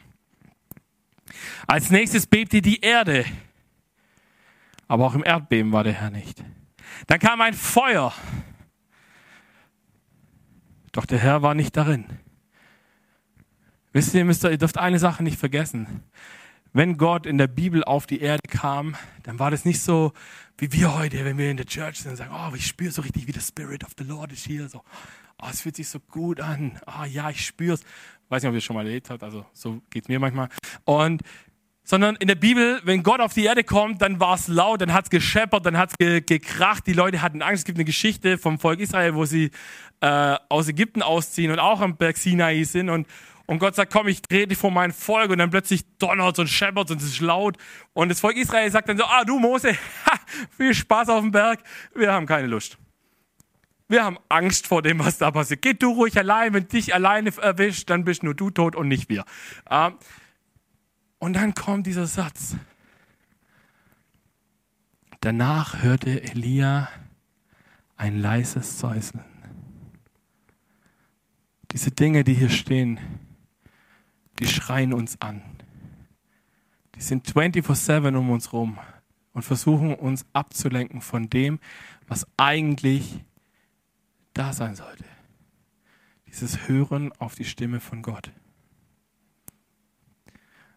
Als 1.65 1.89
nächstes 1.89 2.27
bebte 2.27 2.61
die 2.61 2.81
Erde 2.81 3.25
aber 4.87 5.05
auch 5.05 5.15
im 5.15 5.23
Erdbeben 5.23 5.71
war 5.71 5.83
der 5.83 5.93
Herr 5.93 6.09
nicht. 6.09 6.43
Dann 7.07 7.19
kam 7.19 7.41
ein 7.41 7.53
Feuer, 7.53 8.13
doch 10.91 11.05
der 11.05 11.19
Herr 11.19 11.41
war 11.41 11.55
nicht 11.55 11.75
darin. 11.75 12.05
Wisst 13.91 14.13
ihr, 14.13 14.25
ihr 14.25 14.57
dürft 14.57 14.77
eine 14.77 14.99
Sache 14.99 15.23
nicht 15.23 15.39
vergessen. 15.39 16.03
Wenn 16.71 16.97
Gott 16.97 17.27
in 17.27 17.37
der 17.37 17.47
Bibel 17.47 17.83
auf 17.83 18.07
die 18.07 18.19
Erde 18.19 18.41
kam, 18.49 18.95
dann 19.21 19.37
war 19.37 19.51
das 19.51 19.65
nicht 19.65 19.79
so 19.79 20.11
wie 20.57 20.71
wir 20.71 20.95
heute, 20.95 21.25
wenn 21.25 21.37
wir 21.37 21.49
in 21.49 21.57
der 21.57 21.65
Church 21.65 21.99
sind 21.99 22.11
und 22.11 22.17
sagen, 22.17 22.33
oh, 22.33 22.55
ich 22.55 22.65
spüre 22.65 22.91
so 22.91 23.01
richtig, 23.01 23.27
wie 23.27 23.31
der 23.31 23.41
Spirit 23.41 23.83
of 23.83 23.91
the 23.97 24.03
Lord 24.03 24.31
ist 24.31 24.45
hier. 24.45 24.69
So, 24.69 24.81
oh, 25.41 25.47
es 25.49 25.61
fühlt 25.61 25.75
sich 25.75 25.87
so 25.89 25.99
gut 25.99 26.39
an. 26.39 26.79
Oh 26.87 27.05
ja, 27.05 27.29
ich 27.29 27.45
spüre 27.45 27.73
es. 27.73 27.83
Weiß 28.29 28.41
nicht, 28.41 28.49
ob 28.49 28.53
ihr 28.53 28.59
es 28.59 28.63
schon 28.63 28.75
mal 28.75 28.85
erlebt 28.85 29.09
habt, 29.09 29.23
also 29.23 29.45
so 29.53 29.81
geht 29.89 30.03
es 30.03 30.09
mir 30.09 30.19
manchmal. 30.19 30.49
Und 30.85 31.21
sondern 31.83 32.15
in 32.15 32.27
der 32.27 32.35
Bibel, 32.35 32.79
wenn 32.83 33.03
Gott 33.03 33.19
auf 33.19 33.33
die 33.33 33.43
Erde 33.43 33.63
kommt, 33.63 34.01
dann 34.01 34.19
war 34.19 34.35
es 34.35 34.47
laut, 34.47 34.81
dann 34.81 34.93
hat 34.93 35.05
es 35.05 35.09
gescheppert, 35.09 35.65
dann 35.65 35.77
hat 35.77 35.91
es 35.91 35.97
ge 35.97 36.21
gekracht, 36.21 36.87
die 36.87 36.93
Leute 36.93 37.21
hatten 37.21 37.41
Angst. 37.41 37.59
Es 37.59 37.65
gibt 37.65 37.77
eine 37.77 37.85
Geschichte 37.85 38.37
vom 38.37 38.57
Volk 38.57 38.79
Israel, 38.79 39.15
wo 39.15 39.25
sie 39.25 39.51
äh, 39.99 40.35
aus 40.49 40.67
Ägypten 40.69 41.01
ausziehen 41.01 41.51
und 41.51 41.59
auch 41.59 41.81
am 41.81 41.97
Berg 41.97 42.17
Sinai 42.17 42.63
sind 42.63 42.89
und, 42.89 43.07
und 43.45 43.59
Gott 43.59 43.75
sagt, 43.75 43.91
komm, 43.91 44.07
ich 44.07 44.21
trete 44.21 44.55
vor 44.55 44.71
mein 44.71 44.93
Volk 44.93 45.29
und 45.29 45.39
dann 45.39 45.49
plötzlich 45.49 45.83
donnert 45.97 46.39
und 46.39 46.47
scheppert 46.47 46.89
und 46.89 47.01
es 47.01 47.07
ist 47.07 47.19
laut 47.19 47.57
und 47.91 48.09
das 48.09 48.21
Volk 48.21 48.37
Israel 48.37 48.71
sagt 48.71 48.87
dann 48.87 48.97
so, 48.97 49.03
ah 49.03 49.25
du 49.25 49.37
Mose, 49.37 49.73
ha, 50.05 50.19
viel 50.57 50.73
Spaß 50.73 51.09
auf 51.09 51.21
dem 51.21 51.31
Berg, 51.31 51.59
wir 51.93 52.13
haben 52.13 52.25
keine 52.25 52.47
Lust. 52.47 52.77
Wir 53.89 54.05
haben 54.05 54.17
Angst 54.29 54.65
vor 54.65 54.81
dem, 54.81 54.99
was 54.99 55.17
da 55.17 55.29
passiert. 55.29 55.61
Geh 55.61 55.73
du 55.73 55.91
ruhig 55.91 56.17
allein, 56.17 56.53
wenn 56.53 56.67
dich 56.67 56.95
alleine 56.95 57.31
erwischt, 57.37 57.89
dann 57.89 58.05
bist 58.05 58.23
nur 58.23 58.33
du 58.33 58.49
tot 58.49 58.75
und 58.75 58.87
nicht 58.87 59.09
wir. 59.09 59.25
Ähm, 59.69 59.95
und 61.23 61.37
dann 61.37 61.53
kommt 61.53 61.87
dieser 61.87 62.05
Satz. 62.05 62.57
Danach 65.21 65.81
hörte 65.81 66.21
Elia 66.21 66.89
ein 67.95 68.19
leises 68.19 68.77
Säuseln. 68.77 69.23
Diese 71.71 71.91
Dinge, 71.91 72.25
die 72.25 72.33
hier 72.33 72.49
stehen, 72.49 72.99
die 74.39 74.47
schreien 74.47 74.91
uns 74.93 75.21
an. 75.21 75.41
Die 76.95 77.01
sind 77.01 77.25
24-7 77.25 78.17
um 78.17 78.29
uns 78.29 78.51
rum 78.51 78.77
und 79.31 79.43
versuchen 79.43 79.95
uns 79.95 80.25
abzulenken 80.33 80.99
von 80.99 81.29
dem, 81.29 81.61
was 82.05 82.27
eigentlich 82.35 83.23
da 84.33 84.51
sein 84.51 84.75
sollte. 84.75 85.05
Dieses 86.27 86.67
Hören 86.67 87.13
auf 87.13 87.35
die 87.35 87.45
Stimme 87.45 87.79
von 87.79 88.01
Gott. 88.01 88.29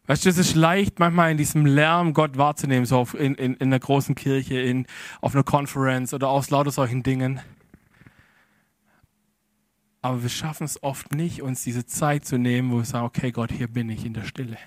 Weißt 0.06 0.24
du, 0.24 0.28
es 0.28 0.38
ist 0.38 0.54
leicht, 0.54 1.00
manchmal 1.00 1.32
in 1.32 1.36
diesem 1.36 1.66
Lärm 1.66 2.14
Gott 2.14 2.38
wahrzunehmen, 2.38 2.86
so 2.86 3.06
in, 3.18 3.34
in, 3.34 3.54
in 3.54 3.66
einer 3.68 3.80
großen 3.80 4.14
Kirche, 4.14 4.60
in, 4.60 4.86
auf 5.20 5.34
einer 5.34 5.42
Konferenz 5.42 6.14
oder 6.14 6.28
aus 6.28 6.50
lauter 6.50 6.70
solchen 6.70 7.02
Dingen. 7.02 7.40
Aber 10.02 10.22
wir 10.22 10.28
schaffen 10.28 10.64
es 10.64 10.80
oft 10.84 11.12
nicht, 11.12 11.42
uns 11.42 11.64
diese 11.64 11.86
Zeit 11.86 12.24
zu 12.24 12.38
nehmen, 12.38 12.70
wo 12.70 12.76
wir 12.76 12.84
sagen, 12.84 13.06
okay 13.06 13.32
Gott, 13.32 13.50
hier 13.50 13.66
bin 13.66 13.90
ich 13.90 14.06
in 14.06 14.14
der 14.14 14.22
Stille. 14.22 14.58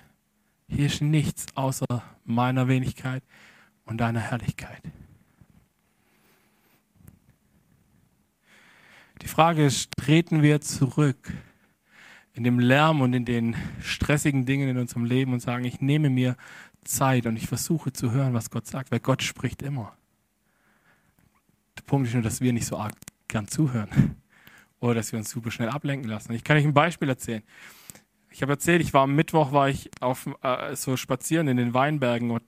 Hier 0.67 0.87
ist 0.87 1.01
nichts 1.01 1.45
außer 1.55 1.85
meiner 2.25 2.67
Wenigkeit 2.67 3.23
und 3.85 3.99
deiner 3.99 4.19
Herrlichkeit. 4.19 4.81
Die 9.21 9.27
Frage 9.27 9.65
ist, 9.65 9.91
treten 9.97 10.41
wir 10.41 10.59
zurück 10.59 11.33
in 12.33 12.43
dem 12.43 12.59
Lärm 12.59 13.01
und 13.01 13.13
in 13.13 13.25
den 13.25 13.55
stressigen 13.81 14.45
Dingen 14.45 14.69
in 14.69 14.77
unserem 14.77 15.05
Leben 15.05 15.33
und 15.33 15.39
sagen, 15.39 15.65
ich 15.65 15.81
nehme 15.81 16.09
mir 16.09 16.35
Zeit 16.83 17.25
und 17.25 17.35
ich 17.35 17.47
versuche 17.47 17.91
zu 17.93 18.11
hören, 18.11 18.33
was 18.33 18.49
Gott 18.49 18.67
sagt, 18.67 18.91
weil 18.91 18.99
Gott 18.99 19.23
spricht 19.23 19.61
immer. 19.61 19.93
Der 21.77 21.83
Punkt 21.83 22.07
ist 22.07 22.13
nur, 22.13 22.23
dass 22.23 22.41
wir 22.41 22.53
nicht 22.53 22.65
so 22.65 22.77
arg 22.77 22.93
gern 23.27 23.47
zuhören 23.47 24.15
oder 24.79 24.95
dass 24.95 25.11
wir 25.11 25.19
uns 25.19 25.29
super 25.29 25.51
schnell 25.51 25.69
ablenken 25.69 26.09
lassen. 26.09 26.33
Ich 26.33 26.43
kann 26.43 26.57
euch 26.57 26.65
ein 26.65 26.73
Beispiel 26.73 27.09
erzählen. 27.09 27.43
Ich 28.31 28.41
habe 28.41 28.53
erzählt, 28.53 28.81
ich 28.81 28.93
war 28.93 29.03
am 29.03 29.15
Mittwoch 29.15 29.51
war 29.51 29.69
ich 29.69 29.89
auf 30.01 30.29
äh, 30.43 30.75
so 30.75 30.97
spazieren 30.97 31.47
in 31.47 31.57
den 31.57 31.73
Weinbergen 31.73 32.31
und 32.31 32.43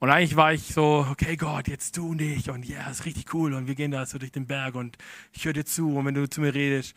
und 0.00 0.10
eigentlich 0.10 0.36
war 0.36 0.52
ich 0.52 0.62
so, 0.74 1.04
okay 1.10 1.36
Gott, 1.36 1.66
jetzt 1.66 1.96
du 1.96 2.14
nicht 2.14 2.50
und 2.50 2.64
ja, 2.64 2.78
yeah, 2.78 2.90
ist 2.90 3.04
richtig 3.04 3.34
cool 3.34 3.52
und 3.52 3.66
wir 3.66 3.74
gehen 3.74 3.90
da 3.90 4.06
so 4.06 4.16
durch 4.18 4.30
den 4.30 4.46
Berg 4.46 4.76
und 4.76 4.96
ich 5.32 5.44
höre 5.44 5.54
dir 5.54 5.64
zu 5.64 5.96
und 5.96 6.06
wenn 6.06 6.14
du 6.14 6.30
zu 6.30 6.40
mir 6.40 6.54
redest. 6.54 6.94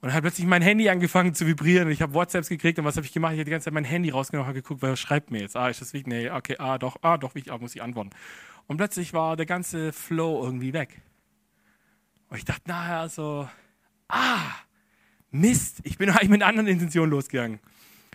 Und 0.00 0.08
dann 0.08 0.12
hat 0.12 0.22
plötzlich 0.22 0.46
mein 0.46 0.62
Handy 0.62 0.88
angefangen 0.88 1.34
zu 1.34 1.46
vibrieren 1.46 1.86
und 1.86 1.92
ich 1.92 2.02
habe 2.02 2.12
WhatsApps 2.12 2.48
gekriegt 2.48 2.78
und 2.78 2.84
was 2.84 2.96
habe 2.96 3.06
ich 3.06 3.12
gemacht? 3.12 3.32
Ich 3.32 3.38
habe 3.38 3.46
die 3.46 3.50
ganze 3.50 3.64
Zeit 3.64 3.74
mein 3.74 3.84
Handy 3.84 4.10
rausgenommen 4.10 4.48
und 4.48 4.54
geguckt, 4.54 4.82
wer 4.82 4.94
schreibt 4.94 5.30
mir 5.30 5.40
jetzt? 5.40 5.56
Ah, 5.56 5.68
ist 5.68 5.80
das 5.80 5.94
wichtig? 5.94 6.08
Nee, 6.08 6.30
okay, 6.30 6.56
ah, 6.58 6.76
doch, 6.78 6.96
ah, 7.02 7.16
doch, 7.16 7.34
wichtig, 7.34 7.52
ah, 7.52 7.58
muss 7.58 7.74
ich 7.74 7.82
antworten. 7.82 8.10
Und 8.66 8.76
plötzlich 8.76 9.14
war 9.14 9.36
der 9.36 9.46
ganze 9.46 9.92
Flow 9.92 10.44
irgendwie 10.44 10.72
weg. 10.72 11.00
Und 12.28 12.36
ich 12.36 12.44
dachte 12.44 12.68
nachher 12.68 13.08
so, 13.08 13.48
ah, 14.08 14.42
Mist, 15.30 15.80
ich 15.84 15.96
bin 15.96 16.10
eigentlich 16.10 16.28
mit 16.28 16.42
anderen 16.42 16.68
Intention 16.68 17.08
losgegangen. 17.08 17.58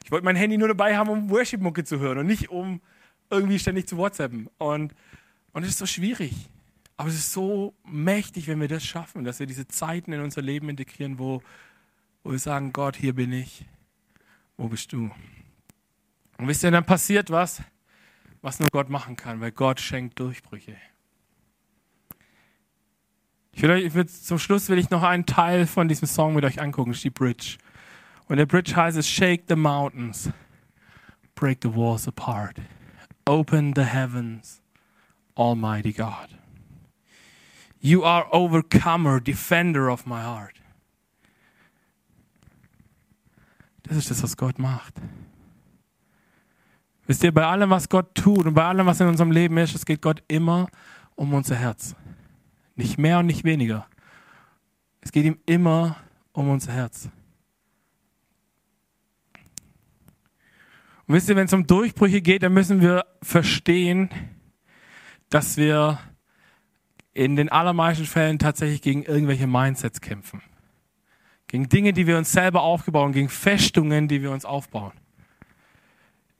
Ich 0.03 0.11
wollte 0.11 0.25
mein 0.25 0.35
Handy 0.35 0.57
nur 0.57 0.67
dabei 0.67 0.97
haben, 0.97 1.09
um 1.09 1.29
Worship-Mucke 1.29 1.83
zu 1.83 1.99
hören 1.99 2.19
und 2.19 2.27
nicht 2.27 2.49
um 2.49 2.81
irgendwie 3.29 3.59
ständig 3.59 3.87
zu 3.87 3.97
WhatsAppen. 3.97 4.49
Und, 4.57 4.93
und 5.53 5.63
ist 5.63 5.77
so 5.77 5.85
schwierig. 5.85 6.33
Aber 6.97 7.09
es 7.09 7.15
ist 7.15 7.33
so 7.33 7.73
mächtig, 7.85 8.47
wenn 8.47 8.59
wir 8.59 8.67
das 8.67 8.85
schaffen, 8.85 9.23
dass 9.23 9.39
wir 9.39 9.47
diese 9.47 9.67
Zeiten 9.67 10.13
in 10.13 10.21
unser 10.21 10.41
Leben 10.41 10.69
integrieren, 10.69 11.17
wo, 11.17 11.41
wo 12.23 12.31
wir 12.31 12.39
sagen, 12.39 12.73
Gott, 12.73 12.95
hier 12.95 13.13
bin 13.13 13.31
ich. 13.31 13.65
Wo 14.57 14.67
bist 14.67 14.93
du? 14.93 15.09
Und 16.37 16.47
wisst 16.47 16.63
ihr, 16.63 16.71
dann 16.71 16.85
passiert 16.85 17.29
was, 17.29 17.61
was 18.41 18.59
nur 18.59 18.69
Gott 18.69 18.89
machen 18.89 19.15
kann, 19.15 19.41
weil 19.41 19.51
Gott 19.51 19.79
schenkt 19.79 20.19
Durchbrüche. 20.19 20.75
Ich 23.53 23.61
will, 23.61 23.71
ich 23.77 23.93
will, 23.93 24.07
zum 24.07 24.39
Schluss 24.39 24.69
will 24.69 24.77
ich 24.77 24.89
noch 24.89 25.03
einen 25.03 25.25
Teil 25.25 25.67
von 25.67 25.87
diesem 25.87 26.07
Song 26.07 26.33
mit 26.35 26.45
euch 26.45 26.61
angucken, 26.61 26.91
das 26.91 26.99
ist 26.99 27.03
die 27.03 27.09
Bridge. 27.09 27.57
Und 28.27 28.37
der 28.37 28.45
Bridge 28.45 28.75
heißt 28.75 28.97
es, 28.97 29.09
Shake 29.09 29.43
the 29.49 29.55
mountains, 29.55 30.29
break 31.35 31.59
the 31.61 31.75
walls 31.75 32.07
apart, 32.07 32.57
open 33.25 33.73
the 33.75 33.83
heavens, 33.83 34.61
Almighty 35.35 35.91
God. 35.91 36.29
You 37.79 38.03
are 38.03 38.27
overcomer, 38.31 39.19
defender 39.19 39.89
of 39.91 40.05
my 40.05 40.21
heart. 40.21 40.60
Das 43.91 43.97
ist 43.97 44.09
das, 44.09 44.23
was 44.23 44.37
Gott 44.37 44.57
macht. 44.57 44.93
Wisst 47.07 47.25
ihr, 47.25 47.33
bei 47.33 47.45
allem, 47.45 47.71
was 47.71 47.89
Gott 47.89 48.15
tut 48.15 48.45
und 48.45 48.53
bei 48.53 48.63
allem, 48.63 48.85
was 48.85 49.01
in 49.01 49.07
unserem 49.07 49.31
Leben 49.31 49.57
ist, 49.57 49.75
es 49.75 49.85
geht 49.85 50.01
Gott 50.01 50.23
immer 50.29 50.69
um 51.15 51.33
unser 51.33 51.57
Herz. 51.57 51.93
Nicht 52.77 52.97
mehr 52.97 53.19
und 53.19 53.25
nicht 53.25 53.43
weniger. 53.43 53.85
Es 55.01 55.11
geht 55.11 55.25
ihm 55.25 55.39
immer 55.45 55.97
um 56.31 56.49
unser 56.49 56.71
Herz. 56.71 57.09
Und 61.05 61.15
wisst 61.15 61.27
ihr, 61.27 61.35
wenn 61.35 61.47
es 61.47 61.53
um 61.53 61.67
Durchbrüche 61.67 62.21
geht, 62.21 62.43
dann 62.43 62.53
müssen 62.53 62.79
wir 62.79 63.05
verstehen, 63.21 64.09
dass 65.29 65.57
wir 65.57 65.99
in 67.13 67.35
den 67.35 67.49
allermeisten 67.49 68.05
Fällen 68.05 68.39
tatsächlich 68.39 68.81
gegen 68.81 69.03
irgendwelche 69.03 69.47
Mindsets 69.47 69.99
kämpfen. 69.99 70.41
Gegen 71.51 71.67
Dinge, 71.67 71.91
die 71.91 72.07
wir 72.07 72.17
uns 72.17 72.31
selber 72.31 72.61
aufgebaut 72.61 73.11
gegen 73.11 73.27
Festungen, 73.27 74.07
die 74.07 74.21
wir 74.21 74.31
uns 74.31 74.45
aufbauen. 74.45 74.93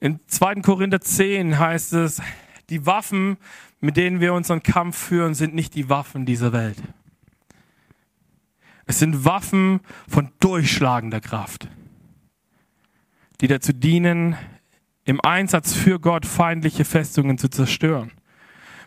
In 0.00 0.20
2. 0.26 0.62
Korinther 0.62 1.02
10 1.02 1.58
heißt 1.58 1.92
es, 1.92 2.22
die 2.70 2.86
Waffen, 2.86 3.36
mit 3.78 3.98
denen 3.98 4.20
wir 4.20 4.32
unseren 4.32 4.62
Kampf 4.62 4.96
führen, 4.96 5.34
sind 5.34 5.54
nicht 5.54 5.74
die 5.74 5.90
Waffen 5.90 6.24
dieser 6.24 6.54
Welt. 6.54 6.78
Es 8.86 9.00
sind 9.00 9.26
Waffen 9.26 9.80
von 10.08 10.30
durchschlagender 10.40 11.20
Kraft, 11.20 11.68
die 13.42 13.48
dazu 13.48 13.74
dienen, 13.74 14.34
im 15.04 15.20
Einsatz 15.20 15.74
für 15.74 16.00
Gott 16.00 16.24
feindliche 16.24 16.86
Festungen 16.86 17.36
zu 17.36 17.50
zerstören. 17.50 18.12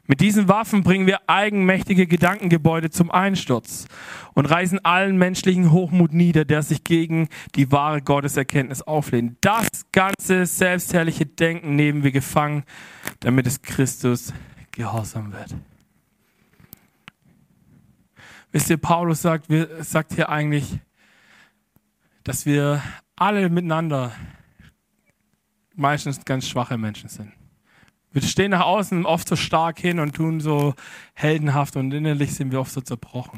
Mit 0.07 0.21
diesen 0.21 0.47
Waffen 0.47 0.83
bringen 0.83 1.07
wir 1.07 1.27
eigenmächtige 1.27 2.05
Gedankengebäude 2.05 2.91
zum 2.91 3.09
Einsturz 3.09 3.87
und 4.33 4.45
reißen 4.45 4.83
allen 4.85 5.17
menschlichen 5.17 5.71
Hochmut 5.71 6.13
nieder, 6.13 6.45
der 6.45 6.61
sich 6.61 6.83
gegen 6.83 7.27
die 7.55 7.71
wahre 7.71 8.01
Gotteserkenntnis 8.01 8.83
auflehnt. 8.83 9.37
Das 9.41 9.67
ganze 9.91 10.45
selbstherrliche 10.45 11.25
Denken 11.25 11.75
nehmen 11.75 12.03
wir 12.03 12.11
gefangen, 12.11 12.63
damit 13.21 13.47
es 13.47 13.63
Christus 13.63 14.31
gehorsam 14.71 15.33
wird. 15.33 15.55
Wisst 18.51 18.69
ihr, 18.69 18.77
Paulus 18.77 19.21
sagt, 19.21 19.49
wir, 19.49 19.83
sagt 19.83 20.13
hier 20.13 20.29
eigentlich, 20.29 20.79
dass 22.23 22.45
wir 22.45 22.81
alle 23.15 23.49
miteinander 23.49 24.11
meistens 25.75 26.23
ganz 26.23 26.47
schwache 26.47 26.77
Menschen 26.77 27.09
sind. 27.09 27.33
Wir 28.15 28.21
stehen 28.21 28.51
nach 28.51 28.61
außen 28.61 29.05
oft 29.05 29.27
so 29.27 29.35
stark 29.35 29.77
hin 29.77 29.99
und 29.99 30.15
tun 30.15 30.39
so 30.39 30.73
heldenhaft 31.15 31.75
und 31.75 31.93
innerlich 31.93 32.33
sind 32.33 32.49
wir 32.53 32.61
oft 32.61 32.71
so 32.71 32.79
zerbrochen. 32.79 33.37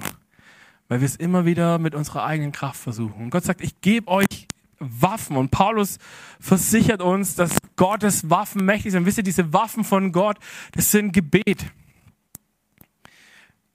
Weil 0.88 1.02
wir 1.02 1.08
es 1.08 1.16
immer 1.16 1.48
wieder 1.48 1.80
mit 1.80 1.96
unserer 1.96 2.26
eigenen 2.26 2.52
Kraft 2.52 2.80
versuchen. 2.80 3.24
Und 3.24 3.30
Gott 3.32 3.44
sagt, 3.44 3.62
ich 3.62 3.82
gebe 3.82 4.08
euch 4.08 4.48
Waffen. 4.78 5.36
Und 5.36 5.50
Paulus 5.50 5.98
versichert 6.40 7.02
uns, 7.02 7.34
dass 7.34 7.58
Gottes 7.76 8.30
Waffen 8.30 8.66
mächtig 8.66 8.92
sind. 8.92 9.08
Wisst 9.08 9.18
ihr, 9.18 9.24
diese 9.24 9.52
Waffen 9.52 9.84
von 9.84 10.12
Gott, 10.12 10.38
das 10.74 10.92
sind 10.92 11.12
Gebet. 11.12 11.66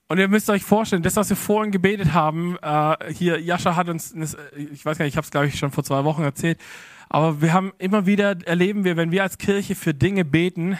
Und 0.07 0.19
ihr 0.19 0.29
müsst 0.29 0.49
euch 0.49 0.63
vorstellen, 0.63 1.03
das, 1.03 1.17
was 1.17 1.27
wir 1.27 1.35
vorhin 1.35 1.73
gebetet 1.73 2.13
haben, 2.13 2.57
äh, 2.61 3.13
hier, 3.13 3.41
Jascha 3.41 3.75
hat 3.75 3.89
uns, 3.89 4.15
ich 4.55 4.85
weiß 4.85 4.97
gar 4.97 5.03
nicht, 5.03 5.15
ich 5.15 5.17
habe 5.17 5.25
es 5.25 5.31
glaube 5.31 5.47
ich 5.47 5.59
schon 5.59 5.71
vor 5.71 5.83
zwei 5.83 6.05
Wochen 6.05 6.23
erzählt, 6.23 6.59
aber 7.13 7.43
wir 7.43 7.53
haben 7.53 7.73
immer 7.77 8.07
wieder, 8.07 8.35
erleben 8.45 8.83
wir, 8.83 8.97
wenn 8.97 9.11
wir 9.11 9.21
als 9.21 9.37
Kirche 9.37 9.75
für 9.75 9.93
Dinge 9.93 10.25
beten, 10.25 10.79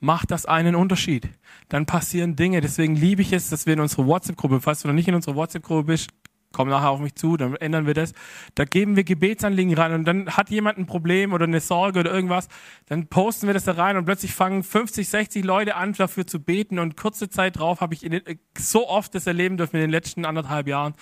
macht 0.00 0.32
das 0.32 0.44
einen 0.44 0.74
Unterschied. 0.74 1.28
Dann 1.68 1.86
passieren 1.86 2.34
Dinge. 2.34 2.60
Deswegen 2.60 2.96
liebe 2.96 3.22
ich 3.22 3.32
es, 3.32 3.48
dass 3.48 3.64
wir 3.64 3.74
in 3.74 3.80
unserer 3.80 4.06
WhatsApp-Gruppe, 4.06 4.60
falls 4.60 4.82
du 4.82 4.88
noch 4.88 4.94
nicht 4.94 5.06
in 5.06 5.14
unserer 5.14 5.36
WhatsApp-Gruppe 5.36 5.84
bist, 5.84 6.10
komm 6.52 6.68
nachher 6.68 6.90
auf 6.90 6.98
mich 6.98 7.14
zu, 7.14 7.36
dann 7.36 7.54
ändern 7.54 7.86
wir 7.86 7.94
das. 7.94 8.12
Da 8.56 8.64
geben 8.64 8.96
wir 8.96 9.04
Gebetsanliegen 9.04 9.74
rein 9.74 9.92
und 9.92 10.04
dann 10.04 10.30
hat 10.30 10.50
jemand 10.50 10.78
ein 10.78 10.86
Problem 10.86 11.32
oder 11.32 11.44
eine 11.44 11.60
Sorge 11.60 12.00
oder 12.00 12.12
irgendwas, 12.12 12.48
dann 12.86 13.06
posten 13.06 13.46
wir 13.46 13.54
das 13.54 13.64
da 13.64 13.72
rein 13.72 13.96
und 13.96 14.04
plötzlich 14.04 14.34
fangen 14.34 14.64
50, 14.64 15.08
60 15.08 15.44
Leute 15.44 15.76
an, 15.76 15.92
dafür 15.92 16.26
zu 16.26 16.42
beten 16.42 16.80
und 16.80 16.96
kurze 16.96 17.28
Zeit 17.28 17.60
drauf 17.60 17.80
habe 17.80 17.94
ich 17.94 18.00
den, 18.00 18.20
so 18.58 18.88
oft 18.88 19.14
das 19.14 19.28
erleben 19.28 19.58
dürfen 19.58 19.76
in 19.76 19.82
den 19.82 19.90
letzten 19.90 20.24
anderthalb 20.24 20.66
Jahren, 20.66 20.94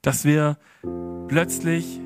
dass 0.00 0.24
wir 0.24 0.58
plötzlich 1.28 2.00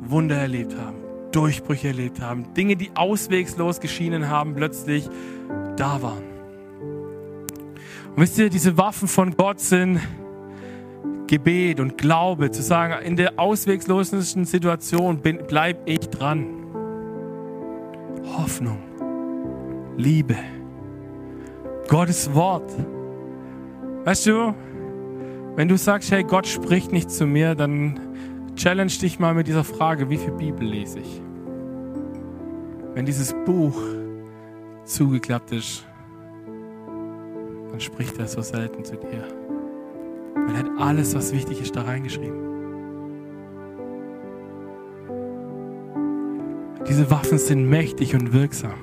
Wunder 0.00 0.36
erlebt 0.36 0.74
haben. 0.78 1.05
Durchbrüche 1.32 1.88
erlebt 1.88 2.20
haben, 2.20 2.54
Dinge, 2.54 2.76
die 2.76 2.90
auswegslos 2.94 3.80
geschienen 3.80 4.28
haben, 4.28 4.54
plötzlich 4.54 5.08
da 5.76 6.00
waren. 6.02 6.24
Und 8.14 8.22
wisst 8.22 8.38
ihr, 8.38 8.48
diese 8.48 8.78
Waffen 8.78 9.08
von 9.08 9.36
Gott 9.36 9.60
sind 9.60 10.00
Gebet 11.26 11.80
und 11.80 11.98
Glaube, 11.98 12.50
zu 12.50 12.62
sagen, 12.62 13.04
in 13.04 13.16
der 13.16 13.38
auswegslosesten 13.38 14.44
Situation 14.44 15.18
bin, 15.18 15.40
bleib 15.46 15.86
ich 15.86 16.00
dran. 16.08 16.46
Hoffnung, 18.38 18.78
Liebe, 19.96 20.36
Gottes 21.88 22.32
Wort. 22.34 22.70
Weißt 24.04 24.26
du, 24.26 24.54
wenn 25.56 25.68
du 25.68 25.76
sagst, 25.76 26.10
hey, 26.12 26.22
Gott 26.22 26.46
spricht 26.46 26.92
nicht 26.92 27.10
zu 27.10 27.26
mir, 27.26 27.54
dann 27.54 27.98
challenge 28.56 28.92
dich 29.00 29.18
mal 29.18 29.34
mit 29.34 29.46
dieser 29.46 29.64
Frage, 29.64 30.10
wie 30.10 30.16
viel 30.16 30.32
Bibel 30.32 30.66
lese 30.66 30.98
ich? 31.00 31.22
Wenn 32.94 33.06
dieses 33.06 33.34
Buch 33.44 33.78
zugeklappt 34.84 35.52
ist, 35.52 35.86
dann 37.70 37.80
spricht 37.80 38.18
er 38.18 38.26
so 38.26 38.40
selten 38.40 38.84
zu 38.84 38.96
dir. 38.96 39.24
Er 40.48 40.58
hat 40.58 40.66
alles, 40.78 41.14
was 41.14 41.32
wichtig 41.32 41.60
ist, 41.60 41.76
da 41.76 41.82
reingeschrieben. 41.82 42.46
Diese 46.88 47.10
Waffen 47.10 47.38
sind 47.38 47.68
mächtig 47.68 48.14
und 48.14 48.32
wirksam. 48.32 48.78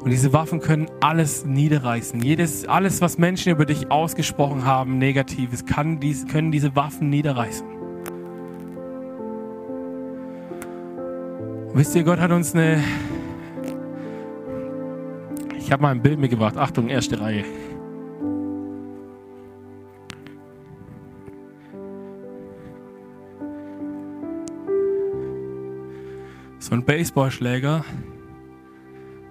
Und 0.00 0.10
diese 0.10 0.32
Waffen 0.32 0.60
können 0.60 0.86
alles 1.00 1.44
niederreißen. 1.44 2.20
Jedes, 2.20 2.66
alles, 2.66 3.00
was 3.00 3.18
Menschen 3.18 3.52
über 3.52 3.66
dich 3.66 3.90
ausgesprochen 3.90 4.64
haben, 4.64 4.98
Negatives, 4.98 5.66
kann 5.66 6.00
dies, 6.00 6.26
können 6.26 6.50
diese 6.50 6.74
Waffen 6.74 7.10
niederreißen. 7.10 7.75
Wisst 11.76 11.94
ihr, 11.94 12.04
Gott 12.04 12.18
hat 12.20 12.30
uns 12.30 12.54
eine. 12.54 12.82
Ich 15.58 15.70
habe 15.70 15.82
mal 15.82 15.90
ein 15.90 16.00
Bild 16.00 16.18
mitgebracht. 16.18 16.56
Achtung, 16.56 16.88
erste 16.88 17.20
Reihe. 17.20 17.44
So 26.60 26.74
ein 26.74 26.82
Baseballschläger 26.82 27.84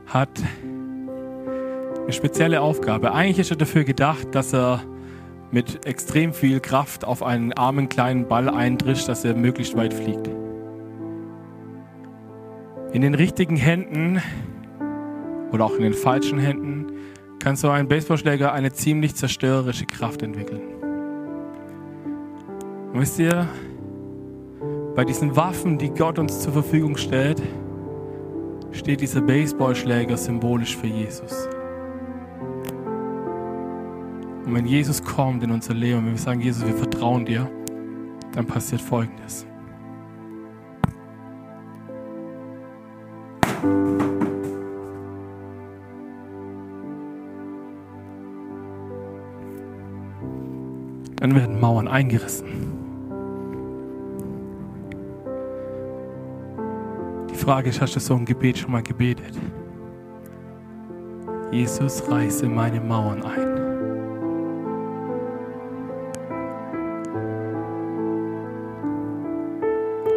hat 0.06 0.30
eine 2.04 2.14
spezielle 2.14 2.62
Aufgabe. 2.62 3.12
Eigentlich 3.12 3.40
ist 3.40 3.50
er 3.50 3.58
dafür 3.58 3.86
gedacht, 3.86 4.36
dass 4.36 4.54
er 4.54 4.84
mit 5.50 5.88
extrem 5.88 6.32
viel 6.32 6.60
Kraft 6.60 7.06
auf 7.06 7.24
einen 7.24 7.54
armen 7.54 7.90
kleinen 7.90 8.28
Ball 8.28 8.50
eindrischt, 8.50 9.10
dass 9.10 9.26
er 9.26 9.34
möglichst 9.34 9.76
weit 9.76 9.96
fliegt. 9.96 10.30
In 12.96 13.02
den 13.02 13.14
richtigen 13.14 13.58
Händen 13.58 14.22
oder 15.52 15.66
auch 15.66 15.76
in 15.76 15.82
den 15.82 15.94
falschen 15.94 16.40
Händen 16.40 16.94
kann 17.40 17.58
so 17.58 17.70
ein 17.70 17.90
Baseballschläger 17.90 18.54
eine 18.54 18.72
ziemlich 18.72 19.16
zerstörerische 19.16 19.86
Kraft 19.86 20.22
entwickeln. 20.22 20.62
Und 22.94 23.02
wisst 23.02 23.20
ihr, 23.20 23.50
bei 24.96 25.04
diesen 25.04 25.36
Waffen, 25.36 25.78
die 25.78 25.90
Gott 25.90 26.20
uns 26.20 26.40
zur 26.40 26.54
Verfügung 26.54 26.96
stellt, 26.96 27.42
steht 28.72 29.02
dieser 29.02 29.20
Baseballschläger 29.20 30.16
symbolisch 30.16 30.78
für 30.78 30.88
Jesus. 30.88 31.50
Und 34.46 34.56
wenn 34.56 34.66
Jesus 34.66 35.04
kommt 35.04 35.44
in 35.44 35.52
unser 35.52 35.74
Leben 35.74 35.98
und 35.98 36.12
wir 36.12 36.18
sagen, 36.18 36.40
Jesus, 36.40 36.66
wir 36.66 36.78
vertrauen 36.78 37.26
dir, 37.26 37.52
dann 38.32 38.46
passiert 38.46 38.80
Folgendes. 38.80 39.46
Eingerissen. 51.96 52.48
Die 57.30 57.36
Frage 57.36 57.70
ist, 57.70 57.80
hast 57.80 57.96
du 57.96 58.00
so 58.02 58.16
ein 58.16 58.26
Gebet 58.26 58.58
schon 58.58 58.72
mal 58.72 58.84
gebetet? 58.84 59.40
Jesus, 61.52 62.04
reiße 62.10 62.48
meine 62.48 62.82
Mauern 62.82 63.24
ein. 63.24 63.56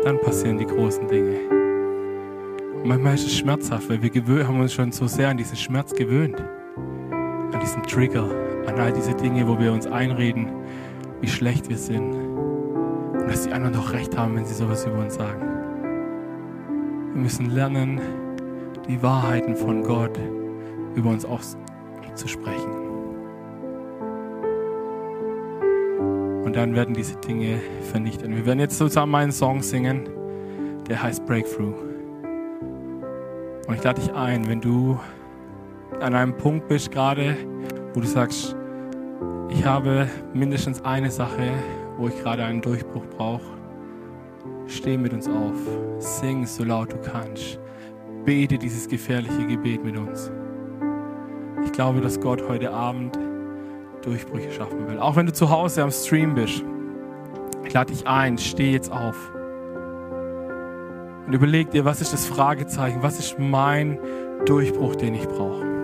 Dann 0.05 0.20
passieren 0.20 0.59
die 0.59 0.66
großen 0.66 1.07
Dinge. 1.07 1.37
Manchmal 2.83 3.14
ist 3.14 3.26
es 3.26 3.37
schmerzhaft, 3.37 3.89
weil 3.89 4.03
wir 4.03 4.49
haben 4.49 4.61
uns 4.61 4.72
schon 4.72 4.91
so 4.91 5.07
sehr 5.07 5.29
an 5.29 5.37
diesen 5.37 5.57
Schmerz 5.57 5.95
gewöhnt. 5.95 6.43
An 7.53 7.61
diesen 7.61 7.83
Trigger, 7.85 8.29
an 8.66 8.79
all 8.81 8.93
diese 8.93 9.14
Dinge, 9.14 9.47
wo 9.47 9.59
wir 9.59 9.72
uns 9.72 9.87
einreden, 9.87 10.49
wie 11.21 11.29
schlecht 11.29 11.69
wir 11.69 11.79
sind. 11.79 12.12
Und 12.12 13.29
dass 13.29 13.43
die 13.45 13.53
anderen 13.53 13.75
doch 13.75 13.93
recht 13.93 14.16
haben, 14.16 14.37
wenn 14.37 14.45
sie 14.45 14.55
sowas 14.55 14.85
über 14.87 14.99
uns 14.99 15.14
sagen. 15.14 15.43
Wir 17.14 17.23
müssen 17.23 17.51
lernen, 17.51 18.01
die 18.89 19.03
Wahrheiten 19.03 19.57
von 19.57 19.83
Gott 19.83 20.19
über 20.95 21.11
uns 21.11 21.25
auszusprechen. 21.25 22.89
Und 26.45 26.57
dann 26.57 26.75
werden 26.75 26.95
diese 26.95 27.16
Dinge 27.16 27.59
vernichtet. 27.91 28.31
Wir 28.31 28.47
werden 28.47 28.61
jetzt 28.61 28.79
zusammen 28.79 29.14
einen 29.14 29.33
Song 29.33 29.62
singen, 29.62 30.09
der 30.89 31.03
heißt 31.03 31.27
Breakthrough. 31.27 31.75
Und 33.66 33.75
ich 33.75 33.85
lade 33.85 34.01
dich 34.01 34.14
ein, 34.14 34.49
wenn 34.49 34.62
du 34.62 34.99
an 36.01 36.14
einem 36.14 36.35
Punkt 36.37 36.69
bist 36.69 36.91
gerade, 36.91 37.37
wo 37.93 38.01
du 38.01 38.07
sagst, 38.07 38.57
ich 39.51 39.65
habe 39.65 40.09
mindestens 40.35 40.85
eine 40.85 41.11
Sache, 41.11 41.53
wo 41.97 42.09
ich 42.09 42.23
gerade 42.23 42.45
einen 42.45 42.61
Durchbruch 42.61 43.05
brauche. 43.17 43.59
Steh 44.67 44.97
mit 44.97 45.13
uns 45.13 45.29
auf. 45.29 45.57
Sing 45.99 46.47
so 46.47 46.65
laut 46.65 46.93
du 46.93 46.99
kannst. 46.99 47.59
Bete 48.25 48.59
dieses 48.59 48.89
gefährliche 48.89 49.47
Gebet 49.47 49.85
mit 49.85 49.97
uns. 49.97 50.31
Ich 51.65 51.73
glaube, 51.73 52.01
dass 52.01 52.21
Gott 52.21 52.47
heute 52.49 52.73
Abend 52.73 53.19
Durchbrüche 54.03 54.53
schaffen 54.53 54.87
will. 54.87 54.99
Auch 54.99 55.17
wenn 55.17 55.27
du 55.27 55.33
zu 55.33 55.51
Hause 55.51 55.83
am 55.83 55.91
Stream 55.91 56.35
bist. 56.35 56.63
Ich 57.65 57.73
lade 57.73 57.93
dich 57.93 58.07
ein, 58.07 58.39
steh 58.39 58.73
jetzt 58.73 58.93
auf. 58.93 59.33
Und 61.27 61.33
überleg 61.33 61.71
dir, 61.71 61.85
was 61.85 62.01
ist 62.01 62.13
das 62.13 62.27
Fragezeichen? 62.27 63.03
Was 63.03 63.19
ist 63.19 63.39
mein 63.39 63.99
Durchbruch, 64.47 64.97
den 64.97 65.15
ich 65.15 65.27
brauche? 65.29 65.78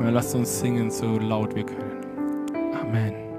Und 0.00 0.14
lasst 0.14 0.34
uns 0.34 0.60
singen, 0.60 0.90
so 0.90 1.18
laut 1.18 1.54
wir 1.54 1.64
können. 1.64 2.46
Amen. 2.80 3.29